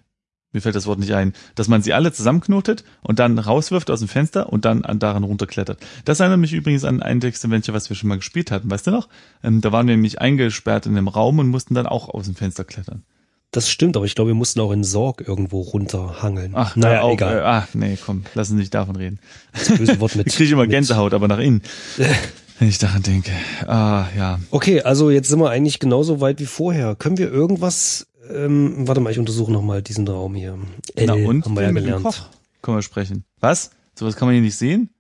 mir 0.53 0.61
fällt 0.61 0.77
das 0.77 0.87
Wort 0.87 1.01
nicht 1.01 1.13
ein, 1.15 1.33
dass 1.57 1.67
man 1.67 1.83
sie 1.83 1.93
alle 1.93 2.13
zusammenknotet 2.13 2.85
und 3.03 3.19
dann 3.19 3.39
rauswirft 3.41 3.91
aus 3.91 3.99
dem 3.99 4.09
Fenster 4.09 4.53
und 4.53 4.65
dann 4.65 4.85
an 4.85 5.01
daran 5.01 5.25
runterklettert. 5.25 5.81
Das 6.05 6.21
erinnert 6.21 6.39
mich 6.39 6.53
übrigens 6.53 6.85
an 6.85 7.03
ein 7.03 7.21
Text-Adventure, 7.21 7.75
was 7.75 7.89
wir 7.91 7.97
schon 7.97 8.09
mal 8.09 8.17
gespielt 8.17 8.51
hatten, 8.53 8.71
weißt 8.71 8.87
du 8.87 8.93
noch? 8.93 9.09
Ähm, 9.43 9.61
da 9.61 9.73
waren 9.73 9.89
wir 9.89 9.95
nämlich 9.97 10.21
eingesperrt 10.21 10.87
in 10.87 10.97
einem 10.97 11.09
Raum 11.09 11.41
und 11.41 11.49
mussten 11.49 11.75
dann 11.75 11.87
auch 11.87 12.09
aus 12.09 12.27
dem 12.27 12.37
Fenster 12.37 12.63
klettern. 12.65 13.03
Das 13.51 13.69
stimmt, 13.69 13.97
aber 13.97 14.07
ich 14.07 14.15
glaube, 14.15 14.31
wir 14.31 14.35
mussten 14.35 14.61
auch 14.61 14.73
in 14.73 14.83
Sorg 14.85 15.21
irgendwo 15.27 15.61
runterhangeln. 15.61 16.53
Ach, 16.55 16.75
naja, 16.77 16.89
naja, 16.95 17.03
auch, 17.03 17.13
egal. 17.13 17.39
Äh, 17.39 17.43
ach, 17.43 17.69
nee, 17.75 17.99
komm, 18.05 18.25
lass 18.35 18.51
uns 18.51 18.59
nicht 18.59 18.75
davon 18.75 18.97
reden. 18.97 19.19
Das 19.53 19.77
böse 19.77 20.01
Wort 20.01 20.17
mit. 20.17 20.27
Ich 20.29 20.37
kriege 20.37 20.53
immer 20.53 20.63
mit- 20.63 20.71
Gänsehaut, 20.71 21.15
aber 21.15 21.29
nach 21.29 21.39
innen, 21.39 21.63
wenn 22.59 22.69
ich 22.69 22.79
daran 22.79 23.03
denke. 23.03 23.33
Ah, 23.67 24.07
ja. 24.17 24.39
Okay, 24.51 24.83
also 24.83 25.11
jetzt 25.11 25.29
sind 25.29 25.39
wir 25.41 25.51
eigentlich 25.51 25.79
genauso 25.81 26.21
weit 26.21 26.41
wie 26.41 26.47
vorher. 26.47 26.95
Können 26.95 27.19
wir 27.19 27.31
irgendwas, 27.31 28.07
ähm, 28.33 28.87
warte 28.89 29.01
mal, 29.01 29.11
ich 29.11 29.19
untersuche 29.19 29.53
nochmal 29.53 29.83
diesen 29.83 30.07
Raum 30.07 30.35
hier. 30.35 30.59
L 30.95 31.07
Na 31.07 31.15
und? 31.15 31.45
haben 31.45 31.55
wir 31.57 31.63
ja 31.63 31.73
mit 31.73 31.83
dem 31.83 31.87
gelernt. 31.87 32.05
Koch 32.05 32.27
können 32.63 32.79
wir 32.79 32.83
sprechen. 32.83 33.25
Was? 33.41 33.71
Sowas 33.99 34.17
kann 34.17 34.27
man 34.29 34.35
hier 34.35 34.43
nicht 34.43 34.57
sehen? 34.57 34.91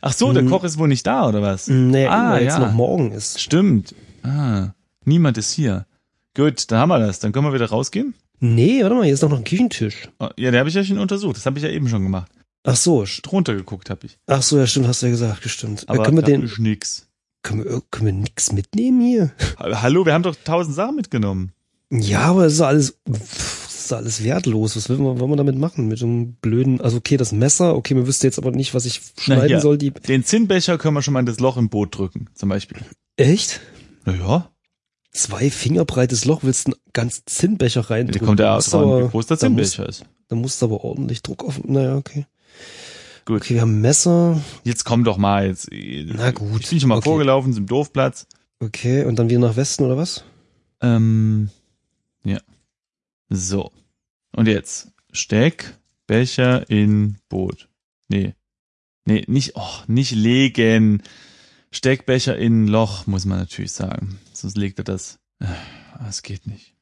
Ach 0.00 0.12
so, 0.12 0.32
der 0.32 0.42
Hm. 0.42 0.50
Koch 0.50 0.64
ist 0.64 0.78
wohl 0.78 0.88
nicht 0.88 1.06
da, 1.06 1.28
oder 1.28 1.42
was? 1.42 1.68
Nee, 1.68 2.06
Ah, 2.06 2.32
weil 2.32 2.44
jetzt 2.44 2.54
ja. 2.58 2.60
noch 2.66 2.72
morgen 2.72 3.12
ist. 3.12 3.40
Stimmt. 3.40 3.94
Ah, 4.22 4.68
niemand 5.04 5.36
ist 5.38 5.52
hier. 5.52 5.86
Gut, 6.34 6.70
dann 6.70 6.78
haben 6.78 6.88
wir 6.88 6.98
das. 6.98 7.18
Dann 7.20 7.32
können 7.32 7.46
wir 7.46 7.52
wieder 7.52 7.68
rausgehen. 7.68 8.14
Nee, 8.40 8.82
warte 8.82 8.94
mal, 8.96 9.04
hier 9.04 9.14
ist 9.14 9.22
doch 9.22 9.28
noch 9.28 9.38
ein 9.38 9.44
Küchentisch. 9.44 10.08
Oh, 10.18 10.28
Ja, 10.36 10.50
den 10.50 10.58
habe 10.58 10.68
ich 10.68 10.74
ja 10.74 10.82
schon 10.82 10.98
untersucht. 10.98 11.36
Das 11.36 11.46
habe 11.46 11.58
ich 11.58 11.64
ja 11.64 11.70
eben 11.70 11.88
schon 11.88 12.02
gemacht. 12.02 12.30
Ach 12.64 12.76
so, 12.76 13.04
Drunter 13.22 13.54
geguckt 13.54 13.90
habe 13.90 14.06
ich. 14.06 14.18
ach 14.26 14.42
so, 14.42 14.58
ja, 14.58 14.66
stimmt, 14.66 14.86
hast 14.86 15.02
du 15.02 15.06
ja 15.06 15.12
gesagt, 15.12 15.42
gestimmt. 15.42 15.84
Aber 15.88 16.02
äh, 16.02 16.04
können 16.04 16.16
wir 16.18 16.22
den, 16.22 16.42
ist 16.44 16.58
nix. 16.58 17.08
können 17.42 17.64
wir, 17.64 17.82
können 17.90 18.06
wir 18.06 18.12
nix 18.12 18.52
mitnehmen 18.52 19.00
hier? 19.00 19.32
Ha- 19.58 19.82
Hallo, 19.82 20.06
wir 20.06 20.12
haben 20.14 20.22
doch 20.22 20.36
tausend 20.44 20.76
Sachen 20.76 20.94
mitgenommen. 20.96 21.52
Ja, 21.90 22.20
aber 22.22 22.44
das 22.44 22.54
ist 22.54 22.60
alles, 22.60 22.96
das 23.04 23.74
ist 23.84 23.92
alles 23.92 24.22
wertlos. 24.24 24.76
Was 24.76 24.88
will 24.88 24.96
man, 24.98 25.18
wollen 25.18 25.30
wir 25.30 25.36
damit 25.36 25.58
machen? 25.58 25.88
Mit 25.88 25.98
so 25.98 26.06
einem 26.06 26.34
blöden, 26.34 26.80
also 26.80 26.98
okay, 26.98 27.16
das 27.16 27.32
Messer, 27.32 27.74
okay, 27.76 27.96
wir 27.96 28.06
wüssten 28.06 28.26
jetzt 28.26 28.38
aber 28.38 28.52
nicht, 28.52 28.74
was 28.74 28.86
ich 28.86 29.00
schneiden 29.18 29.48
hier. 29.48 29.60
soll. 29.60 29.76
Die, 29.76 29.90
Den 29.90 30.24
Zinnbecher 30.24 30.78
können 30.78 30.94
wir 30.94 31.02
schon 31.02 31.14
mal 31.14 31.20
in 31.20 31.26
das 31.26 31.40
Loch 31.40 31.56
im 31.56 31.68
Boot 31.68 31.98
drücken, 31.98 32.28
zum 32.34 32.48
Beispiel. 32.48 32.78
echt? 33.16 33.60
Naja, 34.04 34.48
Zwei 35.14 35.50
Finger 35.50 35.84
breites 35.84 36.24
Loch, 36.24 36.42
willst 36.42 36.68
du 36.68 36.72
einen 36.72 36.80
ganz 36.94 37.22
Zinnbecher 37.26 37.82
rein? 37.90 38.06
da 38.06 38.18
kommt 38.18 38.40
dran, 38.40 38.62
aber- 38.72 39.04
wie 39.04 39.08
groß 39.10 39.26
der 39.26 39.38
Zinnbecher 39.38 39.86
ist. 39.86 40.04
Da 40.28 40.36
musst 40.36 40.62
du 40.62 40.66
aber 40.66 40.84
ordentlich 40.84 41.20
Druck 41.20 41.44
auf. 41.44 41.62
Naja, 41.64 41.96
okay. 41.96 42.24
Gut. 43.24 43.42
Okay, 43.42 43.54
wir 43.54 43.60
haben 43.62 43.80
Messer. 43.80 44.42
Jetzt 44.64 44.84
komm 44.84 45.04
doch 45.04 45.16
mal. 45.16 45.46
Jetzt, 45.46 45.68
Na 45.70 46.30
gut, 46.32 46.62
Ich 46.62 46.70
bin 46.70 46.80
schon 46.80 46.88
mal 46.88 46.96
okay. 46.98 47.04
vorgelaufen 47.08 47.52
zum 47.52 47.66
Dorfplatz. 47.66 48.26
Okay, 48.58 49.04
und 49.04 49.16
dann 49.18 49.30
wieder 49.30 49.40
nach 49.40 49.56
Westen 49.56 49.84
oder 49.84 49.96
was? 49.96 50.24
Ähm, 50.80 51.50
ja. 52.24 52.40
So. 53.28 53.70
Und 54.34 54.48
jetzt. 54.48 54.92
Steck, 55.12 55.76
Becher 56.06 56.68
in 56.70 57.18
Boot. 57.28 57.68
Nee. 58.08 58.34
Nee, 59.04 59.24
nicht, 59.26 59.52
oh, 59.56 59.78
nicht 59.86 60.12
legen. 60.12 61.02
Steckbecher 61.70 62.36
in 62.36 62.66
Loch, 62.68 63.06
muss 63.06 63.24
man 63.24 63.38
natürlich 63.38 63.72
sagen. 63.72 64.18
Sonst 64.32 64.56
legt 64.56 64.78
er 64.78 64.84
das. 64.84 65.18
Äh, 65.40 65.46
Das 66.04 66.22
geht 66.22 66.46
nicht. 66.46 66.74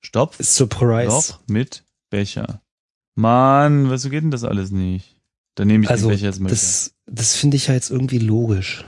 Stopf, 0.00 0.36
Surprise. 0.42 1.08
Loch 1.08 1.40
mit 1.46 1.84
Becher. 2.10 2.60
Mann, 3.20 3.90
wieso 3.90 4.10
geht 4.10 4.22
denn 4.22 4.30
das 4.30 4.44
alles 4.44 4.70
nicht? 4.70 5.16
Dann 5.56 5.68
nehme 5.68 5.84
ich 5.84 5.90
Also, 5.90 6.08
den 6.08 6.14
Becher 6.16 6.26
jetzt 6.26 6.40
mal 6.40 6.48
das, 6.48 6.94
das 7.06 7.36
finde 7.36 7.56
ich 7.56 7.66
ja 7.68 7.74
jetzt 7.74 7.90
irgendwie 7.90 8.18
logisch. 8.18 8.84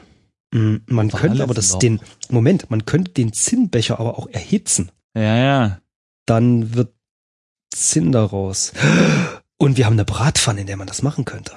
Mm, 0.54 0.76
Man 0.86 1.12
War 1.12 1.20
könnte 1.20 1.42
aber 1.42 1.54
das 1.54 1.72
Loch. 1.72 1.78
den, 1.80 2.00
Moment, 2.30 2.70
man 2.70 2.84
könnte 2.86 3.12
den 3.12 3.32
Zinnbecher 3.32 3.98
aber 4.00 4.18
auch 4.18 4.28
erhitzen. 4.28 4.90
Ja, 5.16 5.36
ja. 5.36 5.78
Dann 6.26 6.74
wird 6.74 6.92
Zinn 7.74 8.12
daraus. 8.12 8.72
Und 9.58 9.76
wir 9.76 9.86
haben 9.86 9.94
eine 9.94 10.04
Bratpfanne, 10.04 10.60
in 10.62 10.66
der 10.66 10.76
man 10.76 10.86
das 10.86 11.02
machen 11.02 11.24
könnte. 11.24 11.52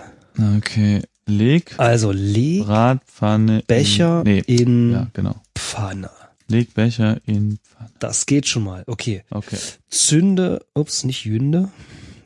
Okay. 0.58 1.02
Leg 1.28 1.74
Also 1.78 2.12
leg 2.12 2.64
Bratpfanne 2.66 3.64
Becher 3.66 4.20
in, 4.26 4.32
nee. 4.32 4.40
in 4.48 4.92
Ja, 4.92 5.08
genau. 5.14 5.36
Pfanne. 5.58 6.10
Leg 6.48 6.74
Becher 6.74 7.18
in 7.26 7.58
Pfanne. 7.64 7.90
Das 8.00 8.26
geht 8.28 8.48
schon 8.48 8.64
mal. 8.64 8.84
Okay. 8.86 9.24
Okay. 9.32 9.58
Zünde, 9.90 10.64
ups, 10.76 11.04
nicht 11.04 11.26
Jünde. 11.26 11.70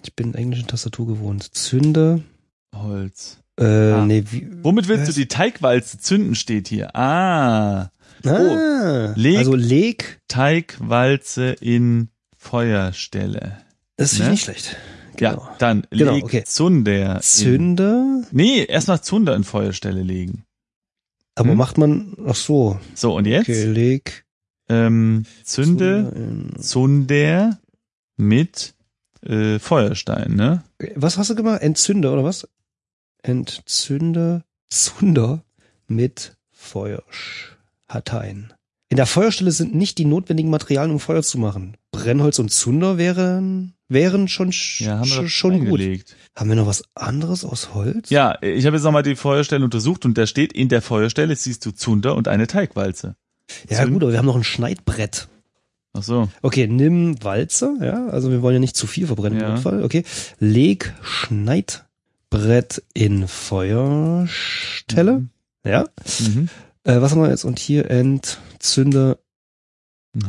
Ich 0.04 0.16
bin 0.16 0.34
englische 0.34 0.66
Tastatur 0.66 1.08
gewohnt. 1.08 1.44
Zünde, 1.56 2.24
Holz. 2.76 3.38
äh, 3.60 3.66
Ah. 3.92 4.06
nee, 4.06 4.24
wie, 4.32 4.48
Womit 4.64 4.88
willst 4.88 5.08
Was? 5.08 5.16
du 5.16 5.22
die 5.22 5.28
Teigwalze 5.28 5.98
zünden, 6.00 6.36
steht 6.36 6.68
hier. 6.68 6.96
Ah. 6.96 7.92
ah, 8.26 9.14
leg- 9.16 9.38
also 9.38 9.56
leg, 9.56 10.20
Teigwalze 10.28 11.52
in 11.60 12.10
Feuerstelle. 12.38 13.58
das 13.98 14.12
finde 14.14 14.24
ich 14.24 14.28
Ne? 14.28 14.32
nicht 14.32 14.44
schlecht. 14.44 14.78
Ja, 15.20 15.32
Genau. 15.32 15.50
dann 15.60 15.88
Genau, 15.90 16.14
leg 16.14 16.24
okay. 16.24 16.44
Zunder. 16.46 17.16
In, 17.18 17.22
Zünde, 17.22 18.24
nee, 18.32 18.64
erstmal 18.64 19.02
Zunder 19.02 19.36
in 19.36 19.44
Feuerstelle 19.44 20.02
legen. 20.04 20.44
aber 21.36 21.52
Hm? 21.52 21.58
macht 21.58 21.78
man, 21.78 22.16
ach 22.26 22.36
so, 22.36 22.80
So, 22.96 23.16
und 23.16 23.26
jetzt? 23.26 23.44
okay, 23.50 23.66
leg, 23.66 24.26
Ähm, 24.72 25.26
Zünde, 25.44 26.12
Zunder 26.12 26.16
in- 26.16 26.60
Zunder 26.62 27.60
mit 28.18 28.76
äh, 29.26 29.60
Feuerstein, 29.60 30.36
ne? 30.36 30.64
was 30.96 31.18
hast 31.18 31.30
du 31.30 31.36
gemacht? 31.36 31.62
Entzünde 31.62 32.12
oder 32.12 32.24
was? 32.24 32.48
Entzünde, 33.24 34.44
Zunder 34.70 35.44
mit 35.88 36.38
Feuerhatein. 36.52 38.54
In 38.92 38.98
der 38.98 39.06
Feuerstelle 39.06 39.52
sind 39.52 39.76
nicht 39.76 40.00
die 40.00 40.06
notwendigen 40.06 40.50
Materialien, 40.50 40.92
um 40.94 41.00
Feuer 41.00 41.22
zu 41.22 41.38
machen. 41.38 41.78
Brennholz 41.92 42.40
und 42.40 42.50
Zunder 42.50 42.98
wären, 42.98 43.76
wären 43.88 44.28
schon, 44.28 44.52
sch- 44.52 44.84
Ja, 44.84 45.00
haben 45.00 45.10
wir 45.10 45.30
schon 45.30 45.60
gut. 45.60 45.80
eingelegt. 45.80 46.16
Haben 46.36 46.50
wir 46.50 46.56
noch 46.56 46.66
was 46.66 46.84
anderes 46.96 47.46
aus 47.46 47.76
Holz? 47.76 48.10
Ja, 48.10 48.42
ich 48.42 48.66
habe 48.66 48.78
jetzt 48.78 48.84
nochmal 48.84 49.04
die 49.04 49.16
Feuerstelle 49.16 49.64
untersucht 49.64 50.06
und 50.06 50.18
da 50.18 50.26
steht, 50.26 50.54
in 50.54 50.70
der 50.70 50.82
Feuerstelle 50.82 51.36
siehst 51.36 51.66
du 51.66 51.72
Zunder 51.72 52.16
und 52.16 52.28
eine 52.28 52.48
Teigwalze. 52.48 53.16
Ja 53.70 53.84
Zünd- 53.84 53.94
gut, 53.94 54.04
aber 54.04 54.12
wir 54.12 54.18
haben 54.18 54.26
noch 54.26 54.36
ein 54.36 54.44
Schneidbrett. 54.44 55.28
Ach 55.94 56.04
so. 56.04 56.30
Okay, 56.42 56.68
nimm 56.68 57.24
Walze, 57.24 57.78
ja, 57.82 58.08
also 58.08 58.32
wir 58.32 58.42
wollen 58.42 58.56
ja 58.56 58.60
nicht 58.60 58.76
zu 58.76 58.88
viel 58.88 59.08
verbrennen 59.08 59.40
im 59.40 59.46
Ja. 59.46 59.54
Notfall. 59.56 59.84
Okay, 59.84 60.04
leg 60.40 60.94
Schneidbrett 61.02 62.84
in 62.94 63.28
Feuerstelle, 63.28 65.28
ja. 65.66 65.88
Mhm. 66.20 66.50
Äh, 66.84 67.02
was 67.02 67.12
haben 67.12 67.22
wir 67.22 67.30
jetzt? 67.30 67.44
Und 67.44 67.60
hier 67.60 67.90
entzünde. 67.90 69.20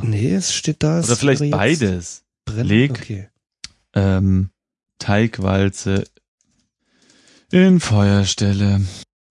Nee, 0.02 0.34
es 0.34 0.52
steht 0.54 0.82
da. 0.82 0.98
Oder 1.00 1.16
vielleicht 1.16 1.40
jetzt 1.42 1.50
beides. 1.52 2.24
brennen. 2.44 2.66
Leg. 2.68 2.90
Okay. 2.92 3.28
Ähm, 3.94 4.50
Teigwalze 4.98 6.04
in 7.50 7.80
Feuerstelle. 7.80 8.82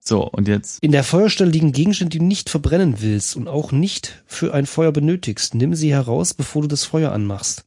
So, 0.02 0.24
und 0.28 0.48
jetzt. 0.48 0.82
In 0.82 0.92
der 0.92 1.04
Feuerstelle 1.04 1.52
liegen 1.52 1.72
Gegenstände, 1.72 2.10
die 2.12 2.20
du 2.20 2.26
nicht 2.26 2.50
verbrennen 2.50 3.02
willst 3.02 3.36
und 3.36 3.48
auch 3.48 3.72
nicht 3.72 4.24
für 4.26 4.54
ein 4.54 4.66
Feuer 4.66 4.92
benötigst. 4.92 5.56
Nimm 5.56 5.76
sie 5.76 5.92
heraus, 5.92 6.34
bevor 6.34 6.62
du 6.64 6.68
das 6.68 6.86
Feuer 6.86 7.12
anmachst. 7.12 7.66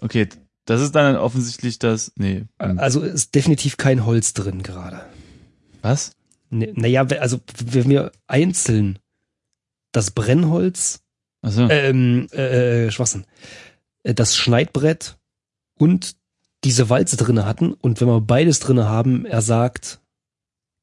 Okay, 0.00 0.28
das 0.64 0.80
ist 0.80 0.92
dann 0.94 1.16
offensichtlich 1.16 1.78
das. 1.78 2.12
Nee. 2.16 2.44
Also 2.58 3.02
ist 3.02 3.34
definitiv 3.34 3.76
kein 3.76 4.06
Holz 4.06 4.32
drin 4.32 4.62
gerade. 4.62 5.02
Was? 5.82 6.12
Ne- 6.50 6.72
Naja, 6.74 7.04
also 7.20 7.40
wenn 7.66 7.88
wir 7.90 8.12
einzeln 8.26 8.98
das 9.90 10.12
Brennholz, 10.12 11.00
Achso. 11.42 11.68
ähm, 11.68 12.28
äh, 12.30 12.90
Schwachsinn, 12.90 13.24
äh, 14.04 14.14
das 14.14 14.36
Schneidbrett 14.36 15.16
und 15.78 16.14
diese 16.64 16.88
Walze 16.88 17.16
drinne 17.16 17.44
hatten 17.44 17.72
und 17.72 18.00
wenn 18.00 18.08
wir 18.08 18.20
beides 18.20 18.60
drinne 18.60 18.88
haben, 18.88 19.26
er 19.26 19.42
sagt, 19.42 19.98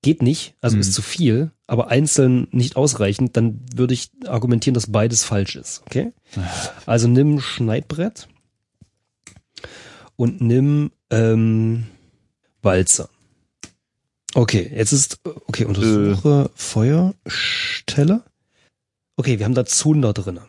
geht 0.01 0.21
nicht, 0.21 0.55
also 0.61 0.75
Hm. 0.75 0.81
ist 0.81 0.93
zu 0.93 1.01
viel, 1.01 1.51
aber 1.67 1.89
einzeln 1.89 2.47
nicht 2.51 2.75
ausreichend, 2.75 3.35
dann 3.37 3.59
würde 3.75 3.93
ich 3.93 4.11
argumentieren, 4.25 4.73
dass 4.73 4.91
beides 4.91 5.23
falsch 5.23 5.55
ist, 5.55 5.81
okay? 5.85 6.13
Also 6.85 7.07
nimm 7.07 7.39
Schneidbrett 7.41 8.27
und 10.15 10.41
nimm 10.41 10.91
ähm, 11.09 11.87
Walze. 12.61 13.09
Okay, 14.35 14.71
jetzt 14.75 14.91
ist, 14.91 15.19
okay, 15.23 15.65
untersuche 15.65 16.51
Feuerstelle. 16.55 18.23
Okay, 19.17 19.39
wir 19.39 19.45
haben 19.45 19.55
da 19.55 19.65
Zunder 19.65 20.13
drinne. 20.13 20.41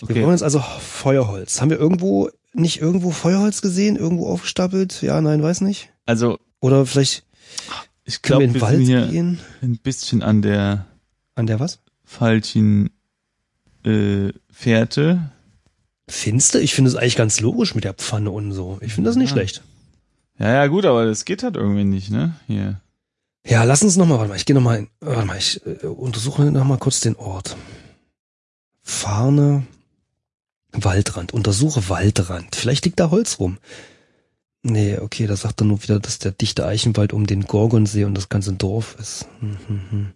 Wir 0.00 0.10
Okay. 0.10 0.20
brauchen 0.20 0.32
jetzt 0.32 0.42
also 0.42 0.60
Feuerholz. 0.60 1.60
Haben 1.60 1.70
wir 1.70 1.78
irgendwo, 1.78 2.28
nicht 2.52 2.80
irgendwo 2.80 3.10
Feuerholz 3.10 3.62
gesehen? 3.62 3.96
Irgendwo 3.96 4.28
aufgestapelt? 4.28 5.00
Ja, 5.02 5.20
nein, 5.20 5.42
weiß 5.42 5.62
nicht. 5.62 5.90
Also, 6.04 6.38
Oder 6.60 6.84
vielleicht 6.86 7.24
ich 8.04 8.22
glaube, 8.22 8.42
wir 8.42 8.48
in 8.48 8.54
wir 8.60 8.68
sind 8.68 8.80
hier 8.86 9.06
gehen? 9.06 9.40
ein 9.62 9.78
bisschen 9.78 10.22
an 10.22 10.42
der 10.42 10.86
An 11.34 11.46
der 11.46 11.60
was? 11.60 11.78
falschen 12.04 12.90
äh, 13.84 14.32
Fährte. 14.50 15.30
Finster? 16.08 16.60
Ich 16.60 16.74
finde 16.74 16.90
es 16.90 16.96
eigentlich 16.96 17.16
ganz 17.16 17.40
logisch 17.40 17.74
mit 17.74 17.84
der 17.84 17.94
Pfanne 17.94 18.30
und 18.30 18.52
so. 18.52 18.78
Ich 18.82 18.92
finde 18.94 19.08
das 19.10 19.16
nicht 19.16 19.30
Ja. 19.30 19.36
schlecht. 19.36 19.62
Ja, 20.38 20.52
ja, 20.52 20.66
gut, 20.66 20.84
aber 20.84 21.06
das 21.06 21.24
geht 21.24 21.42
halt 21.42 21.56
irgendwie 21.56 21.84
nicht, 21.84 22.10
ne? 22.10 22.34
Hier. 22.46 22.80
Ja, 23.46 23.62
lass 23.64 23.82
uns 23.82 23.96
nochmal, 23.96 24.18
warte 24.18 24.30
mal, 24.30 24.36
ich 24.36 24.46
gehe 24.46 24.54
nochmal, 24.54 24.86
warte 25.00 25.26
mal, 25.26 25.36
ich 25.38 25.60
äh, 25.66 25.86
untersuche 25.86 26.42
nochmal 26.50 26.78
kurz 26.78 27.00
den 27.00 27.14
Ort. 27.16 27.56
Farne, 28.82 29.64
Waldrand, 30.72 31.32
untersuche 31.32 31.88
Waldrand. 31.88 32.54
Vielleicht 32.56 32.84
liegt 32.84 33.00
da 33.00 33.10
Holz 33.10 33.38
rum. 33.38 33.58
Nee, 34.66 34.98
okay, 34.98 35.26
da 35.26 35.36
sagt 35.36 35.60
er 35.60 35.66
nur 35.66 35.82
wieder, 35.82 36.00
dass 36.00 36.18
der 36.18 36.32
dichte 36.32 36.66
Eichenwald 36.66 37.12
um 37.12 37.26
den 37.26 37.42
Gorgonsee 37.42 38.04
und 38.04 38.14
das 38.14 38.30
ganze 38.30 38.54
Dorf 38.54 38.96
ist. 38.98 39.28
Hm, 39.40 39.58
hm, 39.66 39.80
hm. 39.90 40.12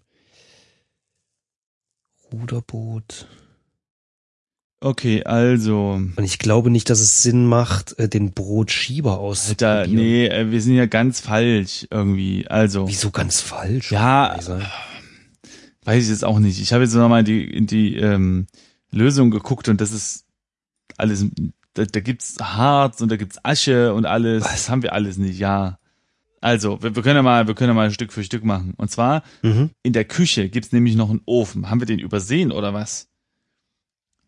Ruderboot. 2.33 3.29
Okay, 4.81 5.23
also. 5.25 6.01
Und 6.17 6.25
ich 6.25 6.39
glaube 6.39 6.71
nicht, 6.71 6.89
dass 6.89 7.01
es 7.01 7.23
Sinn 7.23 7.45
macht, 7.45 7.99
äh, 7.99 8.09
den 8.09 8.33
Brotschieber 8.33 9.19
auszuprobieren. 9.19 9.79
Alter, 9.81 9.93
nee, 9.93 10.27
äh, 10.27 10.51
wir 10.51 10.63
sind 10.63 10.77
ja 10.77 10.87
ganz 10.87 11.21
falsch 11.21 11.87
irgendwie. 11.91 12.47
Also. 12.49 12.89
Wieso 12.89 13.11
ganz 13.11 13.43
falsch? 13.43 13.93
Ja, 13.93 14.35
weiß 15.85 16.05
ich 16.05 16.09
jetzt 16.09 16.25
auch 16.25 16.39
nicht. 16.39 16.59
Ich 16.61 16.73
habe 16.73 16.85
jetzt 16.85 16.95
nochmal 16.95 17.21
in 17.21 17.25
die, 17.27 17.67
die 17.67 17.97
ähm, 17.97 18.47
Lösung 18.91 19.31
geguckt 19.31 19.69
und 19.69 19.83
das 19.83 19.93
ist 19.93 20.25
alles, 20.97 21.27
da, 21.79 21.85
da 21.85 22.01
gibt's 22.01 22.37
Harz 22.41 23.01
und 23.01 23.11
da 23.11 23.17
gibt's 23.17 23.39
Asche 23.45 23.95
und 23.95 24.05
alles. 24.07 24.45
Was? 24.45 24.51
Das 24.53 24.71
haben 24.71 24.83
wir 24.83 24.93
alles 24.93 25.17
nicht, 25.19 25.39
ja. 25.39 25.79
Also, 26.41 26.83
wir, 26.83 26.95
wir 26.95 27.03
können 27.03 27.17
ja 27.17 27.23
mal, 27.23 27.47
wir 27.47 27.55
können 27.55 27.71
ja 27.71 27.75
mal 27.75 27.91
Stück 27.91 28.13
für 28.13 28.23
Stück 28.25 28.45
machen. 28.45 28.75
Und 28.77 28.91
zwar, 28.91 29.23
Mhm. 29.43 29.71
in 29.83 29.93
der 29.93 30.05
Küche 30.05 30.49
gibt's 30.49 30.73
nämlich 30.73 30.95
noch 30.97 31.11
einen 31.11 31.21
Ofen. 31.27 31.71
Haben 31.71 31.81
wir 31.81 31.87
den 31.87 31.99
übersehen 31.99 32.53
oder 32.53 32.75
was? 32.75 33.09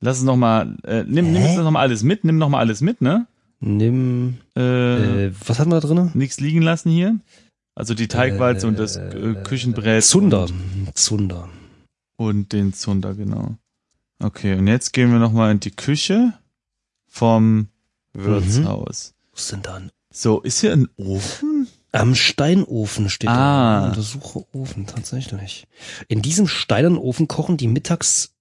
Lass 0.01 0.17
es 0.19 0.23
nochmal, 0.25 0.77
äh, 0.85 1.05
nimm, 1.07 1.33
nimm 1.33 1.43
Hä? 1.43 1.49
jetzt 1.49 1.57
noch 1.59 1.71
mal 1.71 1.81
alles 1.81 2.03
mit, 2.03 2.25
nimm 2.25 2.39
noch 2.39 2.49
mal 2.49 2.59
alles 2.59 2.81
mit, 2.81 3.01
ne? 3.03 3.27
Nimm, 3.61 4.39
Äh, 4.57 5.27
äh, 5.27 5.33
was 5.47 5.59
hatten 5.59 5.71
wir 5.71 5.81
da 5.81 5.87
drin? 5.87 6.11
nichts 6.15 6.41
liegen 6.41 6.63
lassen 6.63 6.91
hier. 6.91 7.17
Also 7.75 7.95
die 7.95 8.09
Teigwalze 8.09 8.67
und 8.67 8.79
das 8.79 8.97
äh, 8.97 9.35
Küchenbrett. 9.45 10.03
Zunder. 10.03 10.45
Und, 10.45 10.91
Zunder. 10.99 11.49
und 12.17 12.53
den 12.53 12.73
Zunder, 12.73 13.15
genau. 13.15 13.57
Okay, 14.23 14.55
und 14.55 14.67
jetzt 14.67 14.93
gehen 14.93 15.13
wir 15.13 15.19
nochmal 15.19 15.51
in 15.53 15.61
die 15.61 15.71
Küche 15.71 16.33
vom 17.11 17.69
Wirtshaus. 18.15 19.15
Wo 19.33 19.37
ist 19.37 19.53
denn 19.53 19.63
da 19.63 19.75
ein 19.75 19.91
So, 20.13 20.41
ist 20.41 20.61
hier 20.61 20.73
ein 20.73 20.89
Ofen? 20.97 21.69
Am 21.93 22.15
Steinofen 22.15 23.11
steht 23.11 23.29
Ah. 23.29 23.81
da. 23.83 23.89
Untersuche 23.89 24.45
Ofen, 24.53 24.87
tatsächlich. 24.87 25.67
In 26.09 26.23
diesem 26.23 26.47
steinernen 26.47 26.99
Ofen 26.99 27.27
kochen 27.29 27.57
die 27.57 27.67
mittags, 27.69 28.33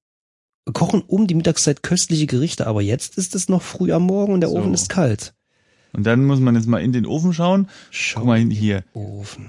kochen 0.71 1.01
um 1.01 1.25
die 1.27 1.33
Mittagszeit 1.35 1.81
köstliche 1.81 2.27
Gerichte, 2.27 2.67
aber 2.67 2.81
jetzt 2.83 3.17
ist 3.17 3.33
es 3.35 3.49
noch 3.49 3.63
früh 3.63 3.91
am 3.91 4.03
Morgen 4.03 4.33
und 4.33 4.41
der 4.41 4.49
So. 4.51 4.57
Ofen 4.59 4.73
ist 4.73 4.87
kalt. 4.89 5.33
Und 5.93 6.03
dann 6.05 6.25
muss 6.25 6.39
man 6.39 6.53
jetzt 6.55 6.67
mal 6.67 6.77
in 6.83 6.93
den 6.93 7.07
Ofen 7.07 7.33
schauen. 7.33 7.67
Schau 7.89 8.19
Guck 8.19 8.27
mal 8.27 8.37
hin, 8.39 8.51
hier. 8.51 8.83
Ofen. 8.93 9.47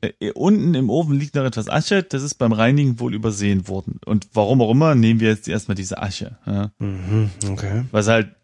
Äh, 0.00 0.10
äh, 0.18 0.32
unten 0.32 0.74
im 0.74 0.90
Ofen 0.90 1.14
liegt 1.16 1.36
noch 1.36 1.44
etwas 1.44 1.68
Asche. 1.68 2.02
Das 2.02 2.24
ist 2.24 2.34
beim 2.34 2.52
Reinigen 2.52 2.98
wohl 2.98 3.14
übersehen 3.14 3.68
worden. 3.68 4.00
Und 4.06 4.26
warum 4.32 4.60
auch 4.62 4.70
immer, 4.72 4.96
nehmen 4.96 5.20
wir 5.20 5.28
jetzt 5.28 5.46
erstmal 5.46 5.76
diese 5.76 6.02
Asche. 6.02 6.38
Ja? 6.46 6.72
Mhm, 6.80 7.30
okay. 7.50 7.84
Was 7.92 8.08
halt, 8.08 8.34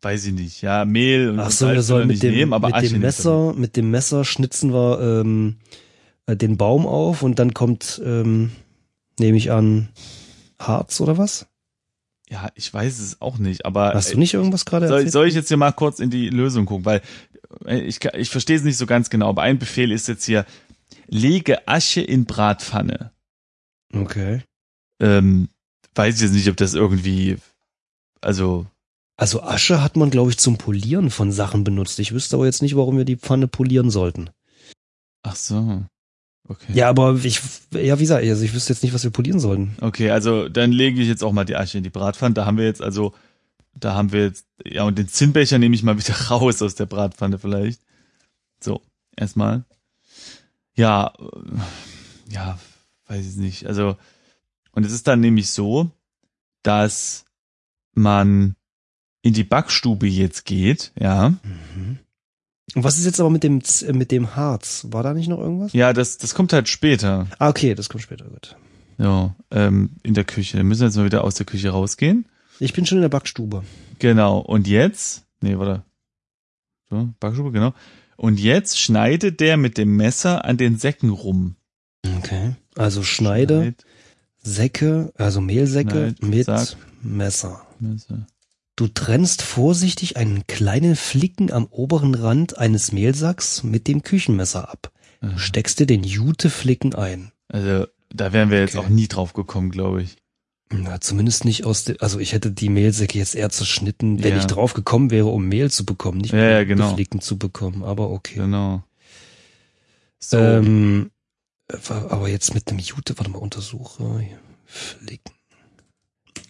weiß 0.00 0.26
ich 0.26 0.32
nicht, 0.32 0.62
ja, 0.62 0.84
Mehl 0.84 1.30
und 1.30 1.38
Ach 1.38 1.50
so, 1.50 1.68
wir 1.68 1.82
sollen 1.82 2.08
mit 2.08 2.22
dem, 2.22 2.34
nehmen, 2.34 2.52
aber 2.52 2.68
mit 2.68 2.90
dem. 2.90 3.00
Messer, 3.00 3.54
mit 3.54 3.76
dem 3.76 3.90
Messer 3.90 4.24
schnitzen 4.24 4.72
wir 4.72 5.00
ähm, 5.00 5.56
äh, 6.26 6.36
den 6.36 6.56
Baum 6.56 6.86
auf 6.86 7.22
und 7.22 7.38
dann 7.38 7.54
kommt, 7.54 8.00
ähm, 8.04 8.52
nehme 9.18 9.36
ich 9.36 9.52
an, 9.52 9.88
Harz 10.58 11.00
oder 11.00 11.18
was? 11.18 11.46
Ja, 12.28 12.50
ich 12.54 12.72
weiß 12.72 12.98
es 12.98 13.20
auch 13.20 13.38
nicht, 13.38 13.66
aber 13.66 13.92
Hast 13.94 14.10
du 14.10 14.16
äh, 14.16 14.18
nicht 14.18 14.34
irgendwas 14.34 14.64
gerade 14.64 14.88
soll, 14.88 14.98
erzählt? 14.98 15.12
soll 15.12 15.28
ich 15.28 15.34
jetzt 15.34 15.48
hier 15.48 15.56
mal 15.56 15.72
kurz 15.72 15.98
in 16.00 16.10
die 16.10 16.30
Lösung 16.30 16.66
gucken, 16.66 16.84
weil 16.84 17.02
äh, 17.66 17.80
ich, 17.80 18.04
ich 18.04 18.30
verstehe 18.30 18.56
es 18.56 18.64
nicht 18.64 18.78
so 18.78 18.86
ganz 18.86 19.10
genau, 19.10 19.28
aber 19.28 19.42
ein 19.42 19.58
Befehl 19.58 19.92
ist 19.92 20.08
jetzt 20.08 20.24
hier, 20.24 20.46
lege 21.08 21.68
Asche 21.68 22.00
in 22.00 22.24
Bratpfanne. 22.24 23.12
Okay. 23.94 24.42
Ähm, 24.98 25.48
weiß 25.94 26.16
ich 26.16 26.22
jetzt 26.22 26.32
nicht, 26.32 26.48
ob 26.48 26.56
das 26.56 26.74
irgendwie, 26.74 27.36
also, 28.20 28.66
Also 29.22 29.40
Asche 29.44 29.80
hat 29.80 29.94
man, 29.94 30.10
glaube 30.10 30.32
ich, 30.32 30.38
zum 30.38 30.58
Polieren 30.58 31.08
von 31.08 31.30
Sachen 31.30 31.62
benutzt. 31.62 32.00
Ich 32.00 32.10
wüsste 32.10 32.34
aber 32.34 32.46
jetzt 32.46 32.60
nicht, 32.60 32.74
warum 32.74 32.96
wir 32.96 33.04
die 33.04 33.14
Pfanne 33.14 33.46
polieren 33.46 33.88
sollten. 33.88 34.30
ach 35.22 35.36
so, 35.36 35.84
okay. 36.48 36.72
Ja, 36.74 36.88
aber 36.88 37.14
ich, 37.22 37.40
ja, 37.70 38.00
wie 38.00 38.02
gesagt, 38.02 38.24
also 38.24 38.44
ich 38.44 38.52
wüsste 38.52 38.72
jetzt 38.72 38.82
nicht, 38.82 38.92
was 38.92 39.04
wir 39.04 39.12
polieren 39.12 39.38
sollten. 39.38 39.76
Okay, 39.80 40.10
also 40.10 40.48
dann 40.48 40.72
lege 40.72 41.00
ich 41.00 41.06
jetzt 41.06 41.22
auch 41.22 41.30
mal 41.30 41.44
die 41.44 41.54
Asche 41.54 41.78
in 41.78 41.84
die 41.84 41.90
Bratpfanne. 41.90 42.34
Da 42.34 42.46
haben 42.46 42.58
wir 42.58 42.64
jetzt 42.64 42.82
also, 42.82 43.14
da 43.74 43.94
haben 43.94 44.10
wir 44.10 44.24
jetzt, 44.24 44.44
ja, 44.66 44.82
und 44.82 44.98
den 44.98 45.06
Zinnbecher 45.06 45.60
nehme 45.60 45.76
ich 45.76 45.84
mal 45.84 45.96
wieder 45.96 46.14
raus 46.28 46.60
aus 46.60 46.74
der 46.74 46.86
Bratpfanne 46.86 47.38
vielleicht. 47.38 47.80
So, 48.58 48.82
erstmal. 49.16 49.64
Ja, 50.74 51.12
äh, 51.20 52.32
ja, 52.32 52.58
weiß 53.06 53.24
ich 53.24 53.36
nicht. 53.36 53.66
Also, 53.66 53.96
und 54.72 54.84
es 54.84 54.90
ist 54.90 55.06
dann 55.06 55.20
nämlich 55.20 55.48
so, 55.48 55.92
dass 56.64 57.24
man 57.94 58.56
in 59.22 59.32
die 59.32 59.44
Backstube 59.44 60.06
jetzt 60.06 60.44
geht, 60.44 60.92
ja. 60.98 61.30
Mhm. 61.30 61.98
Und 62.74 62.84
was 62.84 62.98
ist 62.98 63.04
jetzt 63.04 63.20
aber 63.20 63.30
mit 63.30 63.42
dem, 63.42 63.60
äh, 63.86 63.92
mit 63.92 64.10
dem 64.10 64.34
Harz? 64.34 64.86
War 64.90 65.02
da 65.02 65.14
nicht 65.14 65.28
noch 65.28 65.38
irgendwas? 65.38 65.72
Ja, 65.72 65.92
das, 65.92 66.18
das 66.18 66.34
kommt 66.34 66.52
halt 66.52 66.68
später. 66.68 67.26
Ah, 67.38 67.48
okay, 67.48 67.74
das 67.74 67.88
kommt 67.88 68.02
später, 68.02 68.24
gut. 68.26 68.56
Ja, 68.98 69.34
ähm, 69.50 69.90
in 70.02 70.14
der 70.14 70.24
Küche. 70.24 70.56
Dann 70.56 70.66
müssen 70.66 70.80
wir 70.80 70.86
jetzt 70.86 70.96
mal 70.96 71.04
wieder 71.04 71.24
aus 71.24 71.34
der 71.34 71.46
Küche 71.46 71.70
rausgehen. 71.70 72.26
Ich 72.60 72.72
bin 72.72 72.86
schon 72.86 72.98
in 72.98 73.02
der 73.02 73.08
Backstube. 73.08 73.62
Genau. 73.98 74.38
Und 74.38 74.68
jetzt, 74.68 75.24
nee, 75.40 75.58
warte. 75.58 75.82
So, 76.88 77.08
Backstube, 77.20 77.52
genau. 77.52 77.74
Und 78.16 78.38
jetzt 78.38 78.78
schneidet 78.78 79.40
der 79.40 79.56
mit 79.56 79.78
dem 79.78 79.96
Messer 79.96 80.44
an 80.44 80.56
den 80.56 80.78
Säcken 80.78 81.10
rum. 81.10 81.56
Okay. 82.18 82.54
Also 82.76 83.02
schneide 83.02 83.62
Schneid, 83.62 83.84
Säcke, 84.42 85.12
also 85.16 85.40
Mehlsäcke 85.40 86.14
Schneid, 86.18 86.22
mit 86.22 86.46
Sack. 86.46 86.76
Messer. 87.02 87.66
Messer. 87.80 88.26
Du 88.76 88.88
trennst 88.88 89.42
vorsichtig 89.42 90.16
einen 90.16 90.46
kleinen 90.46 90.96
Flicken 90.96 91.52
am 91.52 91.66
oberen 91.66 92.14
Rand 92.14 92.56
eines 92.58 92.90
Mehlsacks 92.92 93.62
mit 93.62 93.86
dem 93.86 94.02
Küchenmesser 94.02 94.70
ab. 94.70 94.92
Äh, 95.20 95.36
Steckst 95.36 95.78
dir 95.78 95.86
den 95.86 96.04
Juteflicken 96.04 96.94
ein. 96.94 97.32
Also, 97.48 97.86
da 98.08 98.32
wären 98.32 98.50
wir 98.50 98.60
jetzt 98.60 98.76
Okay. 98.76 98.86
auch 98.86 98.88
nie 98.90 99.08
drauf 99.08 99.34
gekommen, 99.34 99.70
glaube 99.70 100.02
ich. 100.02 100.16
Na, 100.70 101.02
zumindest 101.02 101.44
nicht 101.44 101.66
aus 101.66 101.84
der, 101.84 101.96
also 102.00 102.18
ich 102.18 102.32
hätte 102.32 102.50
die 102.50 102.70
Mehlsäcke 102.70 103.18
jetzt 103.18 103.34
eher 103.34 103.50
zerschnitten, 103.50 104.22
wenn 104.24 104.32
Ja. 104.32 104.38
ich 104.38 104.46
drauf 104.46 104.72
gekommen 104.72 105.10
wäre, 105.10 105.26
um 105.26 105.46
Mehl 105.46 105.70
zu 105.70 105.84
bekommen, 105.84 106.18
nicht 106.18 106.32
Ja, 106.32 106.42
ja, 106.48 106.64
genau. 106.64 106.88
Geflicken 106.88 107.20
zu 107.20 107.36
bekommen, 107.38 107.84
aber 107.84 108.08
okay. 108.10 108.36
Genau. 108.36 108.82
So. 110.18 110.38
Ähm, 110.38 111.10
aber 111.88 112.28
jetzt 112.28 112.54
mit 112.54 112.68
einem 112.70 112.78
Jute, 112.78 113.18
warte 113.18 113.30
mal, 113.30 113.38
untersuche, 113.38 114.26
Flicken. 114.64 115.34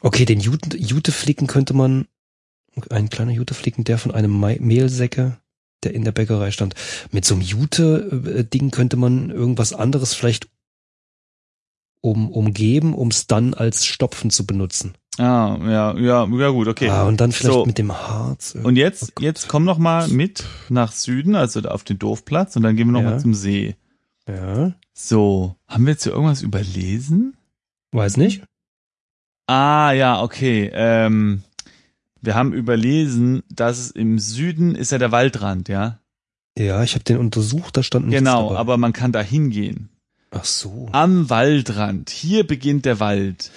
Okay, 0.01 0.25
den 0.25 0.39
Jute, 0.41 0.77
Jute-Flicken 0.77 1.47
könnte 1.49 1.75
man, 1.75 2.07
ein 2.91 3.11
kleiner 3.11 3.33
Jute-Flicken, 3.33 3.85
der 3.85 3.99
von 3.99 4.13
einem 4.13 4.39
Mehlsäcke, 4.61 5.39
der 5.85 5.95
in 5.95 6.05
der 6.05 6.13
Bäckerei 6.13 6.51
stand. 6.51 6.75
Mit 7.11 7.25
so 7.25 7.35
einem 7.35 7.43
Jute-Ding 7.43 8.71
könnte 8.71 8.97
man 8.97 9.31
irgendwas 9.31 9.73
anderes 9.73 10.15
vielleicht 10.15 10.49
um, 12.01 12.31
umgeben, 12.31 12.95
um 12.95 13.09
es 13.09 13.27
dann 13.27 13.55
als 13.55 13.85
Stopfen 13.87 14.31
zu 14.31 14.45
benutzen. 14.47 14.95
ah, 15.19 15.57
ja, 15.63 15.97
ja, 15.99 16.27
ja 16.27 16.49
gut, 16.49 16.67
okay. 16.69 16.89
Ah, 16.89 17.05
und 17.07 17.21
dann 17.21 17.31
vielleicht 17.33 17.55
So. 17.55 17.67
mit 17.67 17.79
dem 17.79 17.93
Harz. 17.93 18.57
Und 18.61 18.77
jetzt, 18.77 19.13
Oh 19.19 19.23
jetzt 19.23 19.47
komm 19.49 19.65
noch 19.65 19.79
mal 19.79 20.09
mit 20.09 20.45
nach 20.69 20.91
Süden, 20.93 21.37
also 21.37 21.61
auf 21.61 21.85
den 21.85 21.99
Dorfplatz, 21.99 22.57
und 22.57 22.63
dann 22.65 22.75
gehen 22.77 22.89
wir 22.89 22.93
noch 22.93 23.03
Ja. 23.03 23.11
mal 23.11 23.21
zum 23.21 23.35
See. 23.35 23.77
Ja, 24.29 24.73
So, 24.95 25.57
haben 25.69 25.85
wir 25.87 25.93
jetzt 25.93 26.05
hier 26.05 26.13
irgendwas 26.13 26.43
überlesen? 26.43 27.37
weiß 27.93 28.17
nicht. 28.17 28.43
Ah, 29.47 29.93
ja, 29.93 30.23
okay. 30.23 30.71
Ähm, 30.73 31.43
wir 32.23 32.35
haben 32.35 32.53
überlesen, 32.53 33.43
dass 33.51 33.91
im 33.91 34.19
Süden 34.19 34.75
ist 34.75 34.93
ja 34.93 34.99
der 34.99 35.13
Waldrand, 35.13 35.69
ja? 35.69 35.99
Ja, 36.57 36.83
ich 36.83 36.95
habe 36.95 37.05
den 37.05 37.17
untersucht, 37.19 37.77
da 37.77 37.83
stand 37.83 38.07
nichts 38.07 38.19
genau, 38.19 38.49
dabei. 38.51 38.61
aber 38.61 38.77
man 38.77 38.93
kann 38.93 39.13
da 39.13 39.21
hingehen. 39.21 39.89
Ach 40.31 40.45
so. 40.45 40.89
Am 40.93 41.29
Waldrand, 41.31 42.11
hier 42.11 42.47
beginnt 42.47 42.85
der 42.85 43.01
Wald, 43.01 43.51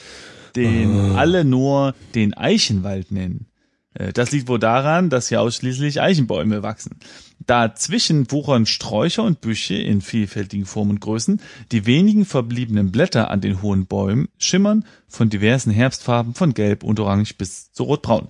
den 0.55 1.11
Ah. 1.11 1.15
alle 1.15 1.45
nur 1.45 1.93
den 2.15 2.33
Eichenwald 2.33 3.11
nennen. 3.11 3.47
Äh, 3.93 4.11
Das 4.13 4.31
liegt 4.31 4.47
wohl 4.47 4.59
daran, 4.59 5.09
dass 5.09 5.29
hier 5.29 5.41
ausschließlich 5.41 6.01
Eichenbäume 6.01 6.63
wachsen. 6.63 6.97
Dazwischen 7.45 8.31
wuchern 8.31 8.65
Sträucher 8.65 9.23
und 9.23 9.41
Büsche 9.41 9.75
in 9.75 10.01
vielfältigen 10.01 10.65
Formen 10.65 10.91
und 10.91 10.99
Größen. 11.01 11.41
Die 11.71 11.85
wenigen 11.85 12.25
verbliebenen 12.25 12.91
Blätter 12.91 13.29
an 13.29 13.41
den 13.41 13.61
hohen 13.61 13.85
Bäumen 13.85 14.29
schimmern 14.37 14.85
von 15.07 15.29
diversen 15.29 15.71
Herbstfarben 15.71 16.33
von 16.33 16.53
gelb 16.53 16.83
und 16.83 16.99
orange 16.99 17.35
bis 17.37 17.71
zu 17.71 17.83
rotbraun. 17.83 18.27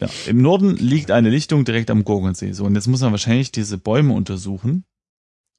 Ja, 0.00 0.08
Im 0.26 0.40
Norden 0.42 0.76
liegt 0.76 1.10
eine 1.10 1.30
Lichtung 1.30 1.64
direkt 1.64 1.90
am 1.90 2.04
Gurgensee. 2.04 2.52
So, 2.52 2.64
und 2.64 2.74
jetzt 2.74 2.86
muss 2.86 3.00
man 3.00 3.10
wahrscheinlich 3.10 3.50
diese 3.52 3.78
Bäume 3.78 4.14
untersuchen. 4.14 4.84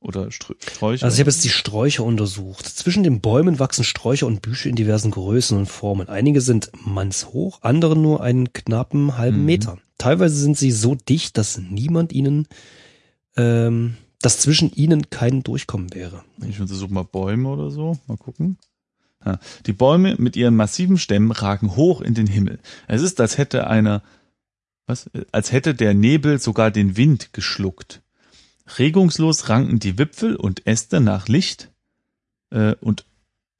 Oder 0.01 0.27
Strö- 0.27 0.55
Sträucher. 0.59 1.03
Also 1.05 1.15
ich 1.15 1.19
habe 1.19 1.29
jetzt 1.29 1.43
die 1.43 1.49
Sträucher 1.49 2.05
untersucht. 2.05 2.65
Zwischen 2.65 3.03
den 3.03 3.19
Bäumen 3.19 3.59
wachsen 3.59 3.83
Sträucher 3.83 4.27
und 4.27 4.41
Büsche 4.41 4.69
in 4.69 4.77
diversen 4.77 5.11
Größen 5.11 5.57
und 5.57 5.65
Formen. 5.65 6.07
Einige 6.07 6.39
sind 6.39 6.71
mannshoch, 6.85 7.59
andere 7.63 7.97
nur 7.97 8.23
einen 8.23 8.53
knappen 8.53 9.17
halben 9.17 9.39
Mhm. 9.39 9.45
Meter. 9.45 9.77
Teilweise 9.97 10.35
sind 10.35 10.57
sie 10.57 10.71
so 10.71 10.95
dicht, 10.95 11.37
dass 11.37 11.57
niemand 11.57 12.13
ihnen, 12.13 12.47
ähm, 13.35 13.97
dass 14.21 14.39
zwischen 14.39 14.71
ihnen 14.71 15.09
kein 15.09 15.43
Durchkommen 15.43 15.93
wäre. 15.93 16.23
Ich 16.47 16.61
untersuche 16.61 16.93
mal 16.93 17.03
Bäume 17.03 17.49
oder 17.49 17.69
so. 17.69 17.97
Mal 18.07 18.15
gucken. 18.17 18.57
Die 19.65 19.73
Bäume 19.73 20.15
mit 20.17 20.37
ihren 20.37 20.55
massiven 20.55 20.97
Stämmen 20.97 21.31
ragen 21.31 21.75
hoch 21.75 21.99
in 21.99 22.13
den 22.13 22.25
Himmel. 22.25 22.59
Es 22.87 23.01
ist, 23.01 23.19
als 23.19 23.37
hätte 23.37 23.67
einer, 23.67 24.01
was, 24.89 25.09
als 25.31 25.51
hätte 25.51 25.75
der 25.75 25.93
Nebel 25.93 26.39
sogar 26.39 26.71
den 26.71 26.97
Wind 26.97 27.31
geschluckt. 27.31 28.01
Regungslos 28.77 29.47
ranken 29.47 29.79
die 29.79 29.97
Wipfel 29.97 30.35
und 30.35 30.65
Äste 30.65 30.99
nach 30.99 31.27
Licht 31.27 31.71
äh, 32.49 32.75
und 32.81 33.05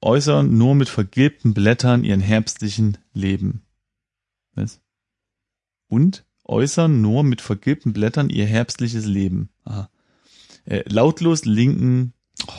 äußern 0.02 0.56
nur 0.56 0.74
mit 0.74 0.88
vergilbten 0.88 1.54
Blättern 1.54 2.04
ihren 2.04 2.20
herbstlichen 2.20 2.98
Leben. 3.12 3.62
Was? 4.54 4.80
Und 5.88 6.24
äußern 6.44 7.00
nur 7.00 7.22
mit 7.22 7.40
vergilbten 7.40 7.92
Blättern 7.92 8.28
ihr 8.28 8.46
herbstliches 8.46 9.06
Leben. 9.06 9.50
Aha. 9.64 9.88
Äh, 10.64 10.82
lautlos 10.88 11.44
linken, 11.44 12.12
oh, 12.46 12.52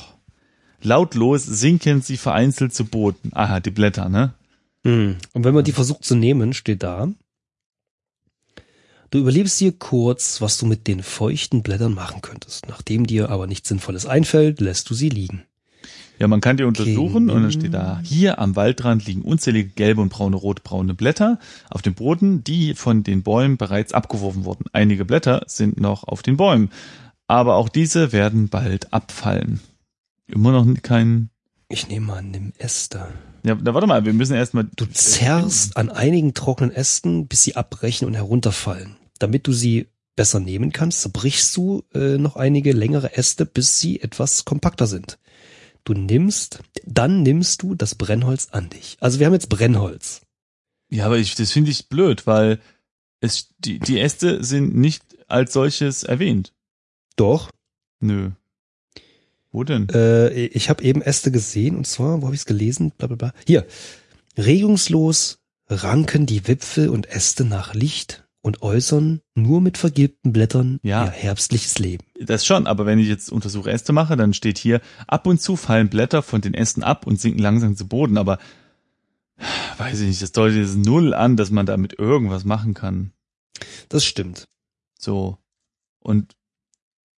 lautlos 0.82 1.46
sinken 1.46 2.02
sie 2.02 2.18
vereinzelt 2.18 2.74
zu 2.74 2.86
Boden. 2.86 3.32
Aha, 3.34 3.60
die 3.60 3.72
Blätter, 3.72 4.08
ne? 4.08 4.34
Und 4.84 5.44
wenn 5.44 5.54
man 5.54 5.64
die 5.64 5.74
versucht 5.74 6.06
zu 6.06 6.16
nehmen, 6.16 6.54
steht 6.54 6.84
da, 6.84 7.10
du 9.12 9.20
überlebst 9.20 9.60
dir 9.60 9.72
kurz, 9.72 10.42
was 10.42 10.58
du 10.58 10.66
mit 10.66 10.88
den 10.88 11.04
feuchten 11.04 11.62
Blättern 11.62 11.94
machen 11.94 12.22
könntest. 12.22 12.68
Nachdem 12.68 13.06
dir 13.06 13.30
aber 13.30 13.46
nichts 13.48 13.70
Sinnvolles 13.70 14.06
einfällt, 14.06 14.60
lässt 14.60 14.90
du 14.90 14.94
sie 14.94 15.10
liegen. 15.10 15.44
Ja, 16.20 16.28
man 16.28 16.40
kann 16.42 16.58
die 16.58 16.64
untersuchen 16.64 17.30
Okay. 17.30 17.36
und 17.36 17.44
dann 17.44 17.52
steht 17.52 17.74
da, 17.74 18.00
hier 18.04 18.38
am 18.38 18.56
Waldrand 18.56 19.06
liegen 19.08 19.24
unzählige 19.24 19.70
gelbe 19.70 20.02
und 20.02 20.10
braune, 20.10 20.36
rotbraune 20.36 20.94
Blätter 20.94 21.40
auf 21.72 21.82
dem 21.82 21.96
Boden, 21.96 22.44
die 22.44 22.76
von 22.76 23.02
den 23.04 23.24
Bäumen 23.24 23.58
bereits 23.58 23.92
abgeworfen 23.92 24.46
wurden. 24.46 24.66
Einige 24.72 25.04
Blätter 25.04 25.44
sind 25.48 25.80
noch 25.80 26.04
auf 26.04 26.22
den 26.22 26.38
Bäumen, 26.38 26.70
aber 27.28 27.56
auch 27.56 27.70
diese 27.70 28.12
werden 28.12 28.50
bald 28.50 28.94
abfallen. 28.94 29.62
Immer 30.28 30.52
noch 30.52 30.68
kein, 30.84 31.30
Ich 31.70 31.88
nehme 31.88 32.06
mal, 32.06 32.22
nimm 32.22 32.54
Äste. 32.60 33.08
ja, 33.44 33.56
da 33.56 33.74
warte 33.74 33.88
mal, 33.88 34.06
wir 34.06 34.14
müssen 34.14 34.36
erstmal, 34.36 34.70
Du 34.76 34.86
zerrst 34.86 35.76
an 35.76 35.90
einigen 35.90 36.36
trockenen 36.36 36.72
Ästen, 36.72 37.26
bis 37.28 37.42
sie 37.44 37.56
abbrechen 37.56 38.06
und 38.08 38.14
herunterfallen. 38.14 38.96
Damit 39.22 39.46
du 39.46 39.54
sie 39.54 39.88
besser 40.16 40.40
nehmen 40.40 40.72
kannst, 40.72 41.02
zerbrichst 41.02 41.56
du 41.56 41.84
äh, 41.94 42.18
noch 42.18 42.36
einige 42.38 42.72
längere 42.72 43.16
Äste, 43.18 43.46
bis 43.46 43.80
sie 43.80 44.02
etwas 44.02 44.46
kompakter 44.46 44.88
sind. 44.88 45.20
Du 45.84 45.94
nimmst, 45.94 46.60
dann 46.86 47.22
nimmst 47.22 47.62
du 47.62 47.76
das 47.76 47.94
Brennholz 47.96 48.48
an 48.52 48.70
dich. 48.70 48.98
Also 49.00 49.20
wir 49.20 49.28
haben 49.28 49.34
jetzt 49.34 49.50
Brennholz. 49.50 50.22
ja, 50.90 51.06
aber 51.06 51.20
ich, 51.20 51.36
das 51.36 51.52
finde 51.52 51.70
ich 51.70 51.88
blöd, 51.88 52.26
weil 52.26 52.60
es, 53.20 53.50
die, 53.60 53.78
die 53.78 54.00
Äste 54.00 54.44
sind 54.44 54.76
nicht 54.76 55.04
als 55.28 55.54
solches 55.54 56.02
erwähnt. 56.04 56.52
Doch, 57.16 57.52
Nö. 58.00 58.32
Wo 59.52 59.64
denn? 59.64 59.88
äh, 59.90 60.30
ich 60.30 60.70
habe 60.70 60.84
eben 60.84 61.02
Äste 61.04 61.30
gesehen 61.32 61.76
und 61.76 61.86
zwar, 61.86 62.22
wo 62.22 62.26
habe 62.26 62.34
ich 62.36 62.42
es 62.42 62.46
gelesen? 62.48 62.92
Bla, 62.98 63.06
bla, 63.08 63.18
bla. 63.18 63.34
Hier. 63.46 63.68
Regungslos 64.36 65.38
ranken 65.68 66.26
die 66.26 66.48
Wipfel 66.48 66.90
und 66.90 67.08
Äste 67.08 67.46
nach 67.46 67.76
Licht 67.76 68.24
und 68.42 68.62
äußern 68.62 69.22
nur 69.36 69.62
mit 69.62 69.78
vergilbten 69.78 70.34
Blättern 70.34 70.80
Ja. 70.84 71.06
ihr 71.06 71.12
herbstliches 71.12 71.80
Leben. 71.80 72.04
Das 72.20 72.46
schon, 72.46 72.68
aber 72.68 72.86
wenn 72.86 73.00
ich 73.00 73.08
jetzt 73.08 73.32
Untersuche 73.32 73.72
Äste 73.72 73.94
mache, 73.94 74.18
dann 74.18 74.34
steht 74.34 74.58
hier, 74.58 74.82
ab 75.08 75.28
und 75.28 75.42
zu 75.42 75.56
fallen 75.56 75.90
Blätter 75.90 76.22
von 76.24 76.42
den 76.42 76.54
Ästen 76.54 76.84
ab 76.84 77.06
und 77.08 77.20
sinken 77.20 77.40
langsam 77.40 77.76
zu 77.76 77.88
Boden, 77.88 78.18
aber 78.18 78.40
weiß 79.78 80.02
ich 80.02 80.08
nicht, 80.08 80.22
das 80.22 80.32
deutet 80.32 80.58
jetzt 80.58 80.78
null 80.78 81.14
an, 81.14 81.38
dass 81.38 81.52
man 81.52 81.66
damit 81.66 81.98
irgendwas 81.98 82.44
machen 82.46 82.74
kann. 82.74 83.12
Das 83.90 84.06
stimmt. 84.06 84.48
So. 85.00 85.38
Und 86.00 86.36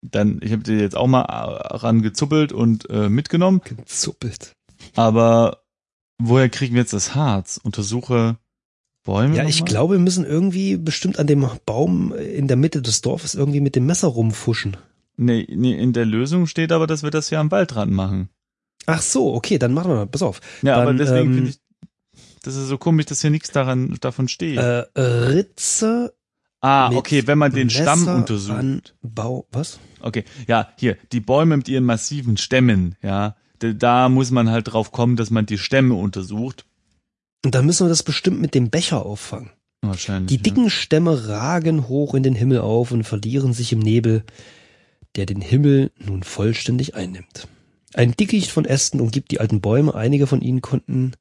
dann, 0.03 0.41
ich 0.43 0.53
habe 0.53 0.62
dir 0.62 0.81
jetzt 0.81 0.97
auch 0.97 1.07
mal 1.07 1.23
äh, 1.23 1.77
rangezuppelt 1.77 2.53
und 2.53 2.91
äh, 2.91 3.09
mitgenommen, 3.09 3.61
Gezuppelt. 3.64 4.53
aber 4.97 5.62
woher 6.18 6.49
kriegen 6.49 6.75
wir 6.75 6.83
jetzt 6.83 6.93
das 6.93 7.14
Harz? 7.14 7.61
Untersuche 7.62 8.37
Bäume. 9.05 9.36
Ja, 9.36 9.44
ich 9.44 9.64
glaube, 9.64 9.94
wir 9.94 10.00
müssen 10.00 10.24
irgendwie 10.24 10.76
bestimmt 10.76 11.18
an 11.18 11.26
dem 11.26 11.46
Baum 11.66 12.14
in 12.14 12.48
der 12.48 12.57
Mitte 12.57 12.82
des 12.82 13.00
Dorfes 13.00 13.34
irgendwie 13.34 13.61
mit 13.61 13.76
dem 13.76 13.86
Messer 13.86 14.09
rumfuschen. 14.09 14.76
Nee, 15.16 15.46
nee, 15.50 15.74
in 15.74 15.92
der 15.92 16.07
Lösung 16.07 16.46
steht 16.46 16.72
aber, 16.72 16.86
dass 16.86 17.03
wir 17.03 17.11
das 17.11 17.30
ja 17.30 17.40
am 17.40 17.50
Waldrand 17.50 17.92
machen. 17.92 18.28
Ach 18.86 19.03
so, 19.03 19.34
okay, 19.34 19.59
dann 19.59 19.74
machen 19.74 19.90
wir 19.90 19.96
mal. 19.96 20.07
Pass 20.07 20.22
auf. 20.22 20.40
Ja, 20.62 20.76
aber 20.76 20.86
Dann, 20.86 20.98
deswegen 20.98 21.28
ähm, 21.28 21.34
finde 21.34 21.50
ich, 21.50 21.59
das 22.42 22.57
ist 22.57 22.68
so 22.68 22.78
komisch, 22.78 23.07
dass 23.07 23.20
hier 23.20 23.30
nichts 23.30 23.50
daran 23.50 23.96
davon 24.00 24.28
steht. 24.28 24.59
Äh, 24.59 24.84
Ritze 24.96 26.14
ah, 26.61 26.90
okay, 26.92 27.26
wenn 27.26 27.38
man 27.38 27.53
den 27.53 27.70
Stamm 27.70 28.00
Messer 28.00 28.16
untersucht. 28.16 28.59
An 28.59 28.82
Bau, 29.03 29.46
was? 29.53 29.78
Okay, 30.00 30.24
ja, 30.48 30.68
hier, 30.78 30.96
die 31.12 31.20
Bäume 31.20 31.57
mit 31.57 31.68
ihren 31.68 31.84
massiven 31.84 32.36
Stämmen, 32.36 32.96
ja, 33.03 33.36
da, 33.59 33.72
da 33.72 34.09
muss 34.09 34.30
man 34.30 34.50
halt 34.50 34.72
drauf 34.72 34.90
kommen, 34.90 35.16
dass 35.16 35.30
man 35.30 35.46
die 35.46 35.59
Stämme 35.59 35.94
untersucht. 35.94 36.64
Und 37.45 37.55
dann 37.55 37.66
müssen 37.66 37.86
wir 37.86 37.88
das 37.90 38.03
bestimmt 38.03 38.40
mit 38.40 38.55
dem 38.55 38.70
Becher 38.70 39.05
auffangen. 39.05 39.51
Wahrscheinlich. 39.82 40.28
Die 40.28 40.43
dicken 40.43 40.70
Stämme 40.70 41.28
ragen 41.28 41.88
hoch 41.88 42.14
in 42.14 42.22
den 42.22 42.34
Himmel 42.34 42.61
auf 42.61 42.93
und 42.93 43.03
verlieren 43.05 43.53
sich 43.53 43.72
im 43.72 43.80
Nebel, 43.80 44.22
der 45.16 45.26
den 45.26 45.40
Himmel 45.40 45.90
nun 45.99 46.22
vollständig 46.22 46.95
einnimmt. 46.95 47.49
Ein 47.95 48.12
Dickicht 48.12 48.51
von 48.51 48.64
Ästen 48.64 49.01
umgibt 49.01 49.32
die 49.32 49.40
alten 49.40 49.61
Bäume, 49.61 49.95
einige 49.95 50.26
von 50.26 50.40
ihnen 50.40 50.62
konnten 50.62 51.12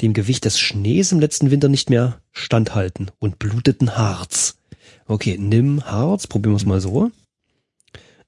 dem 0.00 0.12
Gewicht 0.12 0.44
des 0.44 0.58
Schnees 0.58 1.12
im 1.12 1.20
letzten 1.20 1.50
Winter 1.50 1.68
nicht 1.68 1.90
mehr 1.90 2.20
standhalten 2.32 3.10
und 3.18 3.38
bluteten 3.38 3.96
Harz. 3.96 4.56
Okay, 5.06 5.36
nimm 5.38 5.84
Harz, 5.84 6.26
probieren 6.26 6.54
wir 6.54 6.56
es 6.56 6.66
mal 6.66 6.80
so. 6.80 7.10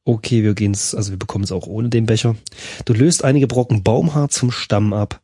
Okay, 0.04 0.44
wir 0.44 0.54
gehen's, 0.54 0.94
also 0.94 1.10
wir 1.10 1.18
bekommen 1.18 1.44
es 1.44 1.52
auch 1.52 1.66
ohne 1.66 1.88
den 1.88 2.06
Becher. 2.06 2.36
Du 2.84 2.92
löst 2.92 3.24
einige 3.24 3.48
Brocken 3.48 3.82
Baumharz 3.82 4.38
vom 4.38 4.52
Stamm 4.52 4.92
ab, 4.92 5.20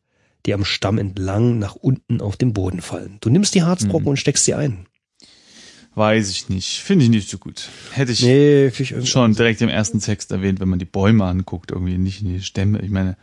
die 0.46 0.54
am 0.54 0.64
Stamm 0.64 0.98
entlang 0.98 1.58
nach 1.58 1.74
unten 1.76 2.20
auf 2.20 2.36
den 2.36 2.52
Boden 2.52 2.80
fallen. 2.82 3.18
Du 3.20 3.30
nimmst 3.30 3.54
die 3.54 3.62
Harzbrocken 3.62 4.04
Mhm. 4.04 4.08
und 4.10 4.16
steckst 4.16 4.44
sie 4.44 4.54
ein. 4.54 4.86
Weiß 5.94 6.30
ich 6.30 6.48
nicht. 6.48 6.78
Finde 6.80 7.04
ich 7.04 7.10
nicht 7.10 7.28
so 7.28 7.36
gut. 7.38 7.68
Hätte 7.92 8.12
ich 8.12 8.22
Nee, 8.22 8.68
ich 8.68 9.10
schon 9.10 9.34
direkt 9.34 9.60
im 9.60 9.68
ersten 9.68 10.00
Text 10.00 10.30
erwähnt, 10.32 10.58
wenn 10.60 10.68
man 10.70 10.78
die 10.78 10.84
Bäume 10.86 11.24
anguckt, 11.24 11.70
irgendwie 11.70 11.98
nicht 11.98 12.22
in 12.22 12.28
die 12.28 12.40
Stämme. 12.42 12.80
Ich 12.80 12.90
meine, 12.90 13.16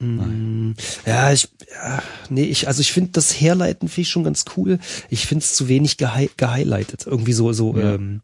Mm, 0.00 0.72
Ja, 1.06 1.32
ich, 1.32 1.48
ja, 1.72 2.02
nee, 2.28 2.42
ich, 2.42 2.66
also 2.66 2.80
ich 2.80 2.90
finde 2.92 3.12
das 3.12 3.40
Herleiten 3.40 3.88
finde 3.88 4.00
ich 4.02 4.08
schon 4.08 4.24
ganz 4.24 4.44
cool. 4.56 4.80
Ich 5.08 5.24
finde 5.26 5.44
es 5.44 5.54
zu 5.54 5.68
wenig 5.68 5.98
gehi 5.98 6.28
gehighlightet. 6.36 7.06
Irgendwie 7.06 7.32
so, 7.32 7.52
so, 7.52 7.76
Ja. 7.78 7.94
ähm, 7.94 8.20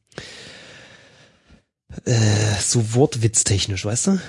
äh, 2.05 2.61
so 2.61 2.95
wortwitztechnisch, 2.95 3.85
weißt 3.85 4.09
du? 4.09 4.21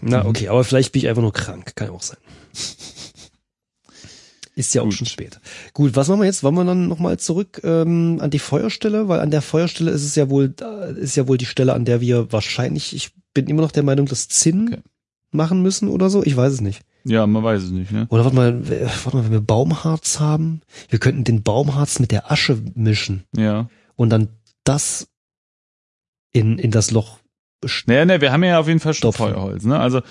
Na, 0.00 0.22
Mhm. 0.22 0.28
okay, 0.30 0.48
aber 0.48 0.62
vielleicht 0.62 0.92
bin 0.92 1.02
ich 1.02 1.08
einfach 1.08 1.22
nur 1.22 1.32
krank. 1.32 1.72
Kann 1.74 1.88
ja 1.88 1.92
auch 1.92 2.02
sein. 2.02 2.18
Ist 4.60 4.74
ja 4.74 4.82
auch 4.82 4.86
Gut. 4.86 4.94
schon 4.94 5.06
spät. 5.06 5.40
Gut, 5.72 5.96
was 5.96 6.08
machen 6.08 6.20
wir 6.20 6.26
jetzt? 6.26 6.42
Wollen 6.44 6.54
wir 6.54 6.64
dann 6.64 6.86
nochmal 6.88 7.18
zurück 7.18 7.60
ähm, 7.64 8.18
an 8.20 8.30
die 8.30 8.38
Feuerstelle? 8.38 9.08
Weil 9.08 9.20
an 9.20 9.30
der 9.30 9.40
Feuerstelle 9.42 9.90
ist 9.90 10.04
es 10.04 10.14
ja 10.16 10.28
wohl, 10.28 10.54
ist 10.96 11.16
ja 11.16 11.26
wohl 11.26 11.38
die 11.38 11.46
Stelle, 11.46 11.72
an 11.72 11.84
der 11.86 12.00
wir 12.00 12.30
wahrscheinlich, 12.32 12.94
ich 12.94 13.12
bin 13.32 13.46
immer 13.46 13.62
noch 13.62 13.72
der 13.72 13.82
Meinung, 13.82 14.06
das 14.06 14.28
Zinn 14.28 14.68
Okay. 14.72 14.82
machen 15.32 15.62
müssen 15.62 15.88
oder 15.88 16.10
so. 16.10 16.22
Ich 16.22 16.36
weiß 16.36 16.52
es 16.52 16.60
nicht. 16.60 16.82
Ja, 17.04 17.26
man 17.26 17.42
weiß 17.42 17.62
es 17.62 17.70
nicht, 17.70 17.90
ne? 17.92 18.06
Oder 18.10 18.24
warte 18.24 18.36
mal, 18.36 18.68
warte 18.68 19.16
mal, 19.16 19.24
wenn 19.24 19.32
wir 19.32 19.40
Baumharz 19.40 20.20
haben, 20.20 20.60
wir 20.90 20.98
könnten 20.98 21.24
den 21.24 21.42
Baumharz 21.42 21.98
mit 21.98 22.10
der 22.12 22.30
Asche 22.30 22.58
mischen 22.74 23.24
Ja. 23.34 23.70
und 23.96 24.10
dann 24.10 24.28
das 24.64 25.08
in, 26.32 26.58
in 26.58 26.70
das 26.70 26.90
Loch. 26.90 27.18
Naja, 27.86 28.04
ne, 28.04 28.20
wir 28.20 28.32
haben 28.32 28.44
ja 28.44 28.58
auf 28.58 28.68
jeden 28.68 28.80
Fall 28.80 28.92
schon 28.94 29.12
Stopfen. 29.12 29.32
Feuerholz, 29.34 29.64
ne? 29.64 29.78
Also 29.78 30.02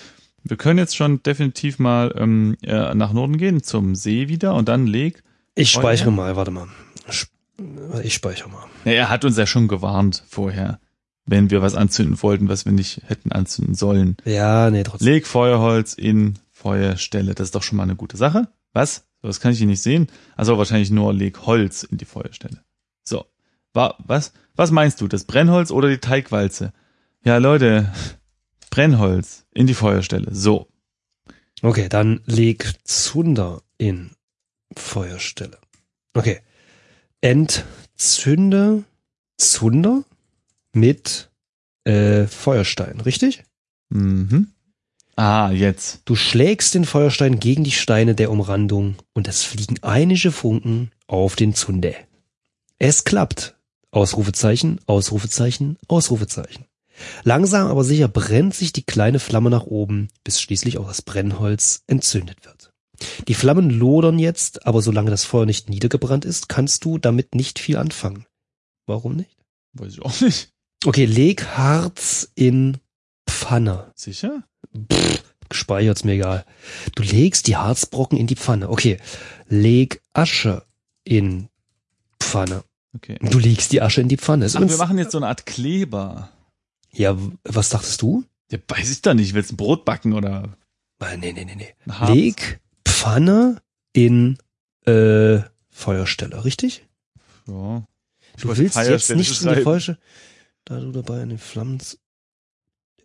wir 0.49 0.57
können 0.57 0.79
jetzt 0.79 0.95
schon 0.95 1.21
definitiv 1.23 1.79
mal 1.79 2.13
ähm, 2.17 2.57
äh, 2.63 2.93
nach 2.95 3.13
Norden 3.13 3.37
gehen, 3.37 3.63
zum 3.63 3.95
See 3.95 4.27
wieder 4.27 4.55
und 4.55 4.67
dann 4.67 4.87
leg. 4.87 5.23
Ich 5.55 5.71
speichere 5.71 6.11
mal, 6.11 6.35
warte 6.35 6.51
mal. 6.51 6.67
Ich 8.03 8.13
speichere 8.13 8.49
mal. 8.49 8.65
Ja, 8.85 8.91
er 8.93 9.09
hat 9.09 9.25
uns 9.25 9.37
ja 9.37 9.45
schon 9.45 9.67
gewarnt 9.67 10.23
vorher, 10.27 10.79
wenn 11.25 11.51
wir 11.51 11.61
was 11.61 11.75
anzünden 11.75 12.21
wollten, 12.23 12.49
was 12.49 12.65
wir 12.65 12.71
nicht 12.71 13.01
hätten 13.05 13.31
anzünden 13.31 13.75
sollen. 13.75 14.17
Ja, 14.25 14.71
nee, 14.71 14.83
trotzdem. 14.83 15.07
Leg 15.07 15.27
Feuerholz 15.27 15.93
in 15.93 16.39
Feuerstelle. 16.51 17.35
Das 17.35 17.49
ist 17.49 17.55
doch 17.55 17.63
schon 17.63 17.77
mal 17.77 17.83
eine 17.83 17.95
gute 17.95 18.17
Sache. 18.17 18.47
Was? 18.73 19.05
Das 19.21 19.39
kann 19.39 19.51
ich 19.51 19.57
hier 19.57 19.67
nicht 19.67 19.81
sehen. 19.83 20.07
Also 20.35 20.57
wahrscheinlich 20.57 20.91
nur 20.91 21.13
leg 21.13 21.45
Holz 21.45 21.83
in 21.83 21.97
die 21.97 22.05
Feuerstelle. 22.05 22.63
So. 23.03 23.25
Wa 23.73 23.95
was? 23.99 24.33
Was 24.55 24.71
meinst 24.71 25.01
du? 25.01 25.07
Das 25.07 25.25
Brennholz 25.25 25.71
oder 25.71 25.89
die 25.89 25.99
Teigwalze? 25.99 26.73
Ja, 27.23 27.37
Leute. 27.37 27.91
Brennholz 28.69 29.45
in 29.53 29.67
die 29.67 29.73
Feuerstelle. 29.73 30.33
So. 30.33 30.67
Okay, 31.61 31.89
dann 31.89 32.21
leg 32.25 32.73
Zunder 32.83 33.61
in 33.77 34.11
Feuerstelle. 34.75 35.57
Okay. 36.13 36.39
Entzünde 37.21 38.83
Zunder 39.37 40.03
mit 40.73 41.29
äh, 41.83 42.27
Feuerstein, 42.27 43.01
richtig? 43.01 43.43
Mhm. 43.89 44.51
Ah, 45.15 45.51
jetzt. 45.51 46.01
Du 46.05 46.15
schlägst 46.15 46.75
den 46.75 46.85
Feuerstein 46.85 47.41
gegen 47.41 47.65
die 47.65 47.71
Steine 47.71 48.15
der 48.15 48.31
Umrandung 48.31 48.95
und 49.13 49.27
es 49.27 49.43
fliegen 49.43 49.75
einige 49.81 50.31
Funken 50.31 50.91
auf 51.07 51.35
den 51.35 51.53
Zunde. 51.53 51.95
Es 52.77 53.03
klappt. 53.03 53.55
Ausrufezeichen, 53.91 54.79
Ausrufezeichen, 54.85 55.77
Ausrufezeichen. 55.87 56.65
Langsam 57.23 57.67
aber 57.67 57.83
sicher 57.83 58.07
brennt 58.07 58.53
sich 58.53 58.73
die 58.73 58.83
kleine 58.83 59.19
Flamme 59.19 59.49
nach 59.49 59.63
oben, 59.63 60.09
bis 60.23 60.41
schließlich 60.41 60.77
auch 60.77 60.87
das 60.87 61.01
Brennholz 61.01 61.83
entzündet 61.87 62.45
wird. 62.45 62.71
Die 63.27 63.33
Flammen 63.33 63.69
lodern 63.69 64.19
jetzt, 64.19 64.65
aber 64.65 64.81
solange 64.81 65.11
das 65.11 65.23
Feuer 65.23 65.45
nicht 65.45 65.69
niedergebrannt 65.69 66.25
ist, 66.25 66.49
kannst 66.49 66.83
du 66.85 66.97
damit 66.97 67.35
nicht 67.35 67.59
viel 67.59 67.77
anfangen. 67.77 68.25
Warum 68.85 69.15
nicht? 69.15 69.37
Weiß 69.73 69.93
ich 69.93 70.01
auch 70.01 70.19
nicht. 70.21 70.51
Okay, 70.85 71.05
leg 71.05 71.45
Harz 71.45 72.31
in 72.35 72.77
Pfanne. 73.27 73.91
Sicher? 73.95 74.43
Pff, 74.91 75.23
gespeichert's 75.49 76.03
mir 76.03 76.13
egal. 76.13 76.45
Du 76.95 77.03
legst 77.03 77.47
die 77.47 77.57
Harzbrocken 77.57 78.17
in 78.17 78.27
die 78.27 78.35
Pfanne. 78.35 78.69
Okay. 78.69 78.97
Leg 79.47 80.01
Asche 80.13 80.65
in 81.03 81.49
Pfanne. 82.19 82.63
Okay. 82.95 83.17
Du 83.21 83.39
legst 83.39 83.71
die 83.71 83.81
Asche 83.81 84.01
in 84.01 84.07
die 84.07 84.17
Pfanne. 84.17 84.45
Ist 84.45 84.55
Ach, 84.55 84.67
wir 84.67 84.77
machen 84.77 84.97
jetzt 84.97 85.11
so 85.11 85.17
eine 85.19 85.27
Art 85.27 85.45
Kleber. 85.45 86.31
Ja, 86.99 87.17
was 87.43 87.69
dachtest 87.69 88.01
du? 88.01 88.25
Ja, 88.51 88.57
weiß 88.67 88.91
ich 88.91 89.01
doch 89.01 89.13
nicht. 89.13 89.33
Willst 89.33 89.51
du 89.51 89.55
ein 89.55 89.57
Brot 89.57 89.85
backen 89.85 90.13
oder 90.13 90.57
Nee, 90.99 91.31
nee, 91.31 91.45
nee, 91.45 91.55
nee. 91.55 91.73
Harz? 91.89 92.13
Leg 92.13 92.59
Pfanne 92.85 93.61
in 93.93 94.37
äh, 94.85 95.39
Feuerstelle, 95.69 96.43
richtig? 96.43 96.85
Ja. 97.47 97.87
Ich 98.35 98.43
Du 98.43 98.49
willst 98.49 98.75
jetzt 98.75 99.15
nicht 99.15 99.41
in 99.41 99.53
die. 99.53 99.61
Feuerstelle, 99.61 99.97
da 100.65 100.79
du 100.79 100.91
dabei 100.91 101.21
an 101.21 101.29
den 101.29 101.37
Flammen, 101.37 101.79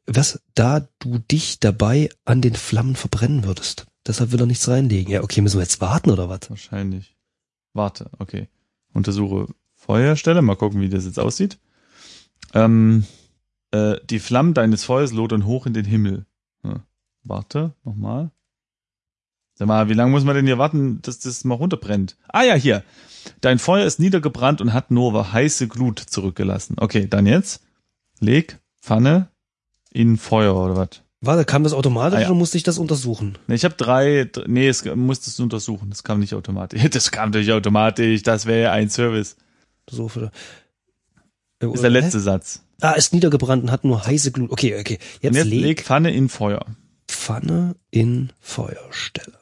was, 0.06 0.42
da 0.54 0.88
du 0.98 1.18
dich 1.18 1.60
dabei 1.60 2.08
an 2.24 2.40
den 2.42 2.54
Flammen 2.54 2.96
verbrennen 2.96 3.44
würdest. 3.44 3.86
Deshalb 4.06 4.32
will 4.32 4.40
er 4.40 4.46
nichts 4.46 4.68
reinlegen. 4.68 5.12
Ja, 5.12 5.22
okay, 5.22 5.40
müssen 5.40 5.58
wir 5.58 5.62
jetzt 5.62 5.80
warten 5.80 6.10
oder 6.10 6.28
was? 6.28 6.50
Wahrscheinlich. 6.50 7.16
Warte, 7.72 8.10
okay. 8.18 8.48
Untersuche 8.92 9.46
Feuerstelle. 9.76 10.42
Mal 10.42 10.56
gucken, 10.56 10.80
wie 10.80 10.88
das 10.88 11.04
jetzt 11.04 11.18
aussieht. 11.18 11.58
Ähm, 12.52 13.06
äh, 13.74 13.96
die 14.08 14.18
Flammen 14.18 14.54
deines 14.54 14.84
Feuers 14.84 15.12
lodern 15.12 15.44
hoch 15.46 15.66
in 15.66 15.74
den 15.74 15.84
Himmel. 15.84 16.26
Ja. 16.64 16.84
Warte, 17.22 17.72
nochmal. 17.84 18.30
Sag 19.56 19.68
mal, 19.68 19.88
wie 19.88 19.94
lange 19.94 20.10
muss 20.10 20.24
man 20.24 20.34
denn 20.34 20.46
hier 20.46 20.58
warten, 20.58 21.00
dass 21.02 21.20
das 21.20 21.44
mal 21.44 21.54
runterbrennt? 21.54 22.16
Ah 22.28 22.42
ja, 22.42 22.54
hier. 22.54 22.82
Dein 23.40 23.58
Feuer 23.58 23.86
ist 23.86 24.00
niedergebrannt 24.00 24.60
und 24.60 24.72
hat 24.72 24.90
nur 24.90 25.32
heiße 25.32 25.68
Glut 25.68 25.98
zurückgelassen. 26.00 26.76
Okay, 26.78 27.06
dann 27.08 27.26
jetzt. 27.26 27.62
Leg 28.20 28.58
Pfanne 28.82 29.28
in 29.92 30.16
Feuer 30.16 30.56
oder 30.56 30.76
was? 30.76 30.88
Warte, 31.20 31.44
kam 31.46 31.62
das 31.64 31.72
automatisch 31.72 32.18
Ah, 32.18 32.22
ja. 32.22 32.26
oder 32.28 32.34
musste 32.36 32.58
ich 32.58 32.64
das 32.64 32.78
untersuchen? 32.78 33.38
Nee, 33.46 33.54
ich 33.54 33.64
habe 33.64 33.76
drei, 33.76 34.24
dr- 34.30 34.46
nee, 34.46 34.68
es 34.68 34.84
musstest 34.84 35.38
du 35.38 35.44
untersuchen. 35.44 35.88
Das 35.88 36.02
kam 36.04 36.18
nicht 36.20 36.34
automatisch. 36.34 36.82
Das 36.90 37.10
kam 37.10 37.30
natürlich 37.30 37.52
automatisch. 37.52 38.22
Das 38.24 38.44
wäre 38.46 38.62
ja 38.64 38.72
ein 38.72 38.90
Service. 38.90 39.36
So 39.88 40.08
für, 40.08 40.30
ist 41.60 41.82
der 41.82 41.90
letzte 41.90 42.20
Satz. 42.20 42.60
Ah, 42.80 42.92
ist 42.92 43.12
niedergebrannt 43.12 43.62
und 43.64 43.70
hat 43.70 43.84
nur 43.84 44.04
heiße 44.04 44.32
Glut. 44.32 44.50
Okay, 44.50 44.78
okay. 44.78 44.98
Jetzt, 45.20 45.30
Und 45.32 45.36
jetzt 45.36 45.46
leg, 45.46 45.60
leg 45.62 45.82
Pfanne 45.82 46.12
in 46.12 46.28
Feuer. 46.28 46.64
Pfanne 47.08 47.76
in 47.90 48.32
Feuerstelle. 48.40 49.38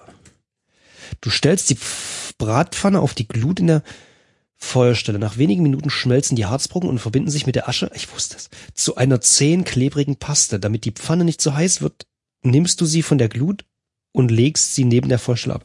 Du 1.21 1.31
stellst 1.31 1.71
die 1.71 1.77
Pf- 1.77 2.35
Bratpfanne 2.39 3.01
auf 3.01 3.15
die 3.15 3.27
Glut 3.29 3.61
in 3.61 3.67
der 3.69 3.83
Feuerstelle. 4.57 5.19
Nach 5.19 5.39
wenigen 5.39 5.63
Minuten 5.63 5.91
schmelzen 5.91 6.37
die 6.37 6.47
Harzbrocken 6.47 6.89
und 6.89 6.99
verbinden 6.99 7.31
sich 7.31 7.47
mit 7.47 7.55
der 7.57 7.69
Asche, 7.69 7.91
ich 7.95 8.13
wusste 8.13 8.37
es, 8.37 8.51
zu 8.75 8.97
einer 8.97 9.21
zähen, 9.21 9.65
klebrigen 9.65 10.17
Paste. 10.17 10.61
Damit 10.61 10.85
die 10.85 10.93
Pfanne 10.93 11.25
nicht 11.25 11.41
so 11.41 11.55
heiß 11.55 11.81
wird, 11.83 12.07
nimmst 12.43 12.81
du 12.81 12.87
sie 12.87 13.03
von 13.03 13.19
der 13.19 13.29
Glut 13.29 13.65
und 14.13 14.31
legst 14.31 14.75
sie 14.75 14.85
neben 14.85 15.09
der 15.09 15.19
Feuerstelle 15.19 15.55
ab. 15.57 15.65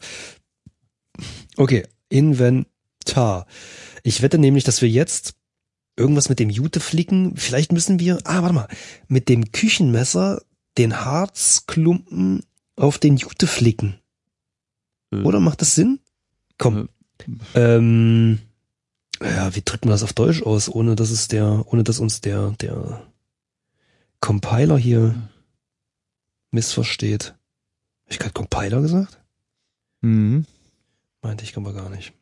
Okay, 1.58 1.84
Inventar. 2.10 3.46
Ich 4.04 4.22
wette 4.22 4.38
nämlich, 4.38 4.64
dass 4.64 4.82
wir 4.82 4.90
jetzt 4.90 5.34
irgendwas 5.98 6.30
mit 6.30 6.40
dem 6.40 6.50
Jute 6.50 6.80
flicken. 6.80 7.36
Vielleicht 7.36 7.72
müssen 7.74 8.00
wir, 8.00 8.20
ah, 8.24 8.42
warte 8.42 8.54
mal, 8.54 8.68
mit 9.08 9.28
dem 9.28 9.52
Küchenmesser 9.52 10.42
den 10.78 11.04
Harzklumpen 11.04 12.44
auf 12.76 13.00
den 13.00 13.18
Jute 13.18 13.48
flicken. 13.48 14.00
Äh, 15.12 15.24
Oder 15.24 15.40
macht 15.40 15.62
das 15.62 15.76
Sinn? 15.76 16.00
Komm. 16.58 16.90
Ähm, 17.56 18.40
ja, 19.22 19.56
wie 19.56 19.64
drückt 19.66 19.86
man 19.86 19.92
das 19.92 20.04
auf 20.04 20.14
Deutsch 20.14 20.44
aus, 20.44 20.70
ohne 20.70 20.96
dass 20.96 21.10
es 21.10 21.28
der, 21.28 21.66
ohne 21.68 21.84
dass 21.84 22.00
uns 22.00 22.22
der, 22.22 22.52
der 22.62 23.04
Compiler 24.20 24.78
hier 24.78 25.16
missversteht? 26.52 27.36
Hab 28.06 28.12
ich 28.12 28.20
gerade 28.20 28.34
Compiler 28.34 28.82
gesagt? 28.82 29.20
Mhm. 30.02 30.46
Meinte 31.22 31.44
ich 31.44 31.58
aber 31.58 31.74
gar 31.74 31.90
nicht. 31.90 32.14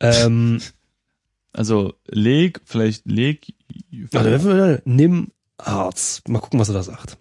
Ähm, 0.00 0.60
Also 1.52 1.94
leg, 2.06 2.60
vielleicht 2.64 3.06
leg. 3.06 3.54
warte, 4.12 4.82
nimm 4.84 5.28
Harz. 5.60 6.22
Mal 6.28 6.38
gucken, 6.40 6.60
was 6.60 6.68
er 6.68 6.74
da 6.74 6.82
sagt. 6.82 7.18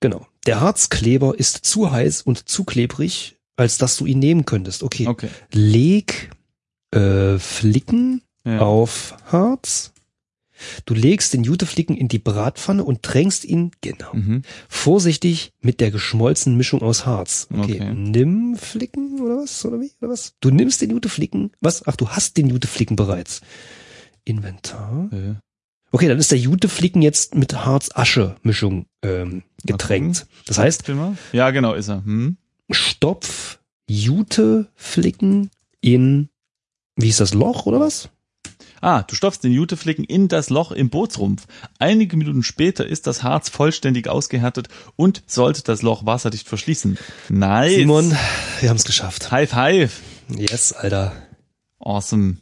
Genau. 0.00 0.26
Der 0.46 0.60
Harzkleber 0.60 1.38
ist 1.38 1.64
zu 1.64 1.90
heiß 1.90 2.22
und 2.22 2.48
zu 2.48 2.64
klebrig, 2.64 3.36
als 3.56 3.78
dass 3.78 3.96
du 3.96 4.06
ihn 4.06 4.18
nehmen 4.20 4.44
könntest. 4.44 4.82
Okay. 4.82 5.08
Okay. 5.08 5.30
Leg 5.52 6.30
äh, 6.92 7.38
Flicken 7.38 8.22
Ja. 8.44 8.60
auf 8.60 9.16
Harz. 9.32 9.92
Du 10.84 10.94
legst 10.94 11.32
den 11.34 11.44
Juteflicken 11.44 11.96
in 11.96 12.08
die 12.08 12.18
Bratpfanne 12.18 12.84
und 12.84 13.02
tränkst 13.02 13.44
ihn, 13.44 13.70
genau, 13.80 14.12
Mhm. 14.14 14.42
vorsichtig 14.68 15.52
mit 15.60 15.80
der 15.80 15.90
geschmolzenen 15.90 16.56
Mischung 16.56 16.82
aus 16.82 17.06
Harz. 17.06 17.48
Okay. 17.52 17.74
Okay. 17.80 17.94
Nimm 17.94 18.56
Flicken 18.56 19.20
oder 19.20 19.38
was? 19.38 19.64
Oder 19.64 19.80
wie? 19.80 19.90
Oder 20.00 20.10
was? 20.12 20.34
Du 20.40 20.50
nimmst 20.50 20.80
den 20.80 20.90
Juteflicken. 20.90 21.52
Was? 21.60 21.86
Ach, 21.86 21.96
du 21.96 22.08
hast 22.10 22.36
den 22.36 22.48
Juteflicken 22.48 22.96
bereits. 22.96 23.40
Inventar. 24.24 25.08
Äh, 25.12 25.34
Okay, 25.92 26.08
dann 26.08 26.18
ist 26.18 26.32
der 26.32 26.38
Juteflicken 26.38 27.00
jetzt 27.00 27.36
mit 27.36 27.54
Harz-Asche-Mischung 27.64 28.86
ähm, 29.02 29.44
getränkt. 29.64 30.26
Das 30.46 30.58
heißt. 30.58 30.82
Ja, 31.32 31.50
genau, 31.52 31.72
ist 31.74 31.88
er. 31.88 32.04
Hm? 32.04 32.36
Stopf 32.70 33.60
Juteflicken 33.88 35.50
in, 35.80 36.28
wie 36.96 37.08
ist 37.08 37.20
das 37.20 37.34
Loch 37.34 37.66
oder 37.66 37.80
was? 37.80 38.10
Ah, 38.80 39.02
du 39.02 39.14
stopfst 39.14 39.40
den 39.42 39.52
Juteflicken 39.52 40.04
in 40.04 40.28
das 40.28 40.50
Loch 40.50 40.72
im 40.72 40.90
Bootsrumpf. 40.90 41.46
Einige 41.78 42.16
Minuten 42.16 42.42
später 42.42 42.86
ist 42.86 43.06
das 43.06 43.22
Harz 43.22 43.48
vollständig 43.48 44.08
ausgehärtet 44.08 44.68
und 44.96 45.22
sollte 45.26 45.62
das 45.62 45.82
Loch 45.82 46.06
wasserdicht 46.06 46.48
verschließen. 46.48 46.98
Nice. 47.28 47.74
Simon, 47.74 48.16
wir 48.60 48.68
haben 48.68 48.76
es 48.76 48.84
geschafft. 48.84 49.30
High 49.30 49.50
five. 49.50 50.00
Yes, 50.28 50.72
Alter. 50.72 51.12
Awesome. 51.78 52.36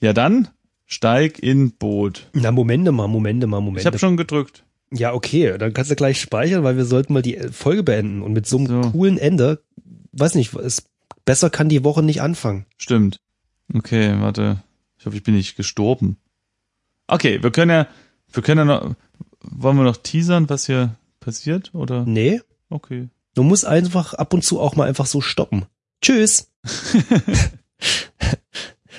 Ja 0.00 0.12
dann, 0.12 0.48
steig 0.86 1.38
in 1.38 1.72
Boot. 1.72 2.28
Na, 2.32 2.52
Momente 2.52 2.92
mal, 2.92 3.08
Momente 3.08 3.46
mal, 3.46 3.60
Momente. 3.60 3.80
Ich 3.80 3.86
habe 3.86 3.98
schon 3.98 4.16
gedrückt. 4.16 4.64
Ja, 4.90 5.12
okay, 5.12 5.56
dann 5.58 5.74
kannst 5.74 5.90
du 5.90 5.96
gleich 5.96 6.20
speichern, 6.20 6.64
weil 6.64 6.76
wir 6.76 6.84
sollten 6.86 7.12
mal 7.12 7.22
die 7.22 7.38
Folge 7.50 7.82
beenden 7.82 8.22
und 8.22 8.32
mit 8.32 8.46
so 8.46 8.58
einem 8.58 8.66
So. 8.84 8.90
coolen 8.90 9.18
Ende, 9.18 9.62
weiß 10.12 10.34
nicht, 10.34 10.54
es, 10.54 10.84
besser 11.24 11.50
kann 11.50 11.68
die 11.68 11.84
Woche 11.84 12.02
nicht 12.02 12.22
anfangen. 12.22 12.64
Stimmt. 12.78 13.20
Okay, 13.74 14.14
warte. 14.18 14.62
Ich 14.98 15.06
hoffe, 15.06 15.16
ich 15.16 15.22
bin 15.22 15.34
nicht 15.34 15.56
gestorben. 15.56 16.16
Okay, 17.06 17.42
wir 17.42 17.50
können 17.50 17.70
ja, 17.70 17.86
wir 18.32 18.42
können 18.42 18.68
ja 18.68 18.76
noch, 18.76 18.94
wollen 19.40 19.76
wir 19.76 19.84
noch 19.84 19.96
teasern, 19.96 20.48
was 20.48 20.66
hier 20.66 20.96
passiert, 21.20 21.74
oder? 21.74 22.04
Nee, 22.04 22.40
Okay. 22.70 23.08
du 23.34 23.42
musst 23.42 23.64
einfach 23.64 24.14
ab 24.14 24.34
und 24.34 24.44
zu 24.44 24.60
auch 24.60 24.76
mal 24.76 24.88
einfach 24.88 25.06
so 25.06 25.20
stoppen. 25.20 25.66
Tschüss. 26.02 26.50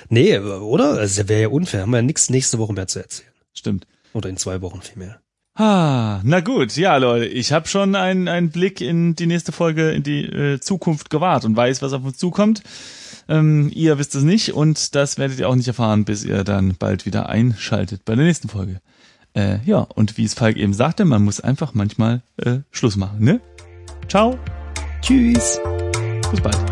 nee, 0.10 0.38
oder? 0.40 0.94
Also 0.94 1.30
wäre 1.30 1.42
ja 1.44 1.48
unfair. 1.50 1.84
Haben 1.84 1.92
wir 1.92 1.98
ja 1.98 2.04
nichts 2.04 2.30
nächste 2.30 2.58
Woche 2.58 2.74
mehr 2.74 2.88
zu 2.88 3.00
erzählen. 3.00 3.30
Stimmt. 3.54 3.88
Oder 4.14 4.30
in 4.30 4.38
zwei 4.38 4.62
Wochen 4.62 4.82
vielmehr. 4.82 5.22
Ah, 5.56 6.22
na 6.24 6.40
gut, 6.40 6.78
ja 6.78 6.96
Leute, 6.98 7.26
ich 7.26 7.52
habe 7.52 7.68
schon 7.68 7.96
einen, 7.96 8.30
einen 8.30 8.50
Blick 8.50 8.80
in 8.80 9.16
die 9.16 9.28
nächste 9.28 9.52
Folge, 9.52 9.92
in 9.92 10.04
die 10.04 10.24
äh, 10.24 10.60
Zukunft 10.62 11.10
gewahrt 11.10 11.44
und 11.44 11.56
weiß, 11.56 11.82
was 11.82 11.92
auf 11.92 12.06
uns 12.06 12.18
zukommt. 12.18 12.64
Ähm, 13.30 13.70
ihr 13.74 14.00
wisst 14.00 14.16
es 14.16 14.24
nicht 14.24 14.54
und 14.54 14.96
das 14.96 15.20
werdet 15.20 15.40
ihr 15.40 15.48
auch 15.48 15.56
nicht 15.56 15.68
erfahren, 15.68 16.04
bis 16.04 16.26
ihr 16.26 16.44
dann 16.44 16.76
bald 16.78 17.06
wieder 17.06 17.30
einschaltet 17.30 18.04
bei 18.04 18.16
der 18.16 18.26
nächsten 18.26 18.50
Folge. 18.50 18.82
Äh, 19.34 19.60
ja, 19.66 19.80
und 19.80 20.18
wie 20.18 20.26
es 20.26 20.34
Falk 20.34 20.58
eben 20.58 20.74
sagte, 20.74 21.06
man 21.06 21.24
muss 21.24 21.40
einfach 21.40 21.76
manchmal 21.76 22.24
äh, 22.38 22.60
Schluss 22.72 22.98
machen, 22.98 23.24
ne? 23.24 23.40
Ciao, 24.08 24.38
Tschüss. 25.02 25.60
bis 26.32 26.42
bald. 26.42 26.69